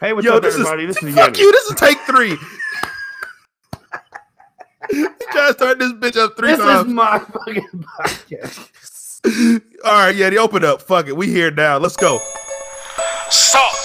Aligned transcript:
Hey, 0.00 0.12
what's 0.12 0.26
Yo, 0.26 0.36
up, 0.36 0.42
this 0.42 0.54
is 0.54 0.60
everybody? 0.60 0.86
this 0.86 1.02
is 1.02 1.14
fuck 1.14 1.32
Yeti. 1.32 1.38
you. 1.38 1.52
This 1.52 1.64
is 1.70 1.74
take 1.76 1.98
three. 2.00 2.30
you 4.90 5.08
try 5.32 5.46
to 5.48 5.52
start 5.54 5.78
this 5.78 5.92
bitch 5.94 6.16
up 6.18 6.36
three 6.36 6.48
This 6.50 6.58
times. 6.60 6.86
is 6.88 6.92
my 6.92 7.18
fucking 7.18 7.84
podcast. 7.98 8.70
All 9.84 9.92
right, 9.92 10.14
Yeti, 10.14 10.36
open 10.36 10.64
up. 10.64 10.82
Fuck 10.82 11.08
it. 11.08 11.16
We 11.16 11.28
here 11.28 11.50
now. 11.50 11.78
Let's 11.78 11.96
go. 11.96 12.20
Salt. 13.30 13.75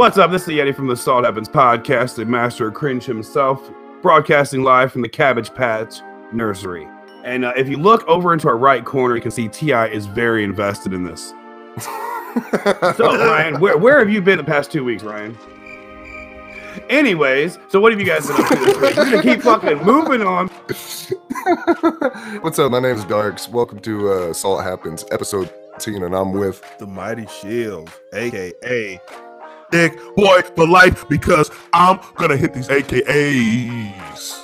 What's 0.00 0.16
up? 0.16 0.30
This 0.30 0.48
is 0.48 0.54
Yeti 0.54 0.74
from 0.74 0.86
the 0.86 0.96
Salt 0.96 1.26
Happens 1.26 1.46
podcast, 1.46 2.16
the 2.16 2.24
master 2.24 2.68
of 2.68 2.72
cringe 2.72 3.04
himself, 3.04 3.60
broadcasting 4.00 4.62
live 4.62 4.90
from 4.90 5.02
the 5.02 5.10
Cabbage 5.10 5.52
Patch 5.54 6.00
Nursery. 6.32 6.88
And 7.22 7.44
uh, 7.44 7.52
if 7.54 7.68
you 7.68 7.76
look 7.76 8.08
over 8.08 8.32
into 8.32 8.48
our 8.48 8.56
right 8.56 8.82
corner, 8.82 9.14
you 9.14 9.20
can 9.20 9.30
see 9.30 9.46
Ti 9.48 9.74
is 9.92 10.06
very 10.06 10.42
invested 10.42 10.94
in 10.94 11.04
this. 11.04 11.34
So, 12.96 13.14
Ryan, 13.14 13.60
where, 13.60 13.76
where 13.76 13.98
have 13.98 14.08
you 14.08 14.22
been 14.22 14.38
the 14.38 14.44
past 14.44 14.70
two 14.72 14.84
weeks, 14.84 15.02
Ryan? 15.02 15.36
Anyways, 16.88 17.58
so 17.68 17.80
what 17.80 17.92
have 17.92 18.00
you 18.00 18.06
guys 18.06 18.26
been 18.26 18.36
up 18.40 18.48
to 18.48 18.54
this 18.54 18.80
week? 18.80 18.96
We're 18.96 19.04
gonna 19.04 19.22
keep 19.22 19.42
fucking 19.42 19.84
moving 19.84 20.22
on. 20.22 20.48
What's 22.40 22.58
up? 22.58 22.70
My 22.70 22.78
name 22.78 22.96
is 22.96 23.04
Darks. 23.04 23.48
Welcome 23.48 23.80
to 23.80 24.10
uh, 24.10 24.32
Salt 24.32 24.62
Happens, 24.62 25.04
episode 25.10 25.52
10, 25.80 26.04
and 26.04 26.14
I'm 26.14 26.32
with. 26.32 26.62
The 26.78 26.86
Mighty 26.86 27.26
Shield, 27.26 27.90
aka 28.14 29.00
Dick 29.70 29.98
Boy 30.16 30.42
for 30.56 30.66
Life, 30.66 31.08
because 31.08 31.50
I'm 31.72 32.00
gonna 32.16 32.36
hit 32.36 32.54
these 32.54 32.68
AKAs. 32.68 34.36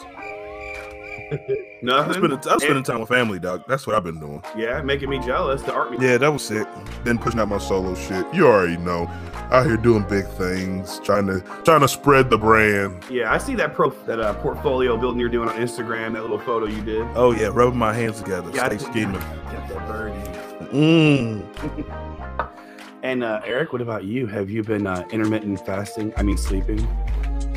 I'm 1.29 1.39
Nothing. 1.83 2.13
spending, 2.15 2.39
I'm 2.49 2.59
spending 2.61 2.83
time 2.85 3.01
with 3.01 3.09
family, 3.09 3.39
dog. 3.39 3.65
That's 3.69 3.87
what 3.87 3.97
I've 3.97 4.05
been 4.05 4.19
doing. 4.21 4.43
Yeah, 4.57 4.81
making 4.83 5.11
me 5.11 5.19
jealous. 5.19 5.63
The 5.63 5.73
art. 5.73 6.01
Yeah, 6.01 6.19
that 6.19 6.33
was 6.33 6.43
sick. 6.45 6.67
Then 7.05 7.19
pushing 7.19 7.41
out 7.41 7.49
my 7.49 7.59
solo 7.59 7.95
shit. 7.95 8.25
You 8.33 8.47
already 8.47 8.77
know. 8.77 9.11
Out 9.51 9.67
here 9.67 9.77
doing 9.77 10.05
big 10.09 10.27
things, 10.31 11.01
trying 11.05 11.27
to 11.27 11.41
trying 11.65 11.81
to 11.81 11.89
spread 11.89 12.31
the 12.31 12.39
brand. 12.39 13.05
Yeah, 13.11 13.33
I 13.33 13.39
see 13.39 13.55
that 13.57 13.75
pro 13.75 13.91
that 14.07 14.19
uh, 14.21 14.35
portfolio 14.35 14.97
building 14.97 15.21
you're 15.21 15.29
doing 15.29 15.49
on 15.49 15.57
Instagram. 15.57 16.15
That 16.15 16.23
little 16.23 16.39
photo 16.41 16.67
you 16.67 16.83
did. 16.83 17.07
Oh 17.15 17.33
yeah, 17.33 17.51
rubbing 17.53 17.79
my 17.79 17.93
hands 17.93 18.21
together, 18.21 18.53
stay 18.53 18.79
scheming. 18.79 19.21
Got 19.21 19.69
that 19.69 19.89
birdie. 19.89 20.67
Mm. 20.73 22.03
And 23.07 23.23
uh, 23.23 23.41
Eric, 23.45 23.73
what 23.73 23.81
about 23.81 24.03
you? 24.03 24.27
Have 24.27 24.51
you 24.51 24.65
been 24.65 24.85
uh, 24.85 25.07
intermittent 25.13 25.65
fasting? 25.65 26.13
I 26.17 26.25
mean, 26.25 26.37
sleeping. 26.37 26.85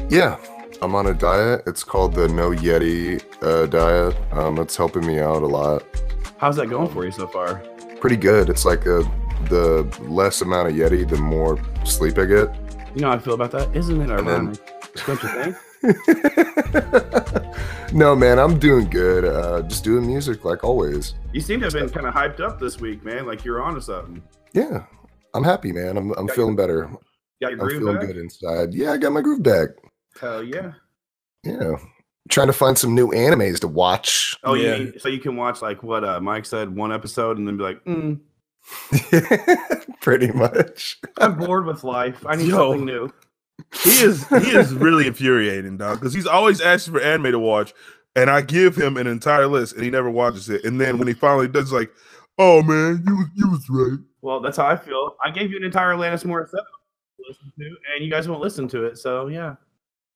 Yeah, 0.08 0.38
I'm 0.80 0.94
on 0.94 1.08
a 1.08 1.14
diet. 1.16 1.64
It's 1.66 1.84
called 1.84 2.14
the 2.14 2.28
No 2.28 2.52
Yeti 2.52 3.20
uh, 3.42 3.66
diet. 3.66 4.16
Um, 4.32 4.60
it's 4.60 4.78
helping 4.78 5.08
me 5.08 5.20
out 5.20 5.42
a 5.42 5.48
lot. 5.48 5.84
How's 6.38 6.56
that 6.58 6.70
going 6.70 6.88
for 6.92 7.04
you 7.04 7.12
so 7.12 7.26
far? 7.26 7.64
Pretty 8.00 8.16
good. 8.16 8.48
It's 8.48 8.64
like 8.64 8.82
a, 8.82 9.02
the 9.50 9.92
less 10.02 10.44
amount 10.44 10.70
of 10.70 10.76
Yeti, 10.76 11.10
the 11.10 11.18
more 11.18 11.60
sleep 11.84 12.20
I 12.20 12.26
get. 12.26 12.54
You 12.94 13.02
know 13.02 13.10
how 13.10 13.16
I 13.16 13.18
feel 13.18 13.34
about 13.34 13.50
that? 13.50 13.76
Isn't 13.76 14.00
it 14.02 14.06
then- 14.06 14.20
ironic? 14.20 14.60
Don't 15.08 15.24
you 15.24 15.30
think? 15.30 15.56
no, 17.94 18.16
man, 18.16 18.38
I'm 18.38 18.60
doing 18.60 18.88
good. 18.88 19.26
Uh, 19.26 19.64
just 19.64 19.84
doing 19.84 20.06
music 20.06 20.46
like 20.46 20.64
always. 20.64 21.16
You 21.34 21.42
seem 21.42 21.60
to 21.62 21.66
have 21.66 21.74
been 21.74 21.90
kind 21.90 22.06
of 22.06 22.14
hyped 22.14 22.40
up 22.40 22.60
this 22.60 22.80
week, 22.80 23.04
man. 23.04 23.26
Like 23.26 23.44
you're 23.44 23.64
on 23.64 23.74
to 23.74 23.82
something. 23.82 24.22
Yeah, 24.54 24.84
I'm 25.34 25.44
happy, 25.44 25.72
man. 25.72 25.98
I'm, 25.98 26.12
I'm 26.14 26.28
feeling 26.30 26.56
better. 26.56 26.90
Got 27.42 27.52
your 27.52 27.52
I'm 27.52 27.58
groove 27.60 27.80
feeling 27.80 27.96
back? 27.98 28.08
good 28.08 28.18
inside. 28.18 28.74
Yeah, 28.74 28.92
I 28.92 28.98
got 28.98 29.12
my 29.14 29.22
groove 29.22 29.44
back. 29.44 29.70
Hell 30.20 30.44
yeah. 30.44 30.74
Yeah. 31.44 31.76
Trying 32.30 32.48
to 32.48 32.54
find 32.54 32.78
some 32.78 32.94
new 32.96 33.10
animes 33.10 33.60
to 33.60 33.68
watch. 33.68 34.38
Oh, 34.44 34.54
Yeah. 34.54 34.76
you 34.76 34.84
mean, 34.86 35.00
so 35.00 35.10
you 35.10 35.20
can 35.20 35.36
watch 35.36 35.62
like 35.62 35.82
what 35.84 36.04
uh, 36.04 36.20
Mike 36.20 36.46
said, 36.46 36.76
one 36.76 36.92
episode, 36.92 37.38
and 37.38 37.48
then 37.48 37.58
be 37.58 37.64
like, 37.64 37.84
mm, 37.86 38.20
Pretty 40.02 40.32
much. 40.32 41.00
I'm 41.18 41.38
bored 41.38 41.66
with 41.66 41.84
life. 41.84 42.26
I 42.28 42.36
need 42.38 42.48
Yo. 42.50 42.58
something 42.72 42.86
new. 42.86 43.12
He 43.84 43.90
is 44.02 44.28
he 44.30 44.52
is 44.56 44.74
really 44.74 45.08
infuriating, 45.08 45.78
dog, 45.78 46.00
because 46.00 46.14
he's 46.14 46.26
always 46.28 46.62
asking 46.62 46.94
for 46.94 47.02
anime 47.02 47.32
to 47.32 47.40
watch, 47.40 47.74
and 48.16 48.30
I 48.30 48.42
give 48.42 48.76
him 48.78 48.96
an 48.96 49.06
entire 49.08 49.48
list, 49.48 49.74
and 49.76 49.84
he 49.84 49.90
never 49.90 50.10
watches 50.10 50.50
it. 50.50 50.64
And 50.64 50.80
then 50.80 50.98
when 50.98 51.08
he 51.10 51.14
finally 51.14 51.48
does, 51.50 51.72
like, 51.74 51.92
"Oh 52.40 52.64
man, 52.64 53.04
you 53.06 53.16
was 53.16 53.28
you 53.36 53.50
was 53.52 53.70
right." 53.70 54.00
Well, 54.22 54.40
that's 54.40 54.58
how 54.58 54.66
I 54.66 54.76
feel. 54.76 55.16
I 55.24 55.30
gave 55.30 55.52
you 55.52 55.58
an 55.58 55.64
entire 55.64 55.94
Alanis 55.94 56.26
Morissette 56.26 56.52
to 56.54 57.24
listen 57.28 57.52
to, 57.60 57.66
and 57.96 58.04
you 58.04 58.10
guys 58.10 58.28
won't 58.28 58.42
listen 58.42 58.68
to 58.70 58.86
it. 58.86 58.98
So 58.98 59.28
yeah, 59.28 59.56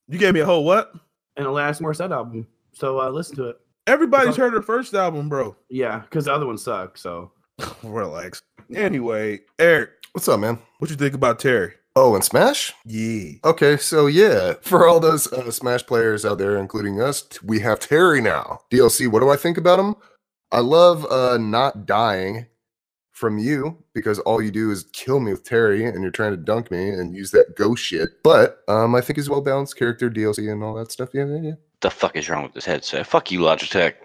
You 0.07 0.17
gave 0.17 0.33
me 0.33 0.39
a 0.39 0.45
whole 0.45 0.63
what? 0.65 0.93
an 1.37 1.45
Alanis 1.45 1.79
Morissette 1.81 2.11
album. 2.11 2.47
So 2.73 2.99
uh, 2.99 3.09
listen 3.09 3.35
to 3.37 3.49
it. 3.49 3.57
Everybody's 3.87 4.35
heard 4.35 4.53
her 4.53 4.61
first 4.61 4.93
album, 4.93 5.29
bro. 5.29 5.55
Yeah, 5.69 5.99
because 5.99 6.25
the 6.25 6.33
other 6.33 6.45
one 6.47 6.57
suck. 6.57 6.97
So 6.97 7.31
Relax. 7.83 8.41
Anyway, 8.73 9.41
Eric, 9.59 9.89
What's 10.13 10.27
up, 10.27 10.39
man? 10.39 10.59
what 10.79 10.89
you 10.89 10.95
think 10.95 11.13
about 11.15 11.39
Terry? 11.39 11.73
Oh, 11.95 12.15
and 12.15 12.23
Smash? 12.23 12.73
Yeah. 12.85 13.33
Okay, 13.45 13.77
so 13.77 14.07
yeah, 14.07 14.53
for 14.61 14.87
all 14.87 14.99
those 14.99 15.31
uh, 15.31 15.51
Smash 15.51 15.85
players 15.85 16.25
out 16.25 16.39
there, 16.39 16.57
including 16.57 16.99
us, 17.01 17.23
we 17.43 17.59
have 17.59 17.79
Terry 17.79 18.19
now. 18.21 18.59
DLC, 18.71 19.07
what 19.07 19.19
do 19.19 19.29
I 19.29 19.35
think 19.35 19.57
about 19.59 19.79
him? 19.79 19.95
I 20.53 20.59
love 20.59 21.05
uh, 21.11 21.37
not 21.39 21.87
dying 21.87 22.45
from 23.11 23.39
you 23.39 23.83
because 23.93 24.19
all 24.19 24.39
you 24.39 24.51
do 24.51 24.69
is 24.69 24.83
kill 24.93 25.19
me 25.19 25.31
with 25.31 25.43
Terry 25.43 25.83
and 25.83 26.01
you're 26.03 26.11
trying 26.11 26.31
to 26.31 26.37
dunk 26.37 26.69
me 26.69 26.89
and 26.89 27.15
use 27.15 27.31
that 27.31 27.55
ghost 27.55 27.83
shit. 27.83 28.21
But 28.23 28.59
um, 28.67 28.93
I 28.93 29.01
think 29.01 29.17
he's 29.17 29.27
a 29.27 29.31
well 29.31 29.41
balanced 29.41 29.77
character, 29.77 30.11
DLC, 30.11 30.51
and 30.51 30.63
all 30.63 30.75
that 30.75 30.91
stuff. 30.91 31.09
Yeah, 31.11 31.25
yeah, 31.25 31.41
yeah. 31.41 31.53
The 31.81 31.89
fuck 31.89 32.15
is 32.15 32.29
wrong 32.29 32.43
with 32.43 32.53
this 32.53 32.65
headset? 32.65 33.07
Fuck 33.07 33.31
you, 33.31 33.39
Logitech. 33.39 33.95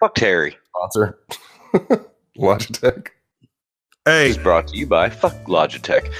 Fuck 0.00 0.14
Terry. 0.14 0.56
Sponsor. 0.76 1.18
Logitech. 2.38 3.08
Hey, 4.06 4.28
This 4.28 4.38
is 4.38 4.42
brought 4.42 4.68
to 4.68 4.78
you 4.78 4.86
by 4.86 5.10
Fuck 5.10 5.34
Logitech. 5.44 6.10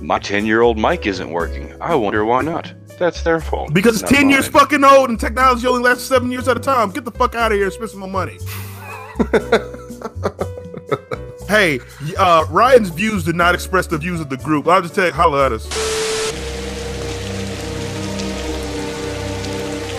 My 0.00 0.18
10 0.18 0.46
year 0.46 0.62
old 0.62 0.78
mic 0.78 1.06
isn't 1.06 1.30
working. 1.30 1.80
I 1.80 1.94
wonder 1.94 2.24
why 2.24 2.42
not. 2.42 2.74
That's 2.98 3.22
their 3.22 3.40
fault. 3.40 3.74
because 3.74 4.00
it's 4.00 4.10
not 4.10 4.16
ten 4.16 4.30
years 4.30 4.46
fucking 4.48 4.84
old, 4.84 5.10
and 5.10 5.18
technology 5.18 5.66
only 5.66 5.82
lasts 5.82 6.04
seven 6.04 6.30
years 6.30 6.46
at 6.48 6.56
a 6.56 6.60
time. 6.60 6.90
Get 6.90 7.04
the 7.04 7.10
fuck 7.10 7.34
out 7.34 7.52
of 7.52 7.56
here 7.56 7.64
and 7.64 7.72
spend 7.72 7.90
some 7.90 8.00
more 8.00 8.08
money. 8.08 8.38
Hey, 11.48 11.78
uh, 12.18 12.46
Ryan's 12.48 12.88
views 12.88 13.22
did 13.24 13.36
not 13.36 13.54
express 13.54 13.86
the 13.86 13.98
views 13.98 14.18
of 14.18 14.30
the 14.30 14.38
group. 14.38 14.66
I'll 14.66 14.80
just 14.80 14.94
tell 14.94 15.06
you, 15.06 15.12
holla 15.12 15.46
at 15.46 15.52
us. 15.52 15.68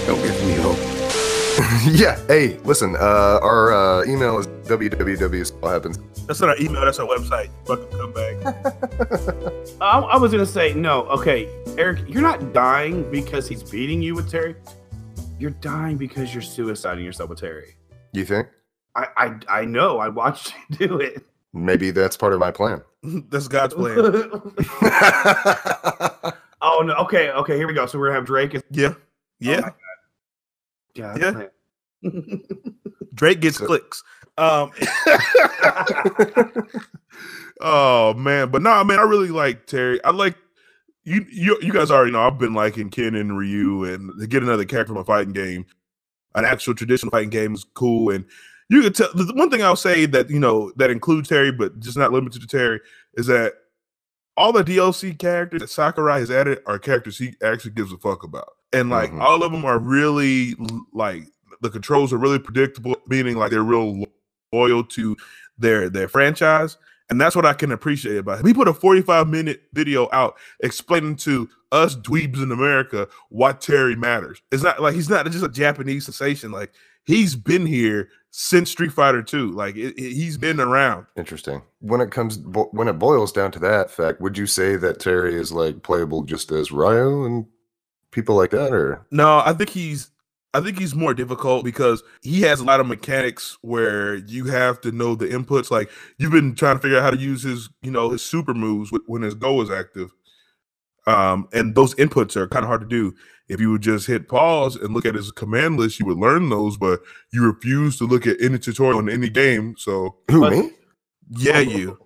Don't 0.08 0.22
give 0.22 0.46
me 0.46 0.54
hope. 0.56 0.78
yeah. 2.00 2.20
Hey, 2.28 2.58
listen. 2.64 2.96
Uh, 2.96 3.40
our 3.42 3.74
uh, 3.74 4.06
email 4.06 4.38
is 4.40 4.48
www.happens. 4.68 6.00
That's 6.28 6.42
not 6.42 6.50
our 6.50 6.58
email. 6.60 6.84
That's 6.84 7.00
our 7.00 7.08
website. 7.08 7.50
Fucking 7.66 7.88
come 7.90 8.12
back. 8.14 8.36
I, 9.82 10.00
I 10.00 10.18
was 10.18 10.32
gonna 10.32 10.46
say 10.46 10.74
no. 10.74 11.04
Okay, 11.08 11.48
Eric, 11.78 12.00
you're 12.08 12.22
not 12.22 12.52
dying 12.54 13.10
because 13.12 13.48
he's 13.48 13.62
beating 13.64 14.02
you 14.02 14.16
with 14.16 14.30
Terry. 14.30 14.56
You're 15.40 15.52
dying 15.52 15.98
because 15.98 16.34
you're 16.34 16.42
suiciding 16.44 17.04
yourself 17.04 17.30
with 17.30 17.40
Terry. 17.40 17.76
You 18.14 18.26
think? 18.26 18.48
I 18.96 19.08
I, 19.18 19.40
I 19.62 19.66
know. 19.66 20.00
I 20.00 20.08
watched 20.10 20.54
you 20.70 20.88
do 20.88 21.00
it. 21.00 21.24
Maybe 21.54 21.92
that's 21.92 22.18
part 22.18 22.34
of 22.34 22.40
my 22.40 22.52
plan. 22.52 22.82
That's 23.30 23.48
God's 23.48 23.74
plan. 23.76 23.98
oh 26.62 26.82
no. 26.86 26.94
Okay. 27.02 27.30
Okay. 27.30 27.56
Here 27.58 27.68
we 27.68 27.74
go. 27.74 27.86
So 27.86 28.00
we're 28.00 28.08
gonna 28.08 28.16
have 28.20 28.26
Drake. 28.26 28.54
and- 28.56 28.64
Yeah, 28.72 28.94
Oh 28.96 28.98
yeah. 29.40 29.60
my 29.62 29.72
God. 30.96 31.22
Yeah. 31.22 31.32
man. 31.32 32.42
Drake 33.14 33.40
gets 33.42 33.58
So- 33.58 33.68
clicks. 33.68 34.04
Um. 34.38 34.72
oh 37.62 38.14
man, 38.16 38.50
but 38.50 38.62
nah, 38.62 38.84
man, 38.84 39.00
I 39.00 39.04
really 39.04 39.30
like 39.30 39.66
Terry. 39.66 40.04
I 40.04 40.12
like 40.12 40.36
you. 41.04 41.26
You, 41.32 41.58
you 41.62 41.72
guys 41.74 41.92
already 41.92 42.12
know 42.12 42.22
I've 42.28 42.38
been 42.40 42.54
liking 42.54 42.90
Ken 42.90 43.16
and 43.16 43.38
Ryu, 43.38 43.86
and 43.86 44.12
to 44.20 44.28
get 44.28 44.44
another 44.44 44.66
character 44.66 44.94
from 44.94 45.02
a 45.02 45.06
fighting 45.06 45.34
game, 45.34 45.66
an 46.36 46.46
actual 46.46 46.76
traditional 46.76 47.12
fighting 47.12 47.30
game 47.30 47.54
is 47.54 47.66
cool. 47.74 48.10
And 48.10 48.26
you 48.70 48.82
can 48.82 48.94
tell 48.94 49.10
the 49.14 49.32
one 49.36 49.50
thing 49.50 49.64
I'll 49.64 49.76
say 49.76 50.06
that 50.08 50.30
you 50.30 50.40
know 50.40 50.72
that 50.78 50.90
includes 50.92 51.30
Terry, 51.30 51.52
but 51.52 51.80
just 51.80 51.98
not 51.98 52.12
limited 52.12 52.42
to 52.42 52.48
Terry, 52.48 52.82
is 53.16 53.28
that 53.28 53.54
all 54.38 54.52
the 54.52 54.64
DLC 54.64 55.18
characters 55.18 55.62
that 55.62 55.70
Sakurai 55.70 56.20
has 56.20 56.30
added 56.30 56.60
are 56.66 56.78
characters 56.78 57.18
he 57.18 57.36
actually 57.42 57.72
gives 57.72 57.94
a 57.94 57.98
fuck 57.98 58.24
about, 58.24 58.50
and 58.74 58.90
like 58.90 59.12
Mhm. 59.12 59.22
all 59.22 59.44
of 59.44 59.52
them 59.54 59.64
are 59.64 59.80
really 59.80 60.56
like 60.92 61.24
the 61.62 61.70
controls 61.70 62.12
are 62.12 62.18
really 62.18 62.40
predictable, 62.40 62.98
meaning 63.08 63.38
like 63.38 63.50
they're 63.52 63.64
real 63.64 64.00
lo- 64.02 64.06
loyal 64.54 64.84
to 64.84 65.16
their 65.58 65.90
their 65.90 66.08
franchise, 66.08 66.78
And 67.10 67.22
that's 67.22 67.36
what 67.36 67.46
I 67.46 67.54
can 67.54 67.72
appreciate 67.72 68.18
about 68.18 68.40
him. 68.40 68.48
He 68.48 68.54
put 68.54 68.68
a 68.68 68.74
45 68.74 69.28
minute 69.28 69.64
video 69.74 70.10
out 70.12 70.36
explaining 70.62 71.16
to 71.18 71.50
us 71.72 71.96
dweebs 71.96 72.42
in 72.42 72.52
America 72.52 73.08
why 73.30 73.54
Terry 73.54 73.96
matters. 73.96 74.42
It's 74.52 74.64
not 74.64 74.82
like 74.82 74.96
he's 74.96 75.10
not 75.10 75.26
just 75.32 75.44
a 75.46 75.50
Japanese 75.50 76.06
sensation. 76.06 76.52
Like 76.52 76.74
he's 77.06 77.36
been 77.36 77.66
here 77.66 78.10
since 78.32 78.72
Street 78.72 78.92
Fighter 78.92 79.22
2. 79.24 79.52
Like 79.52 79.76
it, 79.76 79.94
it- 79.98 80.14
he's 80.14 80.38
been 80.38 80.60
around. 80.60 81.06
Interesting. 81.16 81.62
When 81.80 82.02
it 82.02 82.12
comes, 82.12 82.38
bo- 82.38 82.70
when 82.72 82.88
it 82.88 82.94
boils 83.00 83.32
down 83.32 83.52
to 83.52 83.60
that 83.60 83.92
fact, 83.92 84.20
would 84.20 84.38
you 84.38 84.48
say 84.48 84.76
that 84.78 85.00
Terry 85.00 85.36
is 85.36 85.52
like 85.52 85.84
playable 85.84 86.24
just 86.24 86.52
as 86.52 86.72
Ryu 86.72 87.24
and 87.26 87.46
people 88.12 88.36
like 88.36 88.52
that, 88.52 88.74
or 88.74 89.06
No, 89.12 89.42
I 89.46 89.54
think 89.54 89.70
he's 89.70 90.10
I 90.56 90.62
think 90.62 90.80
he's 90.80 90.96
more 90.96 91.14
difficult 91.14 91.66
because 91.66 92.02
he 92.22 92.42
has 92.44 92.62
a 92.62 92.64
lot 92.64 92.80
of 92.80 92.88
mechanics 92.88 93.58
where 93.62 94.16
you 94.16 94.46
have 94.46 94.80
to 94.82 94.92
know 94.94 95.14
the 95.14 95.28
inputs. 95.28 95.70
Like 95.70 95.92
you've 96.18 96.32
been 96.32 96.56
trying 96.56 96.78
to 96.78 96.82
figure 96.82 96.98
out 96.98 97.04
how 97.04 97.12
to 97.12 97.18
use 97.18 97.44
his, 97.44 97.68
you 97.82 97.92
know, 97.92 98.12
his 98.12 98.22
super 98.22 98.54
moves 98.54 98.90
when 99.06 99.22
his 99.22 99.34
go 99.34 99.60
is 99.60 99.70
active. 99.70 100.12
Um, 101.08 101.50
and 101.52 101.76
those 101.76 101.94
inputs 101.96 102.38
are 102.38 102.48
kind 102.48 102.64
of 102.64 102.70
hard 102.70 102.80
to 102.82 102.88
do. 102.88 103.14
If 103.50 103.60
you 103.60 103.70
would 103.70 103.82
just 103.82 104.08
hit 104.08 104.30
pause 104.30 104.78
and 104.78 104.94
look 104.94 105.06
at 105.06 105.14
his 105.14 105.30
command 105.30 105.78
list, 105.78 106.00
you 106.00 106.06
would 106.06 106.18
learn 106.18 106.48
those, 106.48 106.78
but 106.78 107.02
you 107.34 107.46
refuse 107.46 107.98
to 107.98 108.08
look 108.08 108.26
at 108.26 108.38
any 108.42 108.58
tutorial 108.58 109.00
in 109.00 109.10
any 109.10 109.30
game. 109.30 109.76
So 109.78 110.16
who 110.32 110.50
me? 110.50 110.72
yeah, 111.32 111.60
you. 111.60 112.00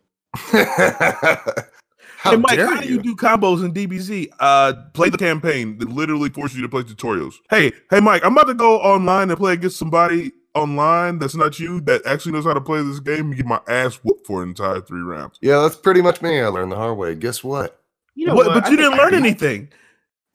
How 2.22 2.32
hey 2.32 2.38
Mike, 2.38 2.58
dare 2.58 2.68
how 2.68 2.82
do 2.82 2.88
you 2.90 3.02
do 3.02 3.16
combos 3.16 3.64
in 3.64 3.74
DBZ? 3.74 4.30
Uh, 4.42 4.74
play 4.94 5.10
the 5.10 5.18
campaign 5.18 5.78
that 5.78 5.88
literally 5.90 6.30
forces 6.30 6.58
you 6.58 6.64
to 6.64 6.68
play 6.70 6.82
tutorials. 6.84 7.36
Hey, 7.50 7.72
hey, 7.90 8.02
Mike, 8.02 8.26
I'm 8.26 8.34
about 8.34 8.48
to 8.48 8.54
go 8.54 8.78
online 8.82 9.30
and 9.30 9.40
play 9.40 9.54
against 9.54 9.78
somebody 9.78 10.34
online 10.54 11.20
that's 11.20 11.36
not 11.36 11.60
you 11.62 11.80
that 11.82 12.06
actually 12.06 12.34
knows 12.34 12.44
how 12.44 12.54
to 12.54 12.60
play 12.60 12.82
this 12.84 13.00
game 13.00 13.28
and 13.28 13.38
get 13.38 13.46
my 13.46 13.62
ass 13.70 13.96
whooped 14.04 14.28
for 14.28 14.44
an 14.44 14.50
entire 14.50 14.82
three 14.82 15.00
rounds. 15.00 15.38
Yeah, 15.42 15.60
that's 15.62 15.78
pretty 15.78 16.02
much 16.02 16.22
me. 16.22 16.42
I 16.42 16.48
learned 16.48 16.74
the 16.74 16.76
hard 16.76 16.98
way. 16.98 17.16
Guess 17.16 17.42
what? 17.42 17.80
You 18.16 18.28
know 18.28 18.36
What- 18.36 18.48
what? 18.48 18.54
but 18.56 18.66
I 18.66 18.70
you 18.72 18.76
didn't 18.76 18.96
I 18.96 18.98
learn 18.98 19.12
do. 19.12 19.18
anything. 19.18 19.70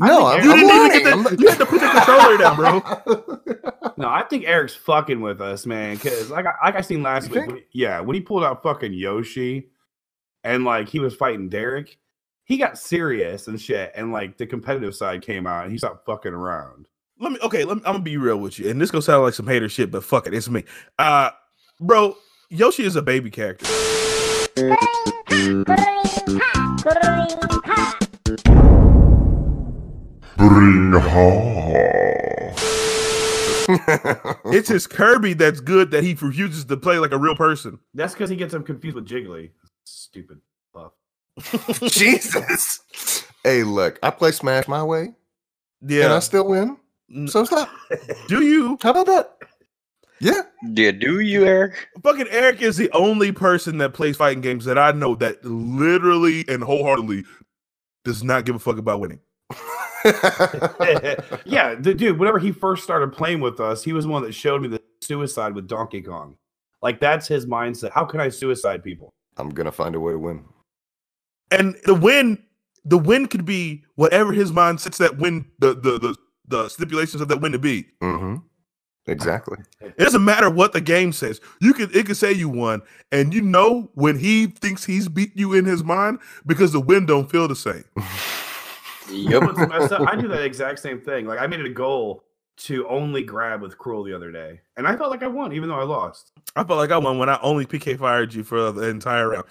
I 0.01 0.09
No, 0.09 0.31
think 0.31 0.41
I'm, 0.41 0.45
You 0.47 0.53
I'm 0.53 0.59
didn't 0.59 0.71
even 0.71 0.79
learning. 0.89 1.05
get 1.05 1.13
I'm 1.13 1.23
the, 1.25 1.43
you 1.43 1.49
had 1.51 1.59
to 1.59 1.67
put 1.67 1.81
the 1.81 1.89
controller 1.89 2.39
down, 2.39 2.57
bro. 2.57 3.51
No, 3.97 4.09
I 4.09 4.23
think 4.25 4.45
Eric's 4.47 4.75
fucking 4.75 5.21
with 5.21 5.41
us, 5.41 5.67
man. 5.67 5.95
Because 5.95 6.29
like 6.31 6.47
I, 6.47 6.53
like 6.65 6.75
I 6.75 6.81
seen 6.81 7.03
last 7.05 7.29
You 7.29 7.41
week, 7.43 7.47
when- 7.47 7.63
yeah, 7.73 8.01
when 8.01 8.15
he 8.15 8.21
pulled 8.21 8.43
out 8.43 8.63
fucking 8.63 8.93
Yoshi, 8.93 9.69
and 10.45 10.65
like 10.65 10.89
he 10.89 11.01
was 11.01 11.17
fighting 11.17 11.49
Derek, 11.49 11.99
he 12.45 12.57
got 12.59 12.79
serious 12.79 13.49
and 13.49 13.61
shit, 13.61 13.91
and 13.97 14.13
like 14.13 14.37
the 14.37 14.47
competitive 14.47 14.95
side 14.95 15.23
came 15.23 15.47
out, 15.47 15.65
and 15.65 15.73
he 15.73 15.79
stopped 15.79 16.07
fucking 16.07 16.33
around. 16.33 16.87
Let 17.19 17.33
me 17.33 17.39
okay, 17.43 17.65
let 17.65 17.79
me, 17.79 17.83
I'm 17.87 17.95
gonna 17.95 18.05
be 18.05 18.19
real 18.19 18.37
with 18.37 18.59
you. 18.59 18.69
And 18.69 18.81
this 18.81 18.91
gonna 18.91 19.03
sound 19.03 19.23
like 19.23 19.35
some 19.35 19.47
hater 19.47 19.69
shit, 19.69 19.91
but 19.91 20.05
fuck 20.05 20.27
it, 20.27 20.35
it's 20.35 20.49
me. 20.49 20.65
Uh 20.99 21.31
bro, 21.81 22.17
Yoshi 22.51 22.85
is 22.85 22.97
a 22.97 23.03
baby 23.03 23.31
character. 23.31 23.67
It's 34.47 34.69
his 34.69 34.87
Kirby 34.87 35.33
that's 35.33 35.61
good 35.61 35.91
that 35.93 36.05
he 36.05 36.15
refuses 36.15 36.67
to 36.67 36.77
play 36.77 36.99
like 36.99 37.13
a 37.13 37.19
real 37.19 37.35
person. 37.35 37.79
That's 37.95 38.13
because 38.13 38.29
he 38.29 38.37
gets 38.37 38.53
him 38.53 38.63
confused 38.63 38.95
with 38.95 39.09
Jiggly. 39.09 39.51
Stupid 39.85 40.41
fuck. 40.73 40.95
Jesus. 41.91 42.81
Hey, 43.45 43.63
look, 43.63 43.99
I 44.03 44.11
play 44.11 44.33
Smash 44.33 44.69
my 44.69 44.83
way, 44.83 45.15
Yeah. 45.83 46.05
and 46.05 46.13
I 46.15 46.19
still 46.21 46.49
win. 46.49 46.77
N- 47.15 47.29
So 47.29 47.45
stop. 47.45 47.71
Do 48.29 48.43
you? 48.43 48.79
How 48.83 48.91
about 48.91 49.07
that? 49.07 49.37
Yeah. 50.21 50.43
Yeah, 50.63 50.93
do 50.93 51.21
you, 51.21 51.45
Eric? 51.45 51.89
Fucking 52.03 52.29
Eric 52.31 52.63
is 52.63 52.77
the 52.79 52.91
only 52.93 53.33
person 53.33 53.77
that 53.79 53.93
plays 53.93 54.17
fighting 54.17 54.41
games 54.41 54.65
that 54.65 54.79
I 54.79 54.93
know 54.93 55.15
that 55.17 55.45
literally 55.45 56.45
and 56.49 56.63
wholeheartedly 56.63 57.25
does 58.05 58.25
not 58.25 58.47
give 58.47 58.55
a 58.55 58.59
fuck 58.59 58.79
about 58.79 59.01
winning. 59.01 59.21
yeah, 61.45 61.75
the 61.79 61.95
dude. 61.97 62.19
Whenever 62.19 62.39
he 62.39 62.53
first 62.53 62.85
started 62.85 63.13
playing 63.13 63.41
with 63.41 63.61
us, 63.61 63.83
he 63.85 63.93
was 63.93 64.05
the 64.07 64.11
one 64.11 64.23
that 64.23 64.33
showed 64.33 64.63
me 64.63 64.69
the 64.69 64.81
suicide 65.03 65.55
with 65.55 65.67
Donkey 65.69 66.01
Kong. 66.01 66.37
Like 66.81 67.01
that's 67.01 67.29
his 67.29 67.45
mindset. 67.45 67.91
How 67.91 68.05
can 68.07 68.21
I 68.21 68.29
suicide 68.31 68.83
people? 68.83 69.13
I'm 69.37 69.51
gonna 69.51 69.73
find 69.73 69.95
a 69.95 70.01
way 70.01 70.13
to 70.13 70.19
win. 70.19 70.45
And 71.51 71.77
the 71.85 71.95
win, 71.95 72.43
the 72.85 72.99
win 72.99 73.27
could 73.27 73.45
be 73.45 73.85
whatever 73.97 74.33
his 74.33 74.53
mind 74.53 74.81
sets 74.81 74.99
that 74.99 75.19
win, 75.19 75.47
the 75.59 75.75
the 75.75 75.99
the, 75.99 76.17
the 76.47 76.69
stipulations 76.69 77.21
of 77.21 77.29
that 77.29 77.41
win 77.41 77.53
to 77.53 77.59
be. 77.59 77.87
Mm-hmm. 78.03 78.37
Exactly. 79.07 79.59
It 79.81 79.99
doesn't 79.99 80.25
matter 80.25 80.49
what 80.49 80.73
the 80.73 80.81
game 80.81 81.13
says. 81.13 81.41
You 81.61 81.75
could 81.75 81.95
it 81.95 82.07
could 82.07 82.17
say 82.17 82.33
you 82.33 82.49
won, 82.49 82.83
and 83.13 83.35
you 83.35 83.43
know 83.43 83.91
when 83.95 84.19
he 84.19 84.47
thinks 84.47 84.85
he's 84.85 85.09
beat 85.09 85.37
you 85.37 85.53
in 85.53 85.67
his 85.67 85.85
mind 85.85 86.21
because 86.47 86.73
the 86.73 86.81
win 86.81 87.05
don't 87.05 87.31
feel 87.31 87.49
the 87.49 87.57
same. 87.57 87.85
You 89.11 89.29
know 89.29 89.41
what's 89.41 89.59
messed 89.59 89.93
up? 89.93 90.09
I 90.09 90.17
do 90.17 90.29
that 90.29 90.43
exact 90.43 90.79
same 90.79 91.01
thing. 91.01 91.27
Like 91.27 91.39
I 91.39 91.47
made 91.47 91.61
it 91.61 91.67
a 91.67 91.71
goal 91.71 92.25
to 92.57 92.87
only 92.89 93.23
grab 93.23 93.63
with 93.63 93.79
Cruel 93.79 94.05
the 94.05 94.15
other 94.15 94.31
day, 94.31 94.61
and 94.77 94.87
I 94.87 94.97
felt 94.97 95.11
like 95.11 95.23
I 95.23 95.27
won, 95.27 95.53
even 95.53 95.69
though 95.69 95.79
I 95.79 95.85
lost. 95.85 96.33
I 96.57 96.65
felt 96.65 96.79
like 96.79 96.91
I 96.91 96.99
won 96.99 97.19
when 97.19 97.29
I 97.29 97.39
only 97.43 97.67
PK 97.67 97.99
fired 97.99 98.33
you 98.33 98.45
for 98.45 98.71
the 98.73 98.89
entire 98.89 99.31
round. 99.31 99.45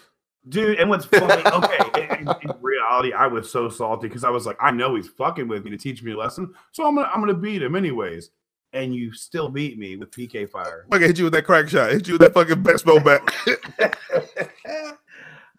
Dude, 0.50 0.78
and 0.80 0.90
what's 0.90 1.06
funny? 1.06 1.42
Okay, 1.46 2.18
in, 2.20 2.28
in- 2.28 2.54
reality, 2.62 3.14
I 3.14 3.28
was 3.28 3.50
so 3.50 3.70
salty 3.70 4.08
because 4.08 4.24
I 4.24 4.30
was 4.30 4.46
like, 4.46 4.58
I 4.60 4.72
know 4.72 4.96
he's 4.96 5.08
fucking 5.08 5.48
with 5.48 5.64
me 5.64 5.72
to 5.72 5.78
teach 5.78 6.04
me 6.04 6.12
a 6.14 6.18
lesson, 6.18 6.54
so 6.72 6.86
I'm 6.88 6.96
gonna 6.96 7.10
I'm 7.14 7.22
gonna 7.22 7.34
beat 7.34 7.62
him 7.64 7.76
anyways. 7.76 8.32
And 8.74 8.96
you 8.96 9.14
still 9.14 9.50
beat 9.50 9.78
me 9.78 9.98
with 9.98 10.10
PK 10.10 10.50
fire. 10.50 10.88
I 10.92 10.98
hit 10.98 11.20
you 11.20 11.26
with 11.26 11.34
that 11.34 11.46
crack 11.46 11.70
shot, 11.70 11.92
hit 11.92 12.08
you 12.08 12.16
with 12.16 12.22
that 12.22 12.34
fucking 12.34 12.64
best 12.64 12.84
back. 12.86 13.32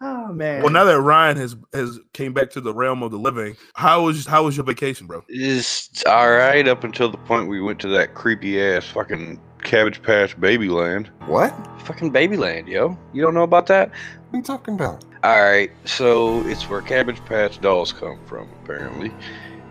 oh 0.01 0.33
man. 0.33 0.61
well, 0.61 0.71
now 0.71 0.83
that 0.83 0.99
Ryan 0.99 1.37
has 1.37 1.55
has 1.73 1.99
came 2.13 2.33
back 2.33 2.49
to 2.51 2.61
the 2.61 2.73
realm 2.73 3.03
of 3.03 3.11
the 3.11 3.17
living, 3.17 3.55
how 3.73 4.05
was 4.05 4.25
how 4.25 4.43
was 4.43 4.57
your 4.57 4.65
vacation, 4.65 5.07
bro? 5.07 5.23
It's 5.27 6.05
all 6.05 6.31
right 6.31 6.67
up 6.67 6.83
until 6.83 7.09
the 7.09 7.17
point 7.17 7.47
we 7.47 7.61
went 7.61 7.79
to 7.81 7.87
that 7.89 8.13
creepy 8.13 8.61
ass 8.61 8.85
fucking 8.85 9.39
Cabbage 9.63 10.01
Patch 10.01 10.37
Babyland. 10.37 11.07
What? 11.27 11.51
What 11.57 11.81
Fucking 11.81 12.11
Babyland, 12.13 12.67
yo. 12.67 12.97
You 13.13 13.21
don't 13.21 13.33
know 13.33 13.43
about 13.43 13.67
that? 13.67 13.89
What 13.89 14.33
are 14.33 14.37
you 14.37 14.43
talking 14.43 14.75
about? 14.75 15.03
All 15.23 15.41
right, 15.43 15.71
so 15.85 16.45
it's 16.47 16.69
where 16.69 16.81
Cabbage 16.81 17.23
Patch 17.25 17.59
dolls 17.61 17.91
come 17.91 18.19
from, 18.25 18.47
apparently. 18.63 19.11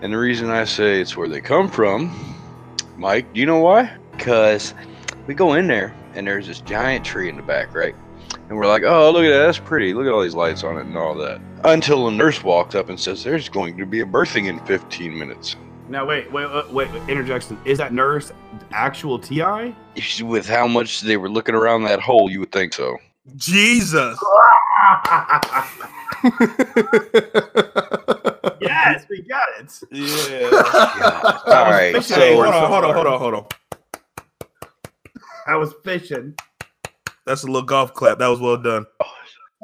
And 0.03 0.13
the 0.13 0.19
reason 0.19 0.51
I 0.51 0.65
say 0.65 1.01
it's 1.01 1.17
where 1.17 1.29
they 1.29 1.41
come 1.41 1.69
from, 1.69 2.13
Mike, 2.97 3.33
do 3.33 3.41
you 3.41 3.47
know 3.47 3.61
why? 3.61 3.97
Because 4.13 4.75
we 5.27 5.35
go 5.35 5.55
in 5.55 5.67
there 5.67 5.95
and 6.15 6.27
there's 6.27 6.47
this 6.47 6.61
giant 6.61 7.05
tree 7.05 7.29
in 7.29 7.37
the 7.37 7.43
back, 7.43 7.75
right? 7.75 7.95
And 8.49 8.59
we're 8.59 8.67
like, 8.67 8.83
oh, 8.85 9.11
look 9.11 9.25
at 9.25 9.31
that, 9.31 9.47
that's 9.47 9.59
pretty. 9.59 9.95
Look 9.95 10.07
at 10.07 10.13
all 10.13 10.23
these 10.23 10.35
lights 10.35 10.65
on 10.65 10.77
it 10.77 10.87
and 10.87 10.97
all 10.97 11.15
that. 11.15 11.41
Until 11.65 12.09
a 12.09 12.11
nurse 12.11 12.45
walks 12.45 12.75
up 12.75 12.91
and 12.91 13.01
says, 13.01 13.25
there's 13.25 13.49
going 13.49 13.77
to 13.79 13.87
be 13.87 14.01
a 14.01 14.05
birthing 14.05 14.49
in 14.49 14.59
15 14.67 15.19
minutes. 15.19 15.57
Now 15.89 16.07
wait, 16.07 16.31
wait, 16.33 16.45
uh, 16.45 16.65
wait, 16.71 16.91
wait, 16.91 17.01
wait, 17.01 17.09
interjection. 17.09 17.59
Is 17.65 17.79
that 17.79 17.93
nurse 17.93 18.33
actual 18.71 19.19
TI? 19.19 19.75
With 20.23 20.47
how 20.47 20.67
much 20.67 21.03
they 21.03 21.17
were 21.17 21.29
looking 21.29 21.55
around 21.55 21.85
that 21.85 22.01
hole, 22.01 22.31
you 22.31 22.41
would 22.41 22.53
think 22.53 22.73
so. 22.73 22.97
Jesus. 23.37 24.19
yes, 28.61 29.05
we 29.09 29.23
got 29.23 29.45
it. 29.59 29.83
Yeah. 29.91 30.51
All 31.47 31.65
right, 31.71 31.95
fishing 31.95 32.17
Hey, 32.17 32.35
so 32.35 32.43
hold 32.43 32.55
on, 32.55 32.71
hold 32.71 32.85
on, 32.85 32.95
hold 32.95 33.07
on, 33.07 33.19
hold 33.19 33.35
on. 33.35 33.47
I 35.47 35.57
was 35.57 35.75
fishing. 35.85 36.35
That's 37.27 37.43
a 37.43 37.47
little 37.47 37.63
golf 37.63 37.95
clap. 37.95 38.19
That 38.19 38.29
was 38.29 38.41
well 38.41 38.57
done. 38.57 38.87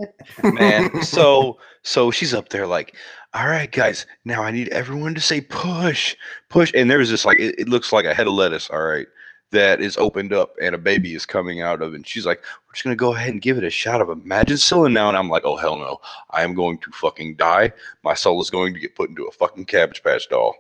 man. 0.43 1.02
So 1.02 1.59
so 1.83 2.11
she's 2.11 2.35
up 2.35 2.49
there 2.49 2.67
like, 2.67 2.97
all 3.35 3.49
right, 3.49 3.71
guys, 3.71 4.07
now 4.25 4.43
I 4.43 4.50
need 4.50 4.69
everyone 4.69 5.14
to 5.14 5.21
say 5.21 5.40
push, 5.40 6.17
push. 6.49 6.73
And 6.75 6.90
there's 6.90 7.11
this 7.11 7.25
like 7.25 7.38
it, 7.38 7.59
it 7.59 7.69
looks 7.69 7.93
like 7.93 8.05
a 8.05 8.14
head 8.14 8.26
of 8.26 8.33
lettuce, 8.35 8.71
all 8.71 8.83
right, 8.83 9.07
that 9.50 9.81
is 9.81 9.97
opened 9.97 10.33
up 10.33 10.55
and 10.61 10.75
a 10.75 10.79
baby 10.79 11.14
is 11.14 11.26
coming 11.26 11.61
out 11.61 11.83
of 11.83 11.93
it. 11.93 11.97
And 11.97 12.07
she's 12.07 12.26
like, 12.26 12.40
we're 12.40 12.75
just 12.75 12.85
gonna 12.85 12.97
go 12.97 13.14
ahead 13.14 13.31
and 13.31 13.43
give 13.43 13.59
it 13.59 13.64
a 13.64 13.71
shot 13.71 14.00
of 14.00 14.09
Imagine 14.09 14.93
now. 14.93 15.09
And 15.09 15.17
I'm 15.17 15.29
like, 15.29 15.45
oh 15.45 15.57
hell 15.57 15.76
no. 15.76 16.00
I 16.31 16.43
am 16.43 16.55
going 16.55 16.79
to 16.79 16.90
fucking 16.93 17.37
die. 17.37 17.73
My 18.02 18.14
soul 18.14 18.40
is 18.40 18.50
going 18.50 18.75
to 18.75 18.81
get 18.81 18.97
put 18.97 19.11
into 19.11 19.25
a 19.25 19.33
fucking 19.33 19.67
cabbage 19.67 20.02
patch 20.02 20.29
doll. 20.29 20.55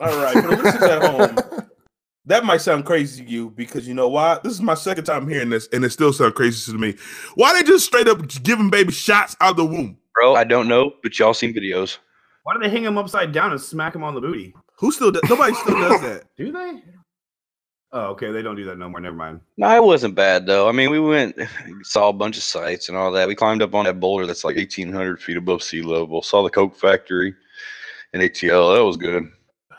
All 0.00 0.16
right, 0.16 0.32
for 0.32 0.40
the 0.42 0.56
listeners 0.56 0.82
at 0.82 1.02
home, 1.02 1.62
that 2.26 2.44
might 2.44 2.60
sound 2.60 2.84
crazy 2.84 3.24
to 3.24 3.30
you 3.30 3.50
because 3.50 3.88
you 3.88 3.94
know 3.94 4.08
why? 4.08 4.38
This 4.42 4.52
is 4.52 4.60
my 4.60 4.74
second 4.74 5.04
time 5.04 5.28
hearing 5.28 5.50
this, 5.50 5.68
and 5.72 5.84
it 5.84 5.90
still 5.90 6.12
sounds 6.12 6.34
crazy 6.34 6.72
to 6.72 6.78
me. 6.78 6.94
Why 7.34 7.54
they 7.54 7.62
just 7.62 7.86
straight 7.86 8.08
up 8.08 8.26
giving 8.42 8.70
baby 8.70 8.92
shots 8.92 9.36
out 9.40 9.52
of 9.52 9.56
the 9.56 9.64
womb? 9.64 9.96
Bro, 10.14 10.34
I 10.34 10.44
don't 10.44 10.68
know, 10.68 10.92
but 11.02 11.18
y'all 11.18 11.34
seen 11.34 11.54
videos. 11.54 11.98
Why 12.42 12.54
do 12.54 12.60
they 12.60 12.68
hang 12.68 12.84
him 12.84 12.98
upside 12.98 13.32
down 13.32 13.52
and 13.52 13.60
smack 13.60 13.94
him 13.94 14.02
on 14.02 14.14
the 14.14 14.20
booty? 14.20 14.54
Who 14.78 14.92
still? 14.92 15.10
Does, 15.10 15.22
nobody 15.28 15.54
still 15.54 15.78
does 15.78 16.00
that. 16.02 16.24
Do 16.36 16.52
they? 16.52 16.82
Oh, 17.92 18.06
okay. 18.10 18.30
They 18.30 18.42
don't 18.42 18.56
do 18.56 18.64
that 18.64 18.78
no 18.78 18.88
more. 18.88 19.00
Never 19.00 19.16
mind. 19.16 19.40
No, 19.56 19.74
it 19.74 19.82
wasn't 19.84 20.14
bad 20.14 20.46
though. 20.46 20.68
I 20.68 20.72
mean, 20.72 20.90
we 20.90 21.00
went, 21.00 21.36
saw 21.82 22.08
a 22.08 22.12
bunch 22.12 22.36
of 22.36 22.42
sites 22.42 22.88
and 22.88 22.96
all 22.96 23.10
that. 23.12 23.28
We 23.28 23.34
climbed 23.34 23.62
up 23.62 23.74
on 23.74 23.84
that 23.86 23.98
boulder 24.00 24.26
that's 24.26 24.44
like 24.44 24.56
1,800 24.56 25.20
feet 25.20 25.36
above 25.36 25.62
sea 25.62 25.82
level. 25.82 26.22
Saw 26.22 26.42
the 26.42 26.50
Coke 26.50 26.76
factory 26.76 27.34
and 28.12 28.22
ATL. 28.22 28.76
That 28.76 28.84
was 28.84 28.96
good. 28.96 29.30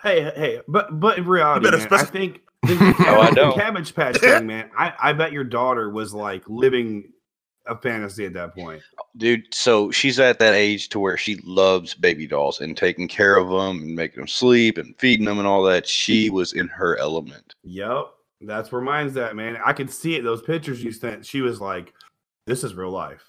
Hey, 0.04 0.24
hey, 0.24 0.62
but 0.68 1.00
but 1.00 1.18
in 1.18 1.26
reality, 1.26 1.64
better 1.66 1.78
man, 1.78 1.88
I 1.92 2.04
think 2.04 2.42
the, 2.64 2.96
oh, 3.00 3.04
No, 3.04 3.22
I 3.22 3.30
the 3.30 3.36
don't. 3.36 3.56
Cabbage 3.56 3.94
Patch 3.96 4.18
thing, 4.20 4.48
man. 4.48 4.70
I, 4.78 4.94
I 5.02 5.14
bet 5.14 5.32
your 5.32 5.44
daughter 5.44 5.90
was 5.90 6.14
like 6.14 6.44
living 6.48 7.12
a 7.68 7.78
fantasy 7.78 8.26
at 8.26 8.34
that 8.34 8.56
point. 8.56 8.82
dude. 9.18 9.44
So 9.54 9.92
she's 9.92 10.20
at 10.20 10.40
that 10.40 10.56
age 10.56 10.90
to 10.90 11.00
where 11.00 11.18
she 11.18 11.36
loves 11.46 11.94
baby 11.94 12.26
dolls 12.26 12.60
and 12.60 12.76
taking 12.76 13.08
care 13.08 13.38
of 13.38 13.50
them 13.50 13.84
and 13.84 13.96
making 13.96 14.18
them 14.18 14.28
sleep 14.28 14.78
and 14.80 14.96
feeding 14.98 15.26
them 15.26 15.38
and 15.38 15.48
all 15.48 15.62
that. 15.64 15.88
She 15.88 16.30
was 16.32 16.54
in 16.54 16.68
her 16.70 16.98
element. 16.98 17.54
Yep. 17.64 18.06
That's 18.42 18.72
where 18.72 18.82
mine's 18.82 19.16
at, 19.18 19.36
man. 19.36 19.58
I 19.64 19.74
could 19.74 19.92
see 19.92 20.16
it. 20.16 20.24
Those 20.24 20.42
pictures 20.42 20.84
you 20.84 20.92
sent, 20.92 21.24
she 21.24 21.42
was 21.42 21.62
like, 21.62 21.94
this 22.48 22.64
is 22.64 22.74
real 22.74 22.90
life. 22.90 23.24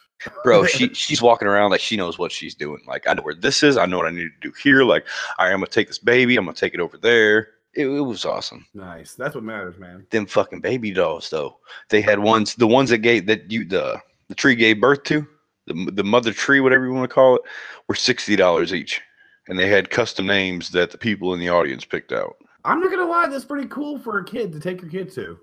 Bro, 0.45 0.67
she 0.67 0.93
she's 0.95 1.23
walking 1.23 1.49
around 1.49 1.71
like 1.71 1.81
she 1.81 1.97
knows 1.97 2.19
what 2.19 2.33
she's 2.33 2.55
doing. 2.55 2.83
Like 2.87 3.07
I 3.09 3.15
know 3.15 3.23
where 3.23 3.35
this 3.35 3.63
is. 3.63 3.77
I 3.77 3.87
know 3.87 3.99
what 3.99 4.07
I 4.07 4.11
need 4.11 4.31
to 4.41 4.49
do 4.51 4.53
here. 4.63 4.85
Like, 4.85 5.07
all 5.39 5.47
right, 5.47 5.53
I'm 5.53 5.59
gonna 5.59 5.67
take 5.67 5.89
this 5.89 5.99
baby. 5.99 6.37
I'm 6.37 6.45
gonna 6.45 6.55
take 6.57 6.75
it 6.75 6.81
over 6.81 6.97
there. 6.97 7.49
It, 7.75 7.87
it 7.87 8.01
was 8.03 8.25
awesome. 8.27 8.67
Nice. 8.75 9.15
That's 9.15 9.35
what 9.35 9.45
matters, 9.45 9.79
man. 9.79 10.07
Them 10.11 10.27
fucking 10.27 10.61
baby 10.61 10.91
dolls 10.91 11.31
though. 11.31 11.59
They 11.89 12.01
had 12.01 12.19
ones, 12.19 12.55
the 12.55 12.67
ones 12.67 12.91
that 12.91 12.99
gave 12.99 13.27
that 13.27 13.51
you 13.51 13.65
the 13.65 13.99
the 14.29 14.35
tree 14.35 14.55
gave 14.55 14.81
birth 14.81 15.03
to, 15.05 15.27
the 15.67 15.91
the 15.93 16.05
mother 16.05 16.33
tree, 16.33 16.61
whatever 16.61 16.85
you 16.87 16.93
want 16.93 17.09
to 17.09 17.15
call 17.15 17.37
it, 17.37 17.43
were 17.89 17.95
sixty 17.95 18.37
dollars 18.37 18.75
each, 18.75 19.01
and 19.49 19.59
they 19.59 19.69
had 19.69 19.91
custom 19.91 20.27
names 20.27 20.71
that 20.71 20.91
the 20.91 20.99
people 20.99 21.33
in 21.35 21.41
the 21.41 21.49
audience 21.49 21.85
picked 21.85 22.13
out. 22.13 22.37
I'm 22.65 22.81
not 22.81 22.91
gonna 22.91 23.07
lie, 23.11 23.27
that's 23.29 23.45
pretty 23.45 23.67
cool 23.69 23.99
for 23.99 24.19
a 24.19 24.25
kid 24.25 24.53
to 24.53 24.61
take 24.61 24.83
your 24.83 24.91
kid 24.91 25.11
to. 25.15 25.39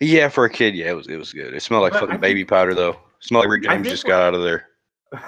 Yeah, 0.00 0.28
for 0.28 0.44
a 0.44 0.50
kid, 0.50 0.74
yeah, 0.74 0.90
it 0.90 0.96
was 0.96 1.06
it 1.06 1.16
was 1.16 1.32
good. 1.32 1.54
It 1.54 1.62
smelled 1.62 1.82
like 1.82 1.92
But 1.92 2.00
fucking 2.00 2.14
think- 2.14 2.22
baby 2.22 2.44
powder 2.44 2.74
though. 2.74 2.96
Smelled 3.20 3.44
like 3.44 3.52
Rick 3.52 3.62
James 3.64 3.88
just 3.88 4.06
got 4.06 4.22
out 4.22 4.34
of 4.34 4.42
there. 4.42 4.66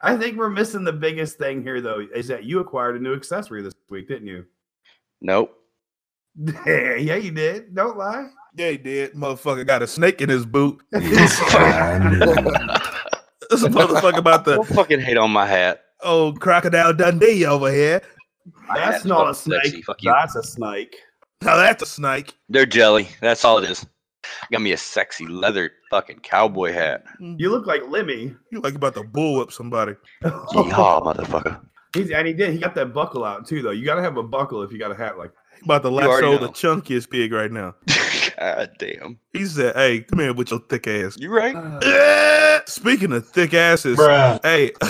I 0.00 0.16
think 0.16 0.36
we're 0.36 0.50
missing 0.50 0.84
the 0.84 0.92
biggest 0.92 1.38
thing 1.38 1.62
here, 1.62 1.80
though, 1.80 2.06
is 2.14 2.28
that 2.28 2.44
you 2.44 2.60
acquired 2.60 2.96
a 2.96 3.00
new 3.00 3.14
accessory 3.14 3.62
this 3.62 3.74
week, 3.90 4.08
didn't 4.08 4.28
you? 4.28 4.44
Nope. 5.20 5.54
yeah, 6.66 7.16
you 7.16 7.32
did. 7.32 7.74
Don't 7.74 7.98
lie. 7.98 8.28
Yeah, 8.56 8.70
he 8.70 8.76
did. 8.76 9.14
Motherfucker 9.14 9.66
got 9.66 9.82
a 9.82 9.86
snake 9.86 10.20
in 10.20 10.28
his 10.28 10.46
boot. 10.46 10.80
This 13.50 13.62
motherfucker 13.62 14.18
about 14.18 14.44
the 14.44 14.56
Don't 14.56 14.68
fucking 14.68 15.00
hate 15.00 15.16
on 15.16 15.30
my 15.30 15.46
hat. 15.46 15.80
Oh, 16.02 16.32
crocodile 16.32 16.92
Dundee 16.92 17.46
over 17.46 17.72
here. 17.72 18.02
My 18.68 18.78
That's 18.78 19.06
not 19.06 19.30
a 19.30 19.34
snake. 19.34 19.62
sexy, 19.64 19.82
Fuck 19.82 20.02
you. 20.02 20.12
That's 20.12 20.36
a 20.36 20.42
snake. 20.42 20.94
Now 21.42 21.56
that's 21.56 21.82
a 21.82 21.86
snake. 21.86 22.34
They're 22.48 22.66
jelly. 22.66 23.08
That's 23.22 23.44
all 23.44 23.58
it 23.58 23.70
is. 23.70 23.86
Got 24.50 24.62
me 24.62 24.72
a 24.72 24.76
sexy 24.76 25.26
leather 25.26 25.70
fucking 25.90 26.20
cowboy 26.20 26.72
hat. 26.72 27.04
You 27.20 27.50
look 27.50 27.66
like 27.66 27.82
Lemmy. 27.88 28.34
You 28.50 28.60
like 28.60 28.74
about 28.74 28.94
to 28.94 29.04
bull 29.04 29.38
whip 29.38 29.52
somebody. 29.52 29.94
Yeehaw, 30.22 31.02
motherfucker. 31.04 31.60
He's, 31.94 32.10
and 32.10 32.26
he 32.26 32.32
did. 32.34 32.52
He 32.52 32.58
got 32.58 32.74
that 32.74 32.92
buckle 32.92 33.24
out 33.24 33.46
too, 33.46 33.62
though. 33.62 33.70
You 33.70 33.84
got 33.84 33.94
to 33.96 34.02
have 34.02 34.16
a 34.16 34.22
buckle 34.22 34.62
if 34.62 34.72
you 34.72 34.78
got 34.78 34.90
a 34.90 34.94
hat 34.94 35.18
like. 35.18 35.32
You 35.58 35.64
about 35.64 35.82
to 35.82 35.88
already 35.88 36.26
lasso 36.26 36.38
the 36.38 36.48
chunkiest 36.52 37.10
pig 37.10 37.32
right 37.32 37.50
now. 37.50 37.74
God 38.38 38.70
damn. 38.78 39.18
He 39.32 39.44
said, 39.46 39.74
"Hey, 39.74 40.00
come 40.02 40.20
here 40.20 40.32
with 40.32 40.50
your 40.50 40.60
thick 40.60 40.86
ass." 40.86 41.16
You 41.18 41.34
right? 41.34 41.56
Eh, 41.82 42.60
Speaking 42.66 43.12
of 43.12 43.26
thick 43.26 43.54
asses, 43.54 43.98
hey, 43.98 44.72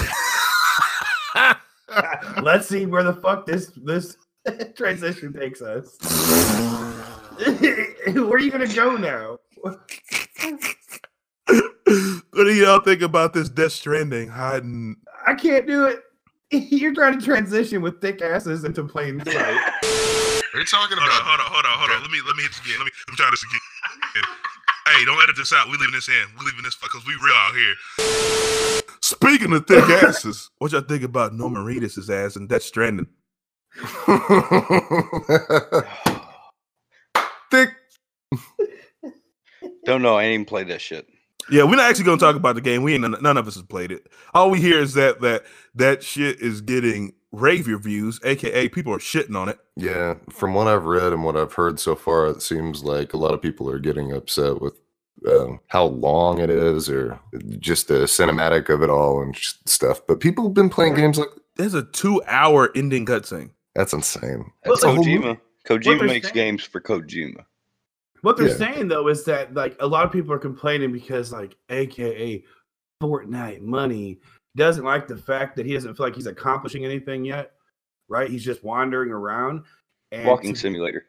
Let's 2.42 2.68
see 2.68 2.86
where 2.86 3.02
the 3.02 3.14
fuck 3.14 3.46
this 3.46 3.72
this 3.76 4.16
transition 4.76 5.32
takes 5.32 5.62
us. 5.62 5.96
where 8.14 8.32
are 8.32 8.38
you 8.38 8.50
gonna 8.50 8.66
go 8.66 8.96
now? 8.96 9.38
what 9.62 9.78
do 12.34 12.52
y'all 12.52 12.80
think 12.80 13.02
about 13.02 13.32
this 13.32 13.48
Death 13.48 13.70
Stranding 13.72 14.28
hiding? 14.28 14.96
I 15.26 15.34
can't 15.34 15.66
do 15.66 15.86
it. 15.86 16.02
You're 16.50 16.94
trying 16.94 17.18
to 17.18 17.24
transition 17.24 17.80
with 17.80 18.00
thick 18.00 18.20
asses 18.22 18.64
into 18.64 18.82
plain 18.84 19.24
sight. 19.24 19.34
Are 19.34 20.58
you 20.58 20.64
talking 20.64 20.96
Hold 20.98 21.10
on, 21.10 21.20
about? 21.20 21.22
hold 21.22 21.40
on, 21.40 21.46
hold 21.46 21.64
on, 21.64 21.78
hold 21.78 21.90
on. 21.90 22.02
Let 22.02 22.10
me 22.10 22.18
let 22.26 22.34
me 22.34 22.42
hit 22.42 22.50
this 22.50 22.60
again. 22.60 22.74
Let 22.78 22.86
me 22.86 22.90
let 23.06 23.12
me 23.12 23.16
try 23.16 23.30
this 23.30 23.44
again. 23.44 23.60
hey, 24.88 25.04
don't 25.04 25.22
edit 25.22 25.36
this 25.36 25.52
out. 25.52 25.66
We 25.66 25.74
leaving 25.78 25.94
this 25.94 26.08
in. 26.08 26.26
We 26.38 26.44
leaving 26.46 26.64
this 26.64 26.74
because 26.74 27.06
we 27.06 27.14
real 27.22 27.34
out 27.34 27.54
here. 27.54 27.76
Speaking 29.00 29.52
of 29.52 29.64
thick 29.66 29.88
asses, 30.02 30.50
what 30.58 30.72
y'all 30.72 30.80
think 30.80 31.04
about 31.04 31.34
Norman 31.34 31.64
Reedus' 31.64 32.10
ass 32.10 32.34
and 32.34 32.48
Death 32.48 32.64
Stranding? 32.64 33.06
Thick. 37.50 37.70
Don't 39.84 40.02
know. 40.02 40.16
I 40.16 40.24
ain't 40.24 40.34
even 40.34 40.46
played 40.46 40.68
that 40.68 40.80
shit. 40.80 41.08
Yeah, 41.50 41.64
we're 41.64 41.76
not 41.76 41.88
actually 41.88 42.04
gonna 42.04 42.18
talk 42.18 42.36
about 42.36 42.56
the 42.56 42.60
game. 42.60 42.82
We 42.82 42.92
ain't 42.92 43.02
none, 43.02 43.16
none 43.22 43.36
of 43.38 43.48
us 43.48 43.54
has 43.54 43.64
played 43.64 43.90
it. 43.90 44.06
All 44.34 44.50
we 44.50 44.60
hear 44.60 44.80
is 44.80 44.94
that 44.94 45.20
that 45.22 45.44
that 45.74 46.02
shit 46.02 46.40
is 46.40 46.60
getting 46.60 47.14
rave 47.32 47.66
reviews, 47.66 48.20
aka 48.22 48.68
people 48.68 48.92
are 48.92 48.98
shitting 48.98 49.34
on 49.36 49.48
it. 49.48 49.58
Yeah, 49.76 50.14
from 50.30 50.52
what 50.54 50.66
I've 50.66 50.84
read 50.84 51.12
and 51.12 51.24
what 51.24 51.36
I've 51.36 51.54
heard 51.54 51.80
so 51.80 51.94
far, 51.94 52.26
it 52.26 52.42
seems 52.42 52.84
like 52.84 53.14
a 53.14 53.16
lot 53.16 53.32
of 53.32 53.40
people 53.40 53.70
are 53.70 53.78
getting 53.78 54.12
upset 54.12 54.60
with 54.60 54.78
uh, 55.26 55.56
how 55.68 55.84
long 55.84 56.38
it 56.38 56.50
is, 56.50 56.90
or 56.90 57.18
just 57.58 57.88
the 57.88 58.00
cinematic 58.00 58.68
of 58.68 58.82
it 58.82 58.90
all 58.90 59.22
and 59.22 59.34
stuff. 59.36 60.02
But 60.06 60.20
people 60.20 60.44
have 60.44 60.54
been 60.54 60.68
playing 60.70 60.94
games 60.94 61.18
like 61.18 61.28
There's 61.56 61.74
a 61.74 61.82
two-hour 61.82 62.70
ending 62.76 63.06
cutscene. 63.06 63.50
that's 63.74 63.92
insane. 63.94 64.52
That's 64.64 64.82
That's 64.82 64.84
a 64.84 64.94
whole 64.94 65.04
Kojima. 65.04 65.40
Movie. 65.70 65.84
Kojima 65.84 66.06
makes 66.06 66.26
saying- 66.28 66.34
games 66.34 66.64
for 66.64 66.80
Kojima. 66.80 67.44
What 68.22 68.36
they're 68.36 68.48
Yeah. 68.48 68.54
saying 68.56 68.88
though 68.88 69.08
is 69.08 69.24
that 69.24 69.54
like 69.54 69.76
a 69.80 69.86
lot 69.86 70.04
of 70.04 70.10
people 70.12 70.32
are 70.32 70.38
complaining 70.38 70.90
because 70.92 71.32
like 71.32 71.56
AKA 71.70 72.44
Fortnite 73.02 73.60
money 73.60 74.20
doesn't 74.56 74.84
like 74.84 75.06
the 75.06 75.16
fact 75.16 75.54
that 75.56 75.66
he 75.66 75.72
doesn't 75.74 75.94
feel 75.94 76.06
like 76.06 76.16
he's 76.16 76.26
accomplishing 76.26 76.84
anything 76.84 77.24
yet. 77.24 77.52
Right? 78.08 78.28
He's 78.30 78.44
just 78.44 78.64
wandering 78.64 79.10
around 79.10 79.64
and 80.10 80.26
Walking 80.26 80.54
to- 80.54 80.58
simulator. 80.58 81.04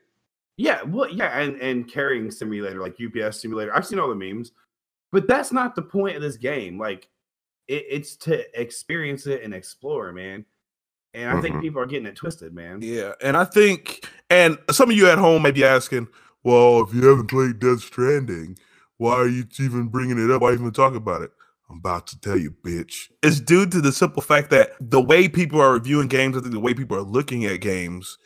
Yeah, 0.58 0.84
well, 0.84 1.10
yeah, 1.10 1.40
and 1.40 1.56
and 1.62 1.88
carrying 1.88 2.30
simulator 2.30 2.82
like 2.82 2.98
UPS 3.00 3.40
simulator. 3.42 3.74
I've 3.74 3.88
seen 3.88 3.98
all 3.98 4.10
the 4.10 4.16
memes, 4.16 4.52
but 5.14 5.26
that's 5.26 5.54
not 5.54 5.74
the 5.74 5.82
point 5.82 6.18
of 6.18 6.22
this 6.22 6.36
game. 6.36 6.78
Like, 6.78 7.08
it, 7.70 7.86
it's 7.90 8.18
to 8.18 8.62
experience 8.62 9.26
it 9.26 9.42
and 9.42 9.54
explore, 9.54 10.12
man. 10.12 10.44
And 11.24 11.38
I 11.38 11.42
think 11.42 11.56
Mhm. 11.56 11.62
people 11.62 11.82
are 11.82 11.86
getting 11.86 12.06
it 12.06 12.16
twisted, 12.16 12.54
man. 12.54 12.82
Yeah, 12.82 13.14
and 13.22 13.36
I 13.38 13.46
think, 13.46 14.08
and 14.30 14.58
some 14.72 14.90
of 14.90 14.96
you 14.96 15.08
at 15.10 15.18
home 15.18 15.42
may 15.42 15.52
be 15.52 15.64
asking, 15.64 16.08
well, 16.44 16.82
if 16.82 16.94
you 16.94 17.06
haven't 17.06 17.28
played 17.28 17.60
Death 17.60 17.82
Stranding, 17.82 18.58
why 18.98 19.14
are 19.14 19.28
you 19.28 19.46
even 19.60 19.88
bringing 19.88 20.18
it 20.24 20.32
up? 20.32 20.42
Why 20.42 20.54
even 20.54 20.72
talk 20.72 20.96
about 20.96 21.22
it? 21.22 21.32
I'm 21.70 21.78
about 21.78 22.08
to 22.08 22.20
tell 22.20 22.38
you, 22.38 22.52
bitch. 22.52 23.10
It's 23.22 23.40
due 23.40 23.66
to 23.68 23.82
the 23.82 23.92
simple 23.92 24.22
fact 24.22 24.50
that 24.50 24.72
the 24.80 25.02
way 25.02 25.28
people 25.28 25.62
are 25.62 25.74
reviewing 25.74 26.08
games, 26.08 26.36
I 26.36 26.42
think 26.42 26.54
the 26.54 26.60
way 26.60 26.74
people 26.74 26.98
are 26.98 27.02
looking 27.04 27.46
at 27.46 27.62
games 27.62 28.18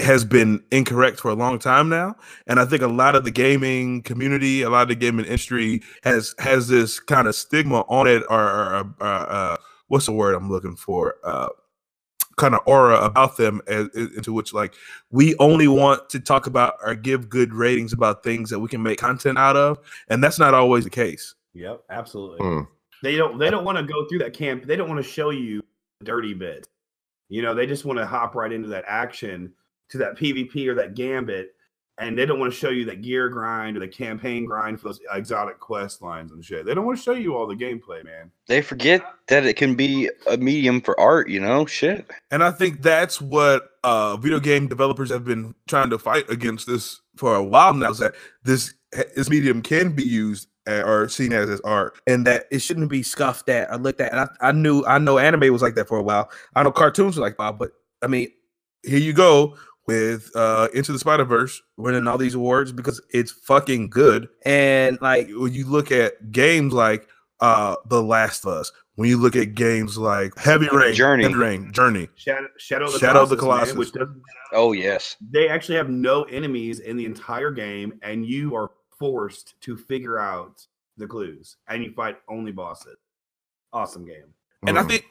has 0.00 0.24
been 0.24 0.62
incorrect 0.72 1.20
for 1.20 1.30
a 1.30 1.34
long 1.34 1.58
time 1.58 1.88
now. 1.88 2.14
And 2.46 2.58
I 2.58 2.64
think 2.64 2.82
a 2.82 2.88
lot 2.88 3.14
of 3.14 3.24
the 3.24 3.30
gaming 3.30 4.02
community, 4.02 4.62
a 4.62 4.70
lot 4.70 4.82
of 4.82 4.88
the 4.88 4.94
gaming 4.94 5.26
industry 5.26 5.82
has 6.04 6.34
has 6.38 6.68
this 6.68 6.98
kind 7.00 7.28
of 7.28 7.34
stigma 7.34 7.80
on 7.88 8.06
it, 8.06 8.22
or, 8.30 8.40
or 8.40 8.94
uh, 9.00 9.04
uh, 9.04 9.56
what's 9.88 10.06
the 10.06 10.12
word 10.12 10.34
I'm 10.34 10.50
looking 10.50 10.76
for? 10.76 11.16
Uh, 11.22 11.48
kind 12.36 12.54
of 12.54 12.60
aura 12.64 12.98
about 13.00 13.36
them 13.36 13.60
as, 13.66 13.88
as- 13.94 14.16
into 14.16 14.32
which 14.32 14.54
like 14.54 14.74
we 15.10 15.34
only 15.36 15.68
want 15.68 16.08
to 16.08 16.18
talk 16.18 16.46
about 16.46 16.74
or 16.82 16.94
give 16.94 17.28
good 17.28 17.52
ratings 17.52 17.92
about 17.92 18.22
things 18.22 18.48
that 18.50 18.60
we 18.60 18.68
can 18.68 18.82
make 18.82 18.98
content 18.98 19.36
out 19.36 19.56
of 19.56 19.78
and 20.08 20.22
that's 20.24 20.38
not 20.38 20.54
always 20.54 20.84
the 20.84 20.90
case 20.90 21.34
Yep, 21.54 21.82
absolutely. 21.90 22.38
Hmm. 22.46 22.62
They 23.02 23.16
don't 23.16 23.38
they 23.38 23.50
don't 23.50 23.64
want 23.64 23.78
to 23.78 23.84
go 23.84 24.06
through 24.06 24.18
that 24.20 24.34
camp. 24.34 24.66
They 24.66 24.76
don't 24.76 24.88
want 24.88 25.02
to 25.02 25.10
show 25.10 25.30
you 25.30 25.62
dirty 26.04 26.34
bit. 26.34 26.68
You 27.28 27.42
know, 27.42 27.54
they 27.54 27.66
just 27.66 27.84
want 27.84 27.98
to 27.98 28.06
hop 28.06 28.34
right 28.34 28.52
into 28.52 28.68
that 28.68 28.84
action 28.86 29.52
to 29.90 29.98
that 29.98 30.16
PvP 30.16 30.66
or 30.68 30.74
that 30.74 30.94
gambit, 30.94 31.54
and 32.00 32.18
they 32.18 32.24
don't 32.24 32.40
want 32.40 32.52
to 32.52 32.58
show 32.58 32.70
you 32.70 32.86
that 32.86 33.02
gear 33.02 33.28
grind 33.28 33.76
or 33.76 33.80
the 33.80 33.88
campaign 33.88 34.46
grind 34.46 34.80
for 34.80 34.88
those 34.88 35.00
exotic 35.12 35.60
quest 35.60 36.00
lines 36.00 36.32
and 36.32 36.42
shit. 36.42 36.64
They 36.64 36.74
don't 36.74 36.86
want 36.86 36.98
to 36.98 37.04
show 37.04 37.12
you 37.12 37.36
all 37.36 37.46
the 37.46 37.54
gameplay, 37.54 38.02
man. 38.02 38.30
They 38.48 38.62
forget 38.62 39.04
that 39.28 39.44
it 39.44 39.56
can 39.56 39.74
be 39.74 40.10
a 40.26 40.38
medium 40.38 40.80
for 40.80 40.98
art, 40.98 41.28
you 41.28 41.38
know? 41.38 41.66
Shit. 41.66 42.10
and 42.30 42.42
i 42.42 42.50
think 42.50 42.82
that's 42.82 43.20
what 43.20 43.70
uh 43.84 44.16
video 44.16 44.40
game 44.40 44.66
developers 44.66 45.10
have 45.10 45.24
been 45.24 45.54
trying 45.68 45.90
to 45.90 45.98
fight 45.98 46.28
against 46.30 46.66
this 46.66 47.00
for 47.16 47.34
a 47.34 47.44
while 47.44 47.74
now 47.74 47.90
is 47.90 47.98
that 47.98 48.14
this 48.44 48.74
this 49.14 49.28
medium 49.28 49.60
can 49.60 49.94
be 49.94 50.02
used 50.02 50.48
or 50.66 51.08
seen 51.08 51.32
as 51.32 51.50
as 51.50 51.60
art 51.60 51.98
and 52.06 52.26
that 52.26 52.46
it 52.50 52.60
shouldn't 52.60 52.88
be 52.88 53.02
scuffed 53.02 53.48
at 53.48 53.70
or 53.70 53.76
looked 53.76 54.00
at 54.00 54.12
and 54.12 54.20
I, 54.20 54.48
I 54.48 54.52
knew 54.52 54.84
i 54.86 54.98
know 54.98 55.18
anime 55.18 55.52
was 55.52 55.62
like 55.62 55.74
that 55.74 55.88
for 55.88 55.98
a 55.98 56.02
while 56.02 56.30
i 56.54 56.62
know 56.62 56.72
cartoons 56.72 57.16
were 57.16 57.22
like 57.22 57.36
that 57.36 57.58
but 57.58 57.72
i 58.02 58.06
mean 58.06 58.30
here 58.84 58.98
you 58.98 59.12
go 59.12 59.56
with 59.90 60.30
uh 60.36 60.68
into 60.72 60.92
the 60.92 60.98
spider 60.98 61.24
verse 61.24 61.60
winning 61.76 62.06
all 62.06 62.16
these 62.16 62.34
awards 62.36 62.70
because 62.72 63.00
it's 63.10 63.32
fucking 63.32 63.90
good 63.90 64.28
and 64.44 64.98
like 65.00 65.28
when 65.32 65.52
you 65.52 65.66
look 65.66 65.90
at 65.90 66.30
games 66.30 66.72
like 66.72 67.08
uh 67.40 67.74
the 67.88 68.00
last 68.02 68.44
of 68.44 68.52
us 68.52 68.70
when 68.94 69.08
you 69.08 69.16
look 69.16 69.34
at 69.34 69.54
games 69.56 69.98
like 69.98 70.36
heavy 70.38 70.68
rain 70.72 70.94
Journey. 70.94 71.24
heavy 71.24 71.34
rain 71.34 71.72
journey 71.72 72.08
Shadow, 72.14 72.46
Shadow 72.58 72.86
of 72.86 72.92
the 72.92 72.98
Shadow 73.00 73.22
of 73.22 73.28
the 73.30 73.36
Colossus, 73.36 73.68
man, 73.70 73.78
which 73.78 73.92
doesn't 73.92 74.22
Oh, 74.52 74.72
yes. 74.72 75.16
they 75.32 75.48
actually 75.48 75.76
have 75.76 75.88
no 75.90 76.22
enemies 76.24 76.80
in 76.80 76.96
the 76.96 77.04
entire 77.06 77.50
game, 77.52 77.98
and 78.02 78.26
you 78.26 78.54
are 78.56 78.70
forced 78.98 79.54
to 79.62 79.76
figure 79.76 80.18
out 80.18 80.66
the 80.96 81.06
clues, 81.06 81.56
and 81.68 81.82
you 81.84 81.92
fight 81.92 82.16
only 82.28 82.50
bosses. 82.52 82.96
Awesome 83.72 84.04
game. 84.04 84.34
And 84.66 84.76
I 84.78 84.82
Hmm. 84.82 84.88
think 84.88 85.04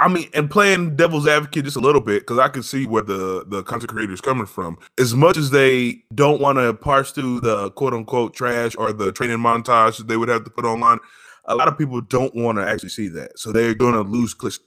I 0.00 0.08
mean, 0.08 0.28
and 0.34 0.50
playing 0.50 0.96
devil's 0.96 1.26
advocate 1.26 1.64
just 1.64 1.76
a 1.76 1.80
little 1.80 2.00
bit 2.00 2.22
because 2.22 2.38
I 2.38 2.48
can 2.48 2.62
see 2.62 2.86
where 2.86 3.02
the 3.02 3.44
the 3.46 3.62
content 3.62 3.90
creators 3.90 4.20
coming 4.20 4.46
from. 4.46 4.78
As 4.98 5.14
much 5.14 5.36
as 5.36 5.50
they 5.50 6.02
don't 6.14 6.40
want 6.40 6.58
to 6.58 6.74
parse 6.74 7.10
through 7.10 7.40
the 7.40 7.70
quote 7.72 7.94
unquote 7.94 8.34
trash 8.34 8.74
or 8.76 8.92
the 8.92 9.12
training 9.12 9.38
montage 9.38 9.98
that 9.98 10.08
they 10.08 10.16
would 10.16 10.28
have 10.28 10.44
to 10.44 10.50
put 10.50 10.64
online, 10.64 10.98
a 11.46 11.54
lot 11.54 11.68
of 11.68 11.76
people 11.76 12.00
don't 12.00 12.34
want 12.34 12.58
to 12.58 12.66
actually 12.66 12.88
see 12.90 13.08
that, 13.08 13.38
so 13.38 13.52
they're 13.52 13.74
going 13.74 13.94
to 13.94 14.02
lose 14.02 14.34
clicks, 14.34 14.58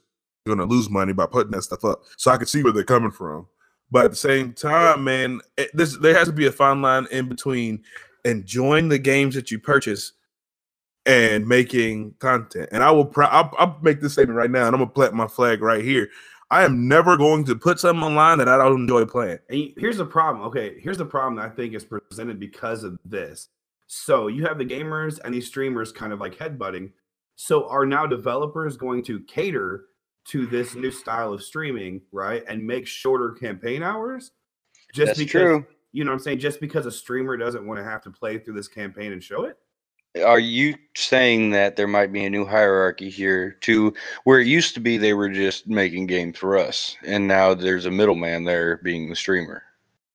going 0.46 0.58
to 0.58 0.64
lose 0.64 0.90
money 0.90 1.12
by 1.12 1.26
putting 1.26 1.52
that 1.52 1.62
stuff 1.62 1.84
up. 1.84 2.02
So 2.16 2.30
I 2.30 2.36
can 2.36 2.46
see 2.46 2.62
where 2.62 2.72
they're 2.72 2.84
coming 2.84 3.10
from, 3.10 3.46
but 3.90 4.04
at 4.04 4.10
the 4.10 4.16
same 4.16 4.52
time, 4.52 5.04
man, 5.04 5.40
it, 5.56 5.70
this 5.74 5.96
there 5.98 6.14
has 6.14 6.28
to 6.28 6.34
be 6.34 6.46
a 6.46 6.52
fine 6.52 6.82
line 6.82 7.06
in 7.10 7.28
between 7.28 7.82
enjoying 8.24 8.88
the 8.88 8.98
games 8.98 9.34
that 9.34 9.50
you 9.50 9.58
purchase 9.58 10.12
and 11.08 11.48
making 11.48 12.14
content. 12.18 12.68
And 12.70 12.84
I 12.84 12.90
will, 12.90 13.06
pro- 13.06 13.26
I'll, 13.26 13.50
I'll 13.58 13.78
make 13.82 14.00
this 14.00 14.12
statement 14.12 14.36
right 14.36 14.50
now, 14.50 14.66
and 14.66 14.74
I'm 14.76 14.80
gonna 14.80 14.90
plant 14.90 15.14
my 15.14 15.26
flag 15.26 15.62
right 15.62 15.82
here. 15.82 16.10
I 16.50 16.64
am 16.64 16.86
never 16.86 17.16
going 17.16 17.44
to 17.44 17.56
put 17.56 17.80
something 17.80 18.02
online 18.02 18.38
that 18.38 18.48
I 18.48 18.56
don't 18.56 18.82
enjoy 18.82 19.04
playing. 19.04 19.38
And 19.50 19.72
here's 19.76 19.98
the 19.98 20.06
problem. 20.06 20.46
Okay, 20.46 20.78
here's 20.80 20.98
the 20.98 21.04
problem 21.04 21.36
that 21.36 21.46
I 21.46 21.48
think 21.50 21.74
is 21.74 21.84
presented 21.84 22.38
because 22.38 22.84
of 22.84 22.98
this. 23.04 23.48
So 23.86 24.28
you 24.28 24.46
have 24.46 24.58
the 24.58 24.64
gamers 24.64 25.18
and 25.24 25.34
these 25.34 25.46
streamers 25.46 25.92
kind 25.92 26.12
of 26.12 26.20
like 26.20 26.36
headbutting. 26.36 26.92
So 27.36 27.68
are 27.68 27.86
now 27.86 28.06
developers 28.06 28.76
going 28.76 29.02
to 29.04 29.20
cater 29.20 29.86
to 30.28 30.46
this 30.46 30.74
new 30.74 30.90
style 30.90 31.32
of 31.32 31.42
streaming, 31.42 32.02
right? 32.12 32.44
And 32.48 32.66
make 32.66 32.86
shorter 32.86 33.32
campaign 33.32 33.82
hours? 33.82 34.32
Just 34.94 35.08
That's 35.08 35.18
because 35.18 35.42
true. 35.42 35.66
you 35.92 36.04
know 36.04 36.10
what 36.10 36.16
I'm 36.16 36.22
saying? 36.22 36.38
Just 36.38 36.60
because 36.60 36.86
a 36.86 36.90
streamer 36.90 37.36
doesn't 37.36 37.66
want 37.66 37.78
to 37.78 37.84
have 37.84 38.02
to 38.02 38.10
play 38.10 38.38
through 38.38 38.54
this 38.54 38.68
campaign 38.68 39.12
and 39.12 39.22
show 39.22 39.44
it? 39.44 39.58
Are 40.24 40.40
you 40.40 40.74
saying 40.96 41.50
that 41.50 41.76
there 41.76 41.86
might 41.86 42.12
be 42.12 42.24
a 42.24 42.30
new 42.30 42.44
hierarchy 42.44 43.10
here 43.10 43.52
to 43.60 43.92
where 44.24 44.40
it 44.40 44.46
used 44.46 44.74
to 44.74 44.80
be 44.80 44.96
they 44.96 45.12
were 45.14 45.28
just 45.28 45.66
making 45.68 46.06
games 46.06 46.38
for 46.38 46.56
us, 46.56 46.96
and 47.04 47.28
now 47.28 47.54
there's 47.54 47.86
a 47.86 47.90
middleman 47.90 48.44
there 48.44 48.78
being 48.78 49.08
the 49.08 49.16
streamer? 49.16 49.62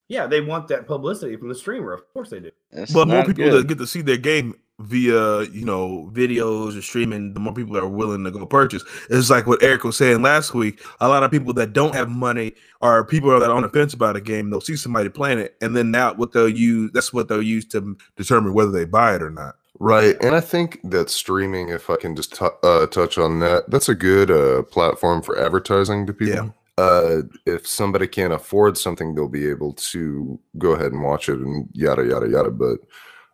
Yeah, 0.09 0.27
they 0.27 0.41
want 0.41 0.67
that 0.67 0.87
publicity 0.87 1.37
from 1.37 1.47
the 1.49 1.55
streamer. 1.55 1.93
Of 1.93 2.11
course 2.13 2.29
they 2.29 2.39
do. 2.39 2.51
That's 2.71 2.91
But 2.91 3.07
more 3.07 3.23
people 3.23 3.45
good. 3.45 3.53
that 3.53 3.67
get 3.67 3.77
to 3.77 3.87
see 3.87 4.01
their 4.01 4.17
game 4.17 4.55
via 4.79 5.43
you 5.43 5.63
know 5.63 6.09
videos 6.13 6.77
or 6.77 6.81
streaming, 6.81 7.33
the 7.33 7.39
more 7.39 7.53
people 7.53 7.77
are 7.77 7.87
willing 7.87 8.23
to 8.23 8.31
go 8.31 8.45
purchase. 8.45 8.83
It's 9.09 9.29
like 9.29 9.47
what 9.47 9.63
Eric 9.63 9.83
was 9.83 9.95
saying 9.95 10.21
last 10.21 10.53
week. 10.53 10.81
A 10.99 11.07
lot 11.07 11.23
of 11.23 11.31
people 11.31 11.53
that 11.53 11.73
don't 11.73 11.95
have 11.95 12.09
money 12.09 12.53
or 12.81 13.05
people 13.05 13.29
that 13.39 13.49
are 13.49 13.55
on 13.55 13.61
the 13.61 13.69
fence 13.69 13.93
about 13.93 14.15
a 14.15 14.21
game, 14.21 14.49
they'll 14.49 14.59
see 14.59 14.75
somebody 14.75 15.07
playing 15.09 15.39
it, 15.39 15.55
and 15.61 15.75
then 15.77 15.91
now 15.91 16.13
what 16.15 16.31
they'll 16.33 16.49
use 16.49 16.91
that's 16.93 17.13
what 17.13 17.27
they'll 17.27 17.41
use 17.41 17.65
to 17.67 17.95
determine 18.17 18.53
whether 18.53 18.71
they 18.71 18.85
buy 18.85 19.15
it 19.15 19.21
or 19.21 19.29
not. 19.29 19.55
Right. 19.79 20.15
And 20.21 20.35
I 20.35 20.39
think 20.39 20.79
that 20.83 21.09
streaming, 21.09 21.69
if 21.69 21.89
I 21.89 21.95
can 21.97 22.15
just 22.15 22.35
t- 22.35 22.45
uh, 22.63 22.85
touch 22.87 23.17
on 23.17 23.39
that, 23.39 23.69
that's 23.69 23.89
a 23.89 23.95
good 23.95 24.29
uh, 24.31 24.63
platform 24.63 25.21
for 25.21 25.37
advertising 25.39 26.05
to 26.07 26.13
people. 26.13 26.53
Uh, 26.77 27.21
if 27.45 27.67
somebody 27.67 28.07
can't 28.07 28.33
afford 28.33 28.77
something, 28.77 29.13
they'll 29.13 29.27
be 29.27 29.47
able 29.49 29.73
to 29.73 30.39
go 30.57 30.71
ahead 30.71 30.91
and 30.91 31.01
watch 31.03 31.27
it 31.29 31.39
and 31.39 31.69
yada, 31.73 32.03
yada, 32.05 32.27
yada. 32.29 32.49
But 32.51 32.79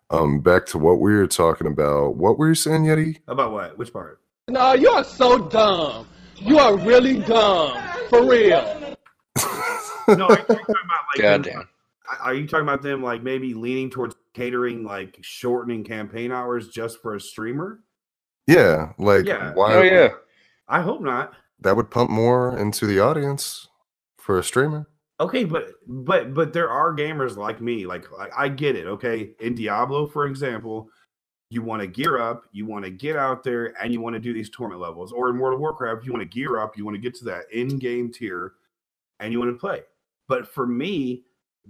um, 0.09 0.39
back 0.41 0.65
to 0.67 0.77
what 0.77 0.99
we 0.99 1.13
were 1.13 1.27
talking 1.27 1.67
about. 1.67 2.15
What 2.17 2.37
were 2.37 2.47
you 2.49 2.55
saying, 2.55 2.83
Yeti? 2.85 3.17
About 3.27 3.51
what? 3.51 3.77
Which 3.77 3.93
part? 3.93 4.19
No, 4.47 4.73
you 4.73 4.89
are 4.89 5.03
so 5.03 5.37
dumb. 5.49 6.07
You 6.37 6.57
are 6.57 6.75
really 6.77 7.19
dumb. 7.19 7.77
For 8.09 8.25
real. 8.25 8.95
No, 10.07 10.25
are 10.25 10.31
you 10.31 10.37
talking 10.37 10.55
about 10.55 11.03
like 11.13 11.17
them- 11.21 11.41
Goddamn. 11.43 11.67
are 12.23 12.33
you 12.33 12.47
talking 12.47 12.63
about 12.63 12.81
them 12.81 13.03
like 13.03 13.21
maybe 13.21 13.53
leaning 13.53 13.91
towards 13.91 14.15
catering 14.33 14.83
like 14.83 15.17
shortening 15.21 15.83
campaign 15.83 16.31
hours 16.31 16.69
just 16.69 17.01
for 17.01 17.15
a 17.15 17.21
streamer? 17.21 17.81
Yeah. 18.47 18.93
Like, 18.97 19.25
Yeah. 19.25 19.53
why? 19.53 19.75
Oh 19.75 19.81
yeah. 19.81 20.09
I 20.67 20.81
hope 20.81 21.01
not. 21.01 21.33
That 21.61 21.75
would 21.75 21.91
pump 21.91 22.09
more 22.09 22.57
into 22.57 22.85
the 22.85 22.99
audience 22.99 23.67
for 24.17 24.39
a 24.39 24.43
streamer. 24.43 24.87
Okay, 25.19 25.43
but 25.43 25.71
but 25.87 26.33
but 26.33 26.53
there 26.53 26.69
are 26.69 26.95
gamers 26.95 27.35
like 27.35 27.59
me. 27.59 27.85
Like, 27.85 28.09
like 28.17 28.31
I 28.37 28.47
get 28.47 28.75
it. 28.77 28.87
Okay, 28.87 29.31
in 29.41 29.55
Diablo, 29.55 30.07
for 30.07 30.27
example, 30.27 30.89
you 31.49 31.61
want 31.61 31.81
to 31.81 31.87
gear 31.87 32.21
up, 32.21 32.43
you 32.53 32.65
want 32.65 32.85
to 32.85 32.91
get 32.91 33.17
out 33.17 33.43
there, 33.43 33.73
and 33.81 33.91
you 33.91 33.99
want 33.99 34.13
to 34.13 34.19
do 34.19 34.33
these 34.33 34.49
torment 34.49 34.79
levels. 34.79 35.11
Or 35.11 35.29
in 35.29 35.37
World 35.37 35.55
of 35.55 35.59
Warcraft, 35.59 36.05
you 36.05 36.13
want 36.13 36.21
to 36.21 36.29
gear 36.29 36.59
up, 36.61 36.77
you 36.77 36.85
want 36.85 36.95
to 36.95 37.01
get 37.01 37.15
to 37.15 37.25
that 37.25 37.51
in-game 37.51 38.13
tier, 38.13 38.53
and 39.19 39.33
you 39.33 39.39
want 39.39 39.51
to 39.51 39.59
play. 39.59 39.81
But 40.29 40.47
for 40.47 40.65
me, 40.65 41.23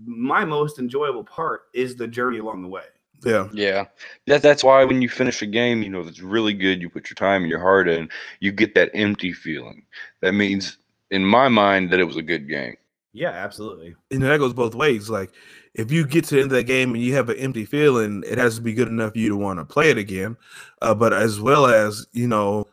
my 0.05 0.45
most 0.45 0.79
enjoyable 0.79 1.23
part 1.23 1.63
is 1.73 1.95
the 1.95 2.07
journey 2.07 2.39
along 2.39 2.61
the 2.61 2.67
way. 2.67 2.83
Yeah. 3.25 3.49
Yeah, 3.51 3.85
that 4.27 4.41
that's 4.41 4.63
why 4.63 4.83
when 4.85 5.01
you 5.01 5.09
finish 5.09 5.41
a 5.41 5.45
game, 5.45 5.83
you 5.83 5.89
know 5.89 6.03
that's 6.03 6.21
really 6.21 6.53
good. 6.53 6.81
You 6.81 6.89
put 6.89 7.09
your 7.09 7.15
time 7.15 7.41
and 7.41 7.49
your 7.49 7.59
heart 7.59 7.89
in. 7.89 8.09
You 8.39 8.51
get 8.51 8.75
that 8.75 8.91
empty 8.93 9.33
feeling. 9.33 9.85
That 10.21 10.33
means, 10.33 10.77
in 11.11 11.25
my 11.25 11.49
mind, 11.49 11.91
that 11.91 11.99
it 11.99 12.05
was 12.05 12.15
a 12.15 12.21
good 12.21 12.47
game. 12.47 12.75
Yeah, 13.11 13.31
absolutely. 13.31 13.95
and 14.11 14.21
that 14.21 14.37
goes 14.37 14.53
both 14.53 14.75
ways. 14.75 15.09
Like 15.09 15.31
if 15.73 15.91
you 15.91 16.05
get 16.05 16.25
to 16.25 16.35
the 16.35 16.41
end 16.41 16.51
of 16.51 16.57
that 16.57 16.67
game 16.67 16.93
and 16.93 17.03
you 17.03 17.15
have 17.15 17.29
an 17.29 17.37
empty 17.37 17.65
feeling, 17.65 18.23
it 18.25 18.37
has 18.37 18.55
to 18.55 18.61
be 18.61 18.73
good 18.73 18.87
enough 18.87 19.13
for 19.13 19.19
you 19.19 19.29
to 19.29 19.35
want 19.35 19.59
to 19.59 19.65
play 19.65 19.89
it 19.89 19.97
again. 19.97 20.37
Uh, 20.81 20.93
but 20.93 21.11
as 21.11 21.41
well 21.41 21.65
as 21.65 22.05
you 22.13 22.27
know, 22.27 22.65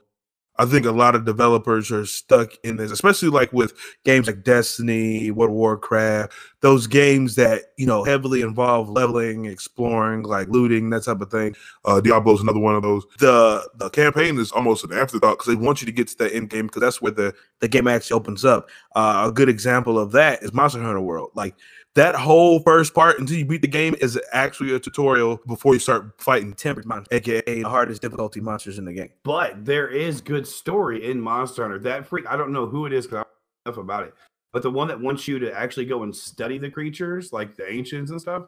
I 0.58 0.64
think 0.64 0.86
a 0.86 0.92
lot 0.92 1.14
of 1.14 1.24
developers 1.24 1.90
are 1.90 2.06
stuck 2.06 2.52
in 2.64 2.76
this, 2.76 2.90
especially 2.90 3.28
like 3.28 3.52
with 3.52 3.74
games 4.04 4.26
like 4.26 4.42
Destiny, 4.42 5.30
World 5.30 5.50
of 5.50 5.56
Warcraft, 5.56 6.32
those 6.60 6.86
games 6.86 7.34
that 7.36 7.62
you 7.76 7.86
know 7.86 8.04
heavily 8.04 8.40
involve 8.40 8.88
leveling, 8.88 9.44
exploring, 9.44 10.22
like 10.22 10.48
looting, 10.48 10.90
that 10.90 11.04
type 11.04 11.20
of 11.20 11.30
thing. 11.30 11.54
Uh, 11.84 12.00
Diablo 12.00 12.34
is 12.34 12.40
another 12.40 12.58
one 12.58 12.74
of 12.74 12.82
those. 12.82 13.04
The 13.18 13.68
the 13.76 13.90
campaign 13.90 14.38
is 14.38 14.50
almost 14.52 14.84
an 14.84 14.92
afterthought 14.92 15.38
because 15.38 15.46
they 15.46 15.62
want 15.62 15.82
you 15.82 15.86
to 15.86 15.92
get 15.92 16.08
to 16.08 16.18
that 16.18 16.34
end 16.34 16.50
game 16.50 16.66
because 16.66 16.80
that's 16.80 17.02
where 17.02 17.12
the 17.12 17.34
the 17.60 17.68
game 17.68 17.86
actually 17.86 18.16
opens 18.16 18.44
up. 18.44 18.68
Uh, 18.94 19.26
a 19.28 19.32
good 19.32 19.48
example 19.48 19.98
of 19.98 20.12
that 20.12 20.42
is 20.42 20.52
Monster 20.52 20.82
Hunter 20.82 21.00
World. 21.00 21.30
Like 21.34 21.54
that 21.96 22.14
whole 22.14 22.60
first 22.60 22.94
part 22.94 23.18
until 23.18 23.36
you 23.36 23.44
beat 23.44 23.62
the 23.62 23.68
game 23.68 23.96
is 24.00 24.20
actually 24.32 24.74
a 24.74 24.78
tutorial 24.78 25.40
before 25.46 25.72
you 25.72 25.80
start 25.80 26.12
fighting 26.20 26.52
tempered 26.52 26.84
monsters, 26.84 27.08
aka 27.10 27.42
the 27.42 27.62
hardest 27.62 28.02
difficulty 28.02 28.40
monsters 28.40 28.78
in 28.78 28.84
the 28.84 28.92
game. 28.92 29.10
But 29.24 29.64
there 29.64 29.88
is 29.88 30.20
good 30.20 30.46
story 30.46 31.10
in 31.10 31.20
Monster 31.20 31.62
Hunter. 31.62 31.78
That 31.78 32.06
freak, 32.06 32.26
I 32.26 32.36
don't 32.36 32.52
know 32.52 32.66
who 32.66 32.84
it 32.84 32.92
is 32.92 33.06
because 33.06 33.20
I 33.20 33.22
don't 33.22 33.28
know 33.64 33.70
enough 33.72 33.84
about 33.84 34.04
it. 34.04 34.14
But 34.52 34.62
the 34.62 34.70
one 34.70 34.88
that 34.88 35.00
wants 35.00 35.26
you 35.26 35.38
to 35.38 35.52
actually 35.52 35.86
go 35.86 36.02
and 36.02 36.14
study 36.14 36.58
the 36.58 36.70
creatures, 36.70 37.32
like 37.32 37.56
the 37.56 37.70
ancients 37.70 38.10
and 38.10 38.20
stuff, 38.20 38.44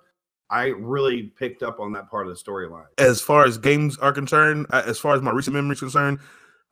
I 0.51 0.67
really 0.67 1.25
picked 1.25 1.63
up 1.63 1.81
on 1.81 1.93
that 1.93 2.11
part 2.11 2.27
of 2.27 2.37
the 2.37 2.43
storyline. 2.43 2.87
As 2.99 3.21
far 3.21 3.45
as 3.45 3.57
games 3.57 3.99
are 3.99 4.13
concerned, 4.13 4.67
as 4.73 4.99
far 4.99 5.15
as 5.15 5.23
my 5.23 5.31
recent 5.31 5.55
memory 5.55 5.73
is 5.73 5.81
concerned, 5.81 6.21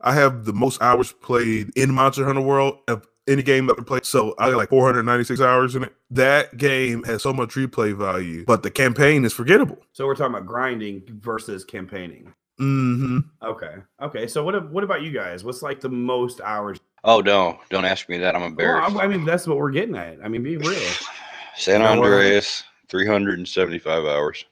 I 0.02 0.14
have 0.14 0.44
the 0.44 0.52
most 0.52 0.80
hours 0.82 1.12
played 1.12 1.70
in 1.74 1.92
Monster 1.94 2.26
Hunter 2.26 2.42
World 2.42 2.80
of 2.86 3.06
any 3.28 3.42
game 3.42 3.66
that 3.66 3.78
I 3.78 3.82
played. 3.82 4.04
So 4.04 4.34
I 4.38 4.50
got 4.50 4.56
like 4.56 4.68
496 4.70 5.40
hours 5.40 5.74
in 5.76 5.84
it. 5.84 5.94
That 6.10 6.56
game 6.56 7.02
has 7.04 7.22
so 7.22 7.32
much 7.32 7.50
replay 7.54 7.96
value, 7.96 8.44
but 8.46 8.62
the 8.62 8.70
campaign 8.70 9.24
is 9.24 9.32
forgettable. 9.32 9.78
So 9.92 10.06
we're 10.06 10.14
talking 10.14 10.34
about 10.34 10.46
grinding 10.46 11.02
versus 11.20 11.64
campaigning. 11.64 12.32
hmm 12.58 13.18
Okay. 13.42 13.76
Okay. 14.00 14.26
So 14.26 14.44
what 14.44 14.70
what 14.70 14.84
about 14.84 15.02
you 15.02 15.10
guys? 15.12 15.44
What's 15.44 15.62
like 15.62 15.80
the 15.80 15.88
most 15.88 16.40
hours? 16.40 16.78
Oh 17.04 17.20
no! 17.20 17.60
Don't 17.70 17.84
ask 17.84 18.08
me 18.08 18.18
that. 18.18 18.34
I'm 18.34 18.40
Well, 18.40 18.50
embarrassed. 18.50 18.96
I, 18.96 19.04
I 19.04 19.06
mean, 19.06 19.24
that's 19.24 19.46
what 19.46 19.58
we're 19.58 19.70
getting 19.70 19.96
at. 19.96 20.18
I 20.24 20.28
mean, 20.28 20.42
be 20.42 20.56
real. 20.56 20.90
San 21.54 21.80
You 21.80 21.86
know 21.86 22.00
what? 22.00 22.10
Andreas, 22.10 22.64
375 22.88 24.04
hours. 24.04 24.44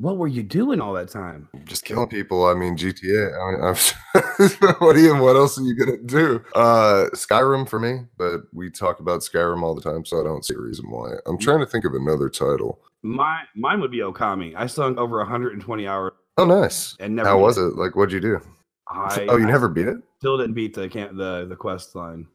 What 0.00 0.16
were 0.16 0.28
you 0.28 0.42
doing 0.42 0.80
all 0.80 0.94
that 0.94 1.10
time? 1.10 1.48
just 1.66 1.84
killing 1.84 2.08
people. 2.08 2.46
I 2.46 2.54
mean, 2.54 2.74
GTA. 2.76 3.34
I 3.38 3.50
mean, 3.52 3.62
I'm, 3.62 4.76
what 4.80 4.94
do 4.94 5.00
you? 5.02 5.14
What 5.16 5.36
else 5.36 5.58
are 5.58 5.62
you 5.62 5.74
gonna 5.74 5.98
do? 5.98 6.42
Uh, 6.54 7.06
Skyrim 7.12 7.68
for 7.68 7.78
me, 7.78 8.06
but 8.16 8.40
we 8.54 8.70
talk 8.70 9.00
about 9.00 9.20
Skyrim 9.20 9.62
all 9.62 9.74
the 9.74 9.82
time, 9.82 10.04
so 10.06 10.18
I 10.18 10.24
don't 10.24 10.44
see 10.44 10.54
a 10.54 10.58
reason 10.58 10.90
why. 10.90 11.10
I'm 11.26 11.36
trying 11.38 11.60
to 11.60 11.66
think 11.66 11.84
of 11.84 11.92
another 11.94 12.30
title. 12.30 12.80
My 13.02 13.40
mine 13.54 13.80
would 13.80 13.90
be 13.90 13.98
Okami. 13.98 14.54
I 14.56 14.66
sunk 14.66 14.96
over 14.98 15.18
120 15.18 15.86
hours 15.86 16.12
Oh, 16.38 16.46
nice. 16.46 16.96
and 16.98 17.16
never. 17.16 17.28
How 17.28 17.38
was 17.38 17.58
it? 17.58 17.76
Like, 17.76 17.94
what'd 17.94 18.12
you 18.12 18.20
do? 18.20 18.40
I, 18.88 19.26
oh, 19.28 19.36
you 19.36 19.46
I 19.46 19.50
never 19.50 19.68
beat 19.68 19.86
it? 19.86 19.98
still 20.18 20.38
didn't 20.38 20.54
beat 20.54 20.74
the 20.74 20.88
camp 20.88 21.16
the 21.16 21.44
the 21.46 21.56
quest 21.56 21.94
line. 21.94 22.26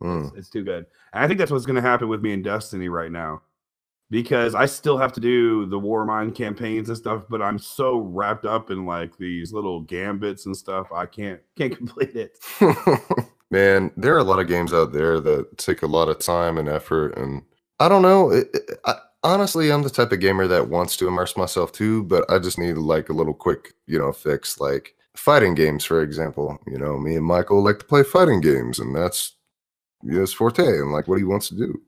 Hmm. 0.00 0.24
It's, 0.28 0.36
it's 0.36 0.50
too 0.50 0.64
good. 0.64 0.86
And 1.12 1.22
I 1.24 1.26
think 1.28 1.38
that's 1.38 1.50
what's 1.50 1.66
going 1.66 1.76
to 1.76 1.82
happen 1.82 2.08
with 2.08 2.22
me 2.22 2.32
in 2.32 2.42
Destiny 2.42 2.88
right 2.88 3.12
now. 3.12 3.42
Because 4.10 4.56
I 4.56 4.66
still 4.66 4.98
have 4.98 5.12
to 5.12 5.20
do 5.20 5.66
the 5.66 5.78
Warmind 5.78 6.34
campaigns 6.34 6.88
and 6.88 6.98
stuff, 6.98 7.22
but 7.30 7.40
I'm 7.40 7.58
so 7.60 7.98
wrapped 7.98 8.44
up 8.44 8.70
in 8.70 8.84
like 8.84 9.16
these 9.18 9.52
little 9.52 9.82
gambits 9.82 10.46
and 10.46 10.56
stuff, 10.56 10.90
I 10.92 11.06
can't 11.06 11.40
can't 11.56 11.76
complete 11.76 12.16
it. 12.16 12.38
Man, 13.50 13.90
there 13.96 14.14
are 14.14 14.18
a 14.18 14.24
lot 14.24 14.38
of 14.38 14.46
games 14.48 14.72
out 14.72 14.92
there 14.92 15.20
that 15.20 15.58
take 15.58 15.82
a 15.82 15.86
lot 15.86 16.08
of 16.08 16.18
time 16.20 16.56
and 16.58 16.68
effort, 16.68 17.16
and 17.18 17.42
I 17.80 17.88
don't 17.88 18.02
know. 18.02 18.30
It, 18.30 18.48
it- 18.54 18.78
I, 18.84 18.94
honestly, 19.22 19.70
I'm 19.72 19.82
the 19.82 19.90
type 19.90 20.12
of 20.12 20.20
gamer 20.20 20.46
that 20.46 20.68
wants 20.68 20.96
to 20.98 21.08
immerse 21.08 21.36
myself 21.36 21.72
too, 21.72 22.04
but 22.04 22.28
I 22.30 22.38
just 22.38 22.58
need 22.58 22.74
like 22.74 23.08
a 23.08 23.12
little 23.12 23.34
quick, 23.34 23.74
you 23.86 23.98
know, 23.98 24.12
fix. 24.12 24.60
Like 24.60 24.94
fighting 25.16 25.54
games, 25.54 25.84
for 25.84 26.02
example. 26.02 26.58
You 26.66 26.78
know, 26.78 26.98
me 26.98 27.16
and 27.16 27.24
Michael 27.26 27.62
like 27.62 27.80
to 27.80 27.84
play 27.84 28.02
fighting 28.04 28.40
games, 28.40 28.78
and 28.78 28.94
that's 28.94 29.34
his 30.08 30.32
forte, 30.32 30.62
and 30.64 30.92
like 30.92 31.08
what 31.08 31.18
he 31.18 31.24
wants 31.24 31.48
to 31.50 31.56
do. 31.56 31.80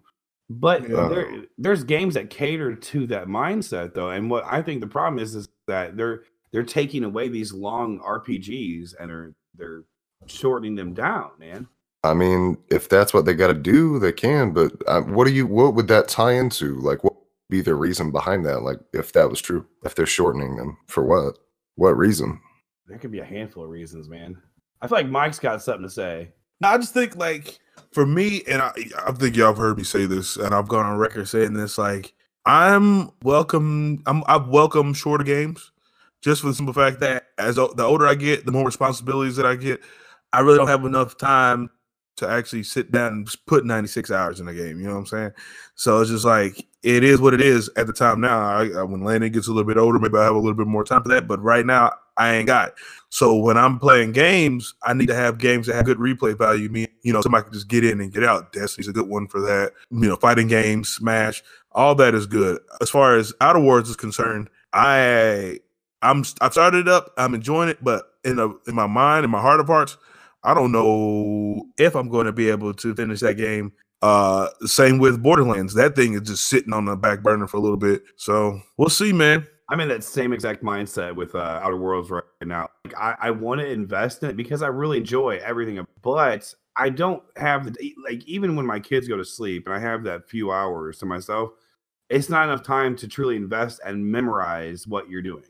But 0.61 0.88
Yeah. 0.88 1.09
there, 1.09 1.45
there's 1.59 1.85
games 1.85 2.15
that 2.15 2.31
cater 2.31 2.75
to 2.75 3.07
that 3.09 3.27
mindset 3.27 3.95
though. 3.95 4.11
And 4.11 4.31
what 4.31 4.45
I 4.47 4.62
think 4.62 4.81
the 4.81 4.87
problem 4.87 5.23
is 5.23 5.35
is 5.35 5.49
that 5.67 5.97
they're 5.97 6.23
they're 6.53 6.62
taking 6.62 7.05
away 7.05 7.29
these 7.29 7.53
long 7.53 7.99
RPGs 8.01 8.95
and 9.01 9.11
they're 9.11 9.35
they're 9.55 9.85
shortening 10.27 10.75
them 10.75 10.95
down, 10.95 11.31
man. 11.38 11.69
I 12.05 12.15
mean, 12.15 12.59
if 12.69 12.88
that's 12.88 13.15
what 13.15 13.25
they 13.27 13.35
got 13.35 13.47
to 13.49 13.55
do, 13.55 13.99
they 13.99 14.12
can. 14.12 14.53
But 14.53 14.73
uh, 14.87 15.03
what 15.03 15.27
do 15.27 15.33
you? 15.33 15.47
What 15.47 15.75
would 15.75 15.88
that 15.88 16.09
tie 16.09 16.33
into? 16.33 16.79
Like, 16.81 17.05
what 17.05 17.15
would 17.15 17.23
be 17.49 17.61
the 17.61 17.75
reason 17.77 18.11
behind 18.11 18.45
that? 18.45 18.62
Like, 18.62 18.79
if 18.93 19.12
that 19.12 19.31
was 19.31 19.41
true, 19.41 19.67
if 19.85 19.95
they're 19.95 20.05
shortening 20.07 20.57
them 20.57 20.79
for 20.88 21.05
what? 21.05 21.38
What 21.77 21.97
reason? 21.97 22.41
There 22.88 22.99
could 22.99 23.12
be 23.12 23.21
a 23.21 23.25
handful 23.25 23.62
of 23.65 23.71
reasons, 23.71 24.09
man. 24.09 24.37
I 24.81 24.88
feel 24.88 24.99
like 24.99 25.09
Mike's 25.09 25.38
got 25.38 25.62
something 25.62 25.85
to 25.85 25.91
say. 25.91 26.33
No, 26.61 26.69
I 26.69 26.77
just 26.77 26.93
think 26.93 27.17
like 27.17 27.59
for 27.92 28.07
me, 28.07 28.42
and 28.49 28.62
I, 28.62 28.73
I 29.07 29.12
think 29.12 29.37
y'all 29.37 29.49
have 29.49 29.59
heard 29.59 29.79
me 29.79 29.85
say 29.85 30.07
this, 30.07 30.37
and 30.37 30.55
I've 30.55 30.68
gone 30.68 30.87
on 30.87 30.99
record 30.99 31.29
saying 31.29 31.55
this. 31.55 31.79
Like, 31.79 32.14
I'm 32.47 33.11
welcome. 33.23 34.03
I'm 34.07 34.25
I 34.27 34.37
welcome 34.38 34.95
shorter 34.95 35.25
games, 35.25 35.73
just 36.23 36.42
for 36.42 36.49
the 36.49 36.55
simple 36.55 36.75
fact 36.75 37.01
that 37.01 37.29
as 37.38 37.59
o- 37.59 37.73
the 37.75 37.85
older 37.85 38.07
I 38.07 38.14
get, 38.14 38.47
the 38.47 38.53
more 38.53 38.66
responsibilities 38.66 39.37
that 39.37 39.47
I 39.47 39.57
get. 39.57 39.81
I 40.33 40.40
really 40.40 40.59
don't 40.59 40.68
have 40.68 40.85
enough 40.85 41.18
time 41.18 41.71
to 42.18 42.29
actually 42.29 42.64
sit 42.64 42.92
down 42.92 43.12
and 43.14 43.37
put 43.47 43.66
96 43.66 44.11
hours 44.11 44.40
in 44.40 44.49
a 44.49 44.55
game. 44.55 44.81
You 44.81 44.87
know 44.88 44.95
what 44.95 45.01
I'm 45.01 45.07
saying? 45.07 45.33
So 45.77 46.01
it's 46.01 46.11
just 46.11 46.25
like 46.27 46.66
it 46.83 47.05
is 47.05 47.21
what 47.21 47.35
it 47.35 47.40
is 47.42 47.71
at 47.77 47.87
the 47.88 47.92
time 47.95 48.21
now. 48.21 48.40
I, 48.40 48.68
I- 48.81 48.83
when 48.85 49.05
Landon 49.05 49.33
gets 49.33 49.49
a 49.49 49.53
little 49.53 49.68
bit 49.68 49.79
older, 49.79 49.99
maybe 49.99 50.18
I 50.18 50.25
have 50.25 50.35
a 50.37 50.38
little 50.38 50.55
bit 50.55 50.66
more 50.68 50.85
time 50.85 51.03
for 51.03 51.11
that. 51.11 51.29
But 51.29 51.42
right 51.42 51.66
now, 51.66 51.92
I 52.18 52.35
ain't 52.37 52.49
got. 52.49 52.75
So 53.12 53.37
when 53.37 53.59
I'm 53.59 53.79
playing 53.79 54.12
games, 54.12 54.72
I 54.83 54.94
need 54.94 55.09
to 55.09 55.14
have 55.14 55.37
games 55.37 55.66
that 55.66 55.75
have 55.75 55.85
good 55.85 55.98
replay 55.98 56.37
value. 56.37 56.70
Me, 56.70 56.87
you 57.03 57.12
know, 57.12 57.20
somebody 57.20 57.44
can 57.44 57.53
just 57.53 57.68
get 57.68 57.85
in 57.85 58.01
and 58.01 58.11
get 58.11 58.25
out. 58.25 58.55
Destiny's 58.55 58.88
a 58.88 58.92
good 58.92 59.07
one 59.07 59.29
for 59.29 59.38
that. 59.42 59.72
You 59.90 60.09
know, 60.09 60.16
fighting 60.16 60.48
games, 60.48 60.88
Smash, 60.88 61.42
all 61.72 61.94
that 61.96 62.14
is 62.14 62.27
good. 62.27 62.62
As 62.81 62.88
far 62.88 63.18
as 63.18 63.35
Outer 63.42 63.61
Worlds 63.61 63.90
is 63.90 63.96
concerned, 63.96 64.48
I 64.72 65.59
I'm 66.01 66.25
I've 66.40 66.53
started 66.53 66.87
it 66.87 66.88
up. 66.88 67.12
I'm 67.18 67.35
enjoying 67.35 67.68
it, 67.68 67.85
but 67.85 68.14
in 68.25 68.38
a, 68.38 68.48
in 68.66 68.75
my 68.75 68.87
mind, 68.87 69.27
in 69.27 69.31
my 69.31 69.42
heart 69.42 69.61
of 69.61 69.66
hearts, 69.66 69.98
I 70.42 70.55
don't 70.55 70.72
know 70.72 71.66
if 71.77 71.94
I'm 71.94 72.09
going 72.09 72.25
to 72.25 72.33
be 72.33 72.48
able 72.48 72.72
to 72.72 72.94
finish 72.94 73.20
that 73.20 73.35
game. 73.35 73.75
Uh, 74.01 74.48
same 74.62 74.98
with 74.98 75.22
Borderlands. 75.22 75.75
That 75.75 75.96
thing 75.96 76.14
is 76.14 76.22
just 76.22 76.46
sitting 76.46 76.72
on 76.72 76.87
the 76.87 76.96
back 76.96 77.22
burner 77.22 77.46
for 77.46 77.59
a 77.59 77.61
little 77.61 77.77
bit. 77.77 78.05
So 78.16 78.59
we'll 78.79 78.88
see, 78.88 79.12
man. 79.12 79.46
I'm 79.73 79.81
in 79.81 79.89
that 79.89 80.05
same 80.05 80.35
exact 80.35 80.63
mindset 80.63 81.17
with 81.17 81.35
uh, 81.35 81.61
Outer 81.63 81.79
Worlds 81.79 82.11
right 82.11 82.23
now. 82.45 82.69
Like, 82.85 82.95
I, 82.95 83.17
I 83.19 83.31
want 83.31 83.63
to 83.63 83.67
invest 83.67 84.23
in 84.23 84.29
it 84.29 84.37
because 84.37 84.61
I 84.61 84.67
really 84.67 84.99
enjoy 84.99 85.41
everything, 85.43 85.83
but 86.03 86.55
I 86.77 86.91
don't 86.91 87.23
have 87.37 87.73
the 87.73 87.95
like 88.05 88.23
even 88.27 88.55
when 88.55 88.67
my 88.67 88.79
kids 88.79 89.09
go 89.09 89.17
to 89.17 89.25
sleep 89.25 89.67
and 89.67 89.75
I 89.75 89.79
have 89.79 90.05
that 90.05 90.29
few 90.29 90.53
hours 90.53 90.99
to 90.99 91.07
myself, 91.07 91.53
it's 92.11 92.29
not 92.29 92.45
enough 92.45 92.63
time 92.63 92.95
to 92.97 93.09
truly 93.09 93.35
invest 93.35 93.81
and 93.83 94.05
memorize 94.05 94.87
what 94.87 95.09
you're 95.09 95.23
doing, 95.23 95.45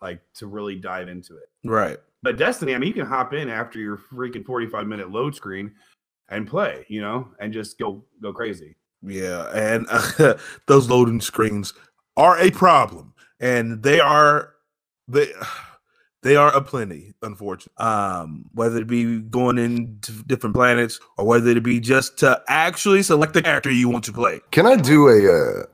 like 0.00 0.20
to 0.34 0.46
really 0.46 0.76
dive 0.76 1.08
into 1.08 1.36
it. 1.36 1.48
Right. 1.64 1.98
But 2.22 2.38
Destiny, 2.38 2.72
I 2.72 2.78
mean, 2.78 2.86
you 2.86 2.94
can 2.94 3.06
hop 3.06 3.34
in 3.34 3.50
after 3.50 3.80
your 3.80 3.98
freaking 3.98 4.46
45 4.46 4.86
minute 4.86 5.10
load 5.10 5.34
screen 5.34 5.72
and 6.28 6.46
play, 6.46 6.86
you 6.88 7.00
know, 7.00 7.32
and 7.40 7.52
just 7.52 7.80
go 7.80 8.04
go 8.22 8.32
crazy. 8.32 8.76
Yeah, 9.02 9.50
and 9.52 9.86
uh, 9.90 10.34
those 10.66 10.88
loading 10.88 11.20
screens 11.20 11.74
are 12.16 12.38
a 12.38 12.50
problem, 12.50 13.14
and 13.40 13.82
they 13.82 14.00
are 14.00 14.54
they 15.08 15.32
they 16.22 16.36
are 16.36 16.54
a 16.54 16.60
plenty, 16.60 17.14
unfortunately. 17.22 17.72
Um, 17.84 18.46
whether 18.52 18.78
it 18.78 18.86
be 18.86 19.20
going 19.20 19.58
into 19.58 20.12
different 20.24 20.54
planets 20.54 20.98
or 21.18 21.26
whether 21.26 21.50
it 21.50 21.62
be 21.62 21.80
just 21.80 22.18
to 22.18 22.42
actually 22.48 23.02
select 23.02 23.34
the 23.34 23.42
character 23.42 23.70
you 23.70 23.88
want 23.88 24.04
to 24.04 24.12
play. 24.12 24.40
Can 24.50 24.66
I 24.66 24.76
do 24.76 25.08
a? 25.08 25.60
Uh, 25.62 25.66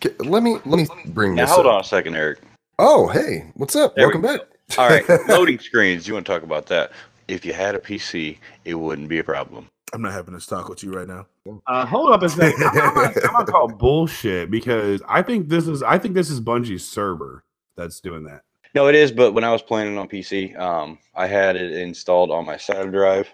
ca- 0.00 0.14
let 0.24 0.42
me 0.42 0.58
let 0.66 0.78
me 0.78 0.86
bring 1.06 1.34
Now 1.34 1.46
this. 1.46 1.54
hold 1.54 1.66
up. 1.66 1.72
on 1.74 1.80
a 1.80 1.84
second, 1.84 2.16
Eric. 2.16 2.40
Oh, 2.78 3.06
hey, 3.08 3.50
what's 3.54 3.76
up? 3.76 3.94
There 3.94 4.08
we 4.08 4.14
Welcome 4.20 4.22
back. 4.38 4.78
All 4.78 4.88
right, 4.88 5.04
loading 5.28 5.58
screens. 5.60 6.08
You 6.08 6.14
want 6.14 6.26
to 6.26 6.32
talk 6.32 6.42
about 6.42 6.66
that? 6.66 6.90
If 7.28 7.44
you 7.44 7.52
had 7.52 7.74
a 7.74 7.78
PC, 7.78 8.38
it 8.64 8.74
wouldn't 8.74 9.08
be 9.08 9.18
a 9.18 9.24
problem. 9.24 9.68
I'm 9.92 10.02
not 10.02 10.12
having 10.12 10.34
this 10.34 10.46
talk 10.46 10.68
with 10.68 10.82
you 10.82 10.92
right 10.92 11.06
now. 11.06 11.26
Uh, 11.66 11.86
hold 11.86 12.12
up 12.12 12.22
a 12.22 12.28
second. 12.28 12.62
I'm, 12.64 12.78
I'm, 12.78 12.94
gonna, 12.94 13.20
I'm 13.24 13.32
gonna 13.32 13.46
call 13.46 13.68
bullshit 13.78 14.50
because 14.50 15.02
I 15.08 15.22
think 15.22 15.48
this 15.48 15.68
is 15.68 15.82
I 15.82 15.98
think 15.98 16.14
this 16.14 16.30
is 16.30 16.40
Bungie's 16.40 16.86
server 16.86 17.44
that's 17.76 18.00
doing 18.00 18.24
that. 18.24 18.42
No, 18.74 18.88
it 18.88 18.96
is. 18.96 19.12
But 19.12 19.32
when 19.32 19.44
I 19.44 19.52
was 19.52 19.62
playing 19.62 19.94
it 19.94 19.98
on 19.98 20.08
PC, 20.08 20.58
um, 20.58 20.98
I 21.14 21.26
had 21.26 21.54
it 21.54 21.72
installed 21.72 22.30
on 22.30 22.44
my 22.44 22.56
SATA 22.56 22.90
drive, 22.90 23.32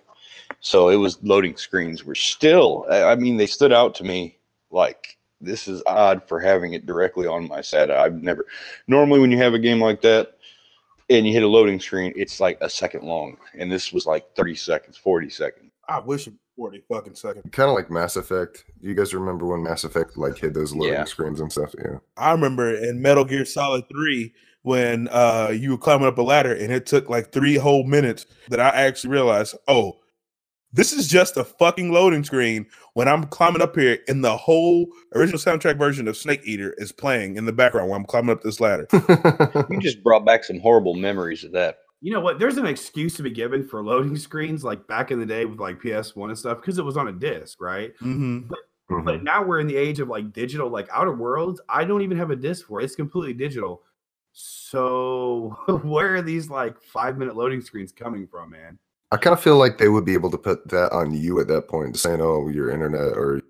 so 0.60 0.90
it 0.90 0.96
was 0.96 1.22
loading 1.22 1.56
screens 1.56 2.04
were 2.04 2.14
still. 2.14 2.86
I 2.90 3.04
I 3.04 3.14
mean, 3.14 3.36
they 3.36 3.46
stood 3.46 3.72
out 3.72 3.94
to 3.96 4.04
me 4.04 4.36
like 4.70 5.16
this 5.40 5.66
is 5.66 5.82
odd 5.86 6.22
for 6.28 6.40
having 6.40 6.74
it 6.74 6.84
directly 6.84 7.26
on 7.26 7.48
my 7.48 7.60
SATA. 7.60 7.96
I've 7.96 8.22
never. 8.22 8.44
Normally, 8.86 9.20
when 9.20 9.30
you 9.30 9.38
have 9.38 9.54
a 9.54 9.58
game 9.58 9.80
like 9.80 10.02
that 10.02 10.34
and 11.08 11.26
you 11.26 11.32
hit 11.32 11.42
a 11.42 11.48
loading 11.48 11.80
screen, 11.80 12.12
it's 12.16 12.38
like 12.38 12.58
a 12.60 12.68
second 12.68 13.04
long, 13.04 13.38
and 13.54 13.72
this 13.72 13.92
was 13.92 14.04
like 14.04 14.34
thirty 14.34 14.54
seconds, 14.54 14.98
forty 14.98 15.30
seconds. 15.30 15.69
I 15.90 15.98
wish 15.98 16.26
it 16.28 16.34
forty 16.56 16.82
fucking 16.88 17.14
seconds. 17.16 17.44
Kind 17.52 17.68
of 17.68 17.74
like 17.74 17.90
Mass 17.90 18.16
Effect. 18.16 18.64
You 18.80 18.94
guys 18.94 19.12
remember 19.12 19.46
when 19.46 19.62
Mass 19.62 19.84
Effect 19.84 20.16
like 20.16 20.38
hit 20.38 20.54
those 20.54 20.72
loading 20.74 20.94
Yeah. 20.94 21.04
screens 21.04 21.40
and 21.40 21.50
stuff? 21.50 21.74
Yeah. 21.78 21.98
I 22.16 22.32
remember 22.32 22.74
in 22.74 23.02
Metal 23.02 23.24
Gear 23.24 23.44
Solid 23.44 23.84
3 23.90 24.32
when 24.62 25.08
uh 25.08 25.48
you 25.52 25.70
were 25.72 25.78
climbing 25.78 26.06
up 26.06 26.18
a 26.18 26.22
ladder 26.22 26.52
and 26.54 26.72
it 26.72 26.86
took 26.86 27.08
like 27.10 27.32
three 27.32 27.56
whole 27.56 27.84
minutes 27.84 28.26
that 28.50 28.60
I 28.60 28.68
actually 28.68 29.10
realized, 29.10 29.56
oh, 29.68 29.96
this 30.72 30.92
is 30.92 31.08
just 31.08 31.36
a 31.36 31.42
fucking 31.42 31.90
loading 31.90 32.22
screen 32.22 32.66
when 32.94 33.08
I'm 33.08 33.24
climbing 33.24 33.62
up 33.62 33.74
here 33.74 33.98
and 34.06 34.22
the 34.22 34.36
whole 34.36 34.86
original 35.16 35.40
soundtrack 35.40 35.78
version 35.78 36.06
of 36.06 36.16
Snake 36.16 36.42
Eater 36.44 36.74
is 36.78 36.92
playing 36.92 37.36
in 37.36 37.44
the 37.46 37.52
background 37.52 37.88
while 37.88 37.98
I'm 37.98 38.04
climbing 38.06 38.30
up 38.30 38.42
this 38.42 38.60
ladder. 38.60 38.86
You 39.68 39.80
just 39.80 40.04
brought 40.04 40.24
back 40.24 40.44
some 40.44 40.60
horrible 40.60 40.94
memories 40.94 41.42
of 41.42 41.50
that. 41.52 41.78
You 42.00 42.12
know 42.12 42.20
what? 42.20 42.38
There's 42.38 42.56
an 42.56 42.66
excuse 42.66 43.14
to 43.16 43.22
be 43.22 43.30
given 43.30 43.62
for 43.66 43.84
loading 43.84 44.16
screens 44.28 44.64
like 44.64 44.86
back 44.86 45.10
in 45.10 45.18
the 45.18 45.26
day 45.26 45.44
with 45.44 45.60
like 45.60 45.80
PS1 45.80 46.28
and 46.28 46.38
stuff 46.38 46.60
because 46.60 46.78
it 46.78 46.84
was 46.84 46.96
on 46.96 47.08
a 47.08 47.12
disc, 47.12 47.60
right? 47.60 47.92
Mm-hmm. 47.98 48.52
Mhm. 48.90 49.04
But 49.04 49.22
now 49.22 49.44
we're 49.44 49.60
in 49.60 49.68
the 49.68 49.76
age 49.76 50.00
of 50.00 50.08
like 50.08 50.32
digital, 50.32 50.68
like 50.68 50.88
Outer 50.92 51.14
Worlds. 51.14 51.60
I 51.68 51.84
don't 51.84 52.02
even 52.02 52.18
have 52.18 52.30
a 52.30 52.36
disc 52.36 52.66
for 52.66 52.80
it. 52.80 52.84
It's 52.84 52.96
completely 52.96 53.34
digital. 53.34 53.82
So 54.32 55.56
where 55.84 56.16
are 56.16 56.22
these 56.22 56.50
like 56.50 56.80
five 56.82 57.16
minute 57.18 57.36
loading 57.36 57.60
screens 57.60 57.92
coming 57.92 58.26
from, 58.26 58.50
man? 58.50 58.78
I 59.12 59.16
kind 59.16 59.32
of 59.32 59.40
feel 59.40 59.56
like 59.56 59.78
they 59.78 59.88
would 59.88 60.04
be 60.04 60.14
able 60.14 60.30
to 60.30 60.38
put 60.38 60.68
that 60.68 60.92
on 60.92 61.12
you 61.12 61.40
at 61.40 61.48
that 61.48 61.68
point, 61.68 61.98
saying, 61.98 62.20
"Oh, 62.20 62.48
your 62.48 62.70
internet 62.70 63.16
or 63.16 63.40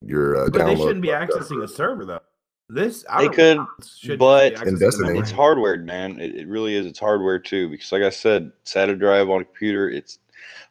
your 0.00 0.36
uh, 0.36 0.48
But 0.50 0.62
download." 0.62 0.66
they 0.66 0.76
shouldn't 0.76 1.02
be 1.02 1.08
accessing 1.08 1.62
a 1.62 1.68
server 1.68 2.04
though. 2.04 2.20
This 2.68 3.04
Outer 3.08 3.28
could, 3.30 4.18
but- 4.18 4.54
be 4.54 4.68
In 4.68 4.76
accessing 4.76 4.80
Destiny. 4.80 5.12
the 5.14 5.18
It's 5.20 5.30
hardware, 5.30 5.76
man. 5.78 6.18
It, 6.20 6.34
it 6.34 6.48
really 6.48 6.74
is. 6.76 6.86
It's 6.86 6.98
hardware 6.98 7.38
too, 7.38 7.68
because 7.68 7.92
like 7.92 8.02
I 8.02 8.10
said, 8.10 8.52
SATA 8.64 8.98
drive 8.98 9.28
on 9.30 9.42
a 9.42 9.44
computer. 9.44 9.88
It's 9.90 10.18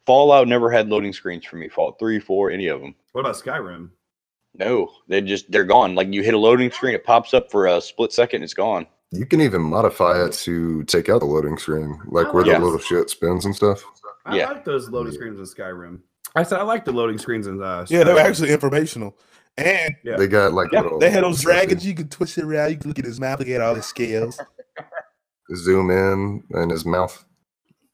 Fallout 0.06 0.48
never 0.48 0.70
had 0.70 0.90
loading 0.90 1.14
screens 1.14 1.46
for 1.46 1.56
me. 1.56 1.70
Fallout 1.70 1.98
three, 2.00 2.20
four, 2.20 2.52
any 2.52 2.68
of 2.68 2.82
them. 2.82 2.94
What 3.14 3.22
about 3.22 3.36
Skyrim? 3.36 3.90
No, 4.56 4.92
they 5.08 5.22
just 5.22 5.52
they're 5.52 5.64
gone. 5.64 5.96
Like 5.96 6.12
you 6.14 6.24
hit 6.24 6.34
a 6.34 6.38
loading 6.38 6.72
screen, 6.72 6.94
it 6.94 7.04
pops 7.06 7.34
up 7.34 7.50
for 7.50 7.68
a 7.68 7.80
split 7.80 8.12
second, 8.12 8.44
it's 8.44 8.54
gone. 8.54 8.86
You 9.12 9.26
can 9.26 9.42
even 9.42 9.62
modify 9.62 10.26
it 10.26 10.34
to 10.34 10.84
take 10.86 11.08
out 11.10 11.20
the 11.20 11.26
loading 11.26 11.58
screen, 11.58 12.00
like 12.08 12.34
where 12.34 12.46
Yes. 12.46 12.60
the 12.60 12.64
little 12.66 12.80
shit 12.80 13.10
spins 13.12 13.46
and 13.46 13.56
stuff. 13.56 13.84
I 14.26 14.38
Yeah. 14.38 14.48
like 14.50 14.66
those 14.66 14.90
loading 14.90 15.14
screens 15.14 15.38
in 15.40 15.46
Skyrim. 15.46 16.00
I 16.36 16.44
said 16.44 16.60
I 16.60 16.64
like 16.64 16.84
the 16.86 16.92
loading 16.92 17.18
screens 17.20 17.46
in 17.48 17.62
uh, 17.62 17.86
Yeah, 17.90 18.04
they're 18.04 18.18
actually 18.18 18.52
informational. 18.52 19.16
And 19.58 19.96
Yeah. 20.04 20.18
They 20.18 20.28
got 20.28 20.54
like 20.54 20.72
Yeah, 20.72 20.82
little 20.82 21.00
they 21.00 21.10
had 21.10 21.24
those 21.24 21.39
stuff 21.39 21.54
dragons 21.54 21.86
you 21.86 21.94
could 21.94 22.10
twist 22.12 22.38
it 22.38 22.44
around. 22.44 22.72
You 22.72 22.78
could 22.78 22.88
look 22.88 23.00
at 23.00 23.06
his 23.06 23.20
mouth, 23.20 23.39
look 23.39 23.50
at 23.50 23.62
all 23.62 23.76
his 23.76 23.86
scales. 23.86 24.39
zoom 25.56 25.92
in 25.92 26.44
in 26.56 26.70
his 26.70 26.86
mouth. 26.86 27.24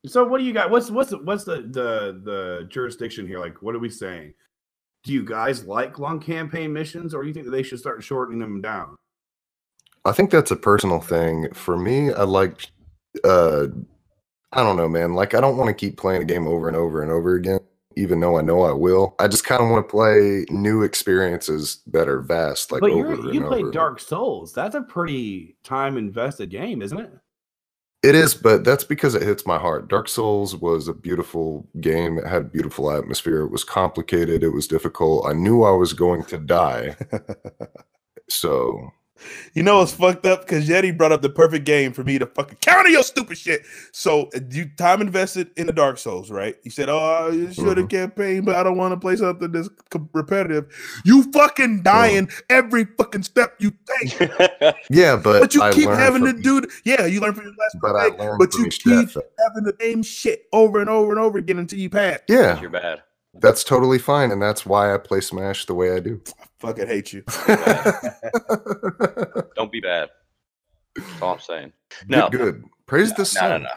So 0.06 0.24
what 0.24 0.38
do 0.38 0.46
you 0.46 0.54
got? 0.54 0.70
What's 0.70 0.90
what's 0.90 1.10
the, 1.10 1.18
what's 1.18 1.44
the 1.44 1.58
the 1.58 2.22
the 2.24 2.68
jurisdiction 2.70 3.28
here? 3.28 3.40
Like, 3.40 3.62
what 3.62 3.76
are 3.76 3.80
we 3.80 3.90
saying? 3.90 4.34
Do 5.04 5.14
you 5.14 5.24
guys 5.24 5.66
like 5.66 6.00
long 6.00 6.20
campaign 6.20 6.72
missions, 6.72 7.14
or 7.14 7.22
do 7.22 7.28
you 7.28 7.34
think 7.34 7.46
that 7.46 7.52
they 7.52 7.64
should 7.64 7.80
start 7.80 8.04
shortening 8.04 8.40
them 8.40 8.62
down? 8.62 8.96
I 10.06 10.12
think 10.14 10.32
that's 10.32 10.52
a 10.52 10.56
personal 10.56 11.02
thing. 11.02 11.52
For 11.54 11.78
me, 11.78 12.14
I 12.14 12.24
like 12.24 12.72
uh 13.26 13.68
I 14.52 14.64
don't 14.64 14.78
know, 14.78 14.88
man. 14.90 15.14
Like 15.14 15.34
I 15.34 15.42
don't 15.42 15.58
want 15.58 15.68
to 15.68 15.74
keep 15.74 15.98
playing 15.98 16.22
a 16.22 16.26
game 16.26 16.48
over 16.48 16.68
and 16.68 16.78
over 16.78 17.02
and 17.02 17.12
over 17.12 17.36
again, 17.36 17.60
even 18.00 18.20
though 18.20 18.38
I 18.38 18.42
know 18.42 18.62
I 18.62 18.72
will. 18.72 19.16
I 19.20 19.28
just 19.28 19.44
kind 19.46 19.62
of 19.62 19.70
want 19.70 19.88
to 19.88 19.92
play 19.92 20.46
new 20.50 20.84
experiences 20.84 21.82
that 21.88 22.08
are 22.08 22.22
vast, 22.22 22.72
like 22.72 22.82
but 22.82 22.92
over 22.92 23.00
you're, 23.00 23.14
and 23.14 23.34
you 23.34 23.42
play 23.46 23.62
over. 23.62 23.72
Dark 23.72 24.00
Souls. 24.00 24.54
That's 24.54 24.76
a 24.76 24.82
pretty 24.82 25.58
time 25.64 25.98
invested 25.98 26.50
game, 26.50 26.82
isn't 26.82 27.00
it? 27.00 27.12
It 28.02 28.16
is, 28.16 28.34
but 28.34 28.64
that's 28.64 28.86
because 28.86 29.14
it 29.14 29.24
hits 29.24 29.46
my 29.46 29.58
heart. 29.58 29.90
Dark 29.90 30.08
Souls 30.08 30.56
was 30.56 30.88
a 30.88 30.94
beautiful 30.94 31.68
game. 31.82 32.18
It 32.18 32.26
had 32.26 32.44
a 32.44 32.46
beautiful 32.46 32.92
atmosphere. 32.92 33.42
It 33.42 33.52
was 33.52 33.66
complicated. 33.66 34.42
It 34.42 34.54
was 34.54 34.68
difficult. 34.68 35.28
I 35.28 35.34
knew 35.34 35.64
I 35.64 35.72
was 35.72 35.92
going 35.94 36.24
to 36.26 36.38
die. 36.38 36.96
So 38.30 38.92
You 39.54 39.64
know 39.64 39.82
it's 39.82 39.94
fucked 39.94 40.26
up 40.26 40.42
because 40.42 40.68
Yeti 40.68 40.96
brought 40.96 41.12
up 41.12 41.22
the 41.22 41.30
perfect 41.30 41.66
game 41.66 41.94
for 41.94 42.04
me 42.04 42.20
to 42.20 42.26
fucking 42.26 42.58
counter 42.62 42.90
your 42.90 43.04
stupid 43.04 43.38
shit. 43.38 43.64
So 43.92 44.30
you 44.52 44.70
time 44.78 45.02
invested 45.02 45.52
in 45.58 45.68
the 45.68 45.74
Dark 45.74 45.98
Souls, 45.98 46.32
right? 46.32 46.56
You 46.64 46.72
said, 46.72 46.90
"Oh, 46.90 47.30
you 47.32 47.52
should 47.54 47.78
have 47.78 47.78
mm-hmm. 47.78 47.88
campaigned, 47.88 48.46
but 48.46 48.56
I 48.56 48.64
don't 48.64 48.78
want 48.78 48.94
to 48.94 49.00
play 49.00 49.16
something 49.16 49.52
that's 49.52 49.70
repetitive." 50.14 50.68
You 51.06 51.24
fucking 51.32 51.66
mm-hmm. 51.66 51.84
dying 51.84 52.30
every 52.50 52.86
fucking 52.86 53.24
step 53.24 53.56
you 53.60 53.74
take, 54.02 54.20
Yeah, 54.90 55.16
but 55.16 55.42
but 55.42 55.54
you 55.54 55.62
I 55.62 55.72
keep 55.72 55.90
having 55.90 56.24
to 56.26 56.32
from- 56.32 56.42
do. 56.42 56.62
The, 56.62 56.72
yeah, 56.86 57.06
you 57.06 57.20
learn 57.20 57.34
from 57.34 57.46
your 57.46 57.54
last 57.54 57.78
But 57.82 57.96
I 57.96 58.04
mistake, 58.04 58.20
learned 58.20 58.40
but 58.40 58.54
you 58.56 58.68
keep 58.70 59.14
death. 59.14 59.24
having 59.40 59.64
the 59.64 59.76
same 59.80 60.04
shit 60.04 60.46
over 60.52 60.80
and 60.80 60.90
over 60.90 61.12
and 61.12 61.20
over 61.20 61.38
again 61.38 61.60
until 61.60 61.80
you 61.80 61.90
pass. 61.90 62.20
Yeah, 62.28 62.60
You're 62.62 62.70
bad. 62.70 63.04
That's 63.36 63.64
totally 63.64 64.00
fine, 64.00 64.32
and 64.32 64.42
that's 64.42 64.66
why 64.66 64.94
I 64.94 64.98
play 64.98 65.22
Smash 65.22 65.66
the 65.66 65.74
way 65.74 65.94
I 65.96 66.00
do. 66.00 66.22
I 66.40 66.46
fucking 66.60 66.88
hate 66.88 67.14
you. 67.14 67.24
Don't 69.56 69.72
be 69.72 69.82
bad. 69.82 70.10
That's 70.96 71.22
all 71.22 71.34
I'm 71.34 71.40
saying. 71.40 71.74
good, 72.02 72.10
No, 72.10 72.30
good. 72.30 72.64
Praise 72.86 73.14
the 73.14 73.26
sun. 73.26 73.50
no, 73.50 73.58
no, 73.58 73.64
sun. 73.64 73.64
no. 73.64 73.70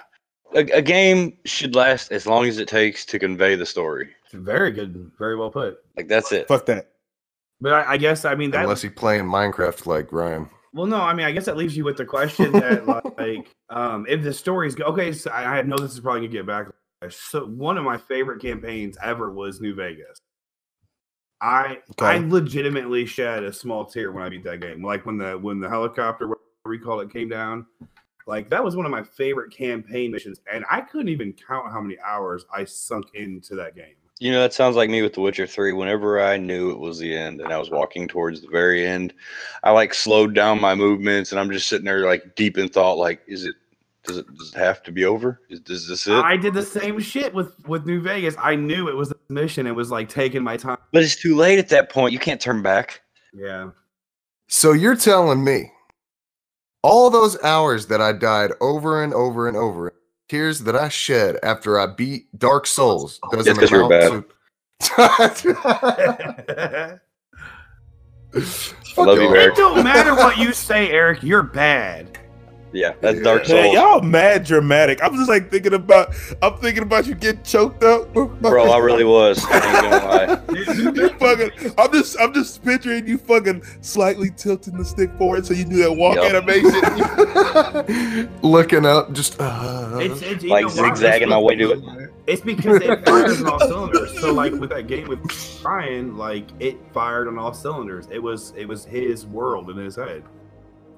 A, 0.54 0.78
a 0.78 0.82
game 0.82 1.36
should 1.44 1.74
last 1.74 2.12
as 2.12 2.26
long 2.26 2.46
as 2.46 2.58
it 2.58 2.68
takes 2.68 3.06
to 3.06 3.18
convey 3.18 3.54
the 3.56 3.64
story. 3.66 4.10
Very 4.32 4.70
good. 4.70 5.10
Very 5.18 5.36
well 5.36 5.50
put. 5.50 5.78
Like 5.96 6.08
that's 6.08 6.32
it. 6.32 6.48
Fuck 6.48 6.66
that. 6.66 6.90
But 7.60 7.72
I, 7.72 7.92
I 7.92 7.96
guess 7.96 8.24
I 8.24 8.34
mean 8.34 8.50
that. 8.50 8.62
Unless 8.62 8.84
you 8.84 8.90
play 8.90 9.18
in 9.18 9.26
Minecraft 9.26 9.86
like 9.86 10.12
Ryan. 10.12 10.48
Well, 10.74 10.86
no, 10.86 10.96
I 10.96 11.14
mean 11.14 11.26
I 11.26 11.32
guess 11.32 11.46
that 11.46 11.56
leaves 11.56 11.76
you 11.76 11.84
with 11.84 11.96
the 11.96 12.04
question 12.04 12.52
that 12.52 12.86
like, 13.18 13.46
um, 13.70 14.06
if 14.08 14.22
the 14.22 14.32
stories 14.32 14.74
go 14.74 14.84
okay. 14.86 15.12
So 15.12 15.30
I, 15.30 15.58
I 15.58 15.62
know 15.62 15.76
this 15.78 15.92
is 15.92 16.00
probably 16.00 16.20
gonna 16.22 16.32
get 16.32 16.46
back. 16.46 16.66
So 17.10 17.46
one 17.46 17.78
of 17.78 17.84
my 17.84 17.98
favorite 17.98 18.40
campaigns 18.40 18.96
ever 19.02 19.32
was 19.32 19.60
New 19.60 19.74
Vegas. 19.74 20.18
I 21.40 21.78
I 21.98 22.18
legitimately 22.18 23.04
shed 23.06 23.42
a 23.42 23.52
small 23.52 23.84
tear 23.84 24.12
when 24.12 24.22
I 24.22 24.28
beat 24.28 24.44
that 24.44 24.60
game. 24.60 24.84
Like 24.84 25.04
when 25.04 25.18
the 25.18 25.32
when 25.32 25.60
the 25.60 25.68
helicopter 25.68 26.28
whatever 26.28 26.42
we 26.66 26.78
call 26.78 27.00
it 27.00 27.12
came 27.12 27.28
down. 27.28 27.66
Like 28.26 28.48
that 28.50 28.62
was 28.62 28.76
one 28.76 28.86
of 28.86 28.92
my 28.92 29.02
favorite 29.02 29.52
campaign 29.52 30.12
missions, 30.12 30.40
and 30.50 30.64
I 30.70 30.80
couldn't 30.80 31.08
even 31.08 31.32
count 31.32 31.72
how 31.72 31.80
many 31.80 31.98
hours 32.04 32.44
I 32.54 32.64
sunk 32.64 33.06
into 33.14 33.56
that 33.56 33.74
game. 33.74 33.96
You 34.20 34.30
know, 34.30 34.40
that 34.40 34.54
sounds 34.54 34.76
like 34.76 34.88
me 34.88 35.02
with 35.02 35.14
The 35.14 35.20
Witcher 35.20 35.48
3. 35.48 35.72
Whenever 35.72 36.22
I 36.22 36.36
knew 36.36 36.70
it 36.70 36.78
was 36.78 37.00
the 37.00 37.12
end 37.12 37.40
and 37.40 37.52
I 37.52 37.58
was 37.58 37.70
walking 37.70 38.06
towards 38.06 38.40
the 38.40 38.46
very 38.46 38.86
end, 38.86 39.12
I 39.64 39.72
like 39.72 39.92
slowed 39.92 40.32
down 40.32 40.60
my 40.60 40.76
movements 40.76 41.32
and 41.32 41.40
I'm 41.40 41.50
just 41.50 41.68
sitting 41.68 41.86
there 41.86 42.06
like 42.06 42.36
deep 42.36 42.56
in 42.56 42.68
thought, 42.68 42.98
like, 42.98 43.20
is 43.26 43.44
it 43.44 43.56
does 44.04 44.18
it 44.18 44.26
does 44.36 44.52
it 44.54 44.58
have 44.58 44.82
to 44.84 44.92
be 44.92 45.04
over? 45.04 45.40
Is 45.48 45.60
does 45.60 45.86
this 45.88 46.06
it? 46.06 46.12
I 46.14 46.36
did 46.36 46.54
the 46.54 46.62
same 46.62 46.98
shit 47.00 47.32
with 47.32 47.54
with 47.66 47.86
New 47.86 48.00
Vegas. 48.00 48.34
I 48.38 48.56
knew 48.56 48.88
it 48.88 48.96
was 48.96 49.10
a 49.12 49.16
mission. 49.28 49.66
It 49.66 49.74
was 49.74 49.90
like 49.90 50.08
taking 50.08 50.42
my 50.42 50.56
time. 50.56 50.78
but 50.92 51.02
it's 51.02 51.16
too 51.16 51.36
late 51.36 51.58
at 51.58 51.68
that 51.70 51.90
point. 51.90 52.12
You 52.12 52.18
can't 52.18 52.40
turn 52.40 52.62
back. 52.62 53.00
Yeah. 53.32 53.70
So 54.48 54.72
you're 54.72 54.96
telling 54.96 55.42
me 55.44 55.70
all 56.82 57.08
those 57.10 57.40
hours 57.42 57.86
that 57.86 58.00
I 58.00 58.12
died 58.12 58.50
over 58.60 59.02
and 59.04 59.14
over 59.14 59.46
and 59.48 59.56
over, 59.56 59.94
tears 60.28 60.60
that 60.64 60.74
I 60.76 60.88
shed 60.88 61.38
after 61.42 61.78
I 61.78 61.86
beat 61.86 62.26
Dark 62.38 62.66
Souls 62.66 63.20
doesn't 63.30 63.56
'cause 63.56 63.70
you're 63.70 63.82
amount 63.84 64.26
I 64.98 65.28
to. 65.28 67.00
love 68.96 69.18
you. 69.18 69.34
Eric. 69.36 69.52
It 69.52 69.56
don't 69.56 69.84
matter 69.84 70.14
what 70.14 70.38
you 70.38 70.52
say, 70.52 70.90
Eric. 70.90 71.22
You're 71.22 71.42
bad. 71.44 72.18
Yeah, 72.72 72.94
that's 73.00 73.20
Dark 73.20 73.48
Man, 73.48 73.64
Souls. 73.64 73.74
y'all 73.74 74.00
mad 74.00 74.44
dramatic. 74.44 75.02
I'm 75.02 75.14
just 75.14 75.28
like 75.28 75.50
thinking 75.50 75.74
about. 75.74 76.14
I'm 76.40 76.56
thinking 76.58 76.82
about 76.82 77.06
you 77.06 77.14
getting 77.14 77.42
choked 77.42 77.82
up, 77.84 78.12
Bro, 78.40 78.70
I 78.70 78.78
really 78.78 79.04
was. 79.04 79.44
I 79.46 79.54
ain't 79.56 79.90
gonna 79.90 80.06
lie. 80.06 80.40
you 80.94 81.08
fucking. 81.18 81.74
I'm 81.76 81.92
just. 81.92 82.16
I'm 82.18 82.32
just 82.32 82.64
picturing 82.64 83.06
you 83.06 83.18
fucking 83.18 83.62
slightly 83.82 84.30
tilting 84.36 84.78
the 84.78 84.84
stick 84.84 85.12
forward 85.18 85.44
so 85.44 85.54
you 85.54 85.64
do 85.64 85.76
that 85.76 85.92
walk 85.92 86.16
Yup. 86.16 86.24
animation. 86.32 86.70
Looking 88.42 88.86
up, 88.86 89.12
just 89.12 89.40
uh, 89.40 89.98
It's, 90.00 90.22
it's 90.22 90.44
Like 90.44 90.62
know 90.66 90.82
why? 90.82 90.88
zigzagging 90.94 91.28
my 91.28 91.38
way 91.38 91.54
to 91.56 91.72
it. 91.72 92.10
It's 92.26 92.40
because 92.42 92.80
it 92.80 93.04
fires 93.04 93.40
on 93.42 93.48
all 93.48 93.60
cylinders. 93.60 94.18
So 94.20 94.32
like 94.32 94.52
with 94.52 94.70
that 94.70 94.86
game 94.86 95.08
with 95.08 95.20
Brian, 95.62 96.16
like 96.16 96.48
it 96.60 96.78
fired 96.92 97.28
on 97.28 97.38
all 97.38 97.52
cylinders. 97.52 98.06
It 98.10 98.22
was 98.22 98.52
it 98.56 98.66
was 98.66 98.84
his 98.84 99.26
world 99.26 99.68
in 99.70 99.76
his 99.76 99.96
head. 99.96 100.22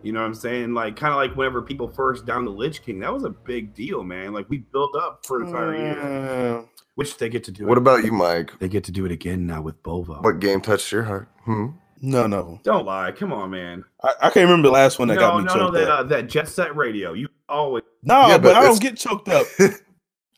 You 0.04 0.12
know 0.12 0.20
what 0.20 0.26
I'm 0.26 0.34
saying? 0.34 0.74
Like 0.74 0.96
kind 0.96 1.12
of 1.12 1.16
like 1.16 1.34
whenever 1.36 1.62
people 1.62 1.88
first 1.88 2.26
down 2.26 2.44
the 2.44 2.50
Lich 2.50 2.82
King, 2.82 3.00
that 3.00 3.12
was 3.12 3.24
a 3.24 3.30
big 3.30 3.74
deal, 3.74 4.04
man. 4.04 4.32
Like 4.32 4.48
we 4.50 4.58
built 4.58 4.94
up 4.96 5.24
for 5.26 5.40
an 5.40 5.46
entire 5.48 5.74
year, 5.76 5.94
Mm, 5.96 6.68
which 6.94 7.16
they 7.16 7.28
get 7.28 7.42
to 7.44 7.50
do. 7.50 7.66
what 7.66 7.78
it. 7.78 7.80
about 7.80 8.04
you, 8.04 8.12
Mike? 8.12 8.58
They 8.58 8.68
get 8.68 8.84
to 8.84 8.92
do 8.92 9.06
it 9.06 9.10
again 9.12 9.46
now 9.46 9.62
with 9.62 9.82
Bova. 9.82 10.14
What 10.20 10.40
game 10.40 10.60
touched 10.60 10.92
your 10.92 11.02
heart? 11.04 11.28
Hmm? 11.44 11.68
No, 12.02 12.26
no. 12.26 12.60
Don't 12.64 12.84
lie. 12.84 13.12
Come 13.12 13.32
on, 13.32 13.50
man. 13.50 13.82
I, 14.02 14.08
I 14.24 14.30
can't 14.30 14.44
remember 14.48 14.68
the 14.68 14.72
last 14.74 14.98
one 14.98 15.08
that 15.08 15.14
no, 15.14 15.20
got 15.20 15.38
me 15.38 15.44
no, 15.44 15.54
no. 15.54 15.60
choked 15.60 15.74
That 15.74 15.88
up. 15.90 16.00
uh, 16.00 16.02
that 16.04 16.28
Jet 16.28 16.48
Set 16.48 16.76
Radio. 16.76 17.14
You 17.14 17.28
always. 17.48 17.82
no, 18.02 18.28
Yeah, 18.28 18.36
but, 18.36 18.42
but 18.52 18.56
I 18.56 18.62
don't 18.62 18.80
get 18.80 18.96
choked 18.98 19.28
up. 19.28 19.46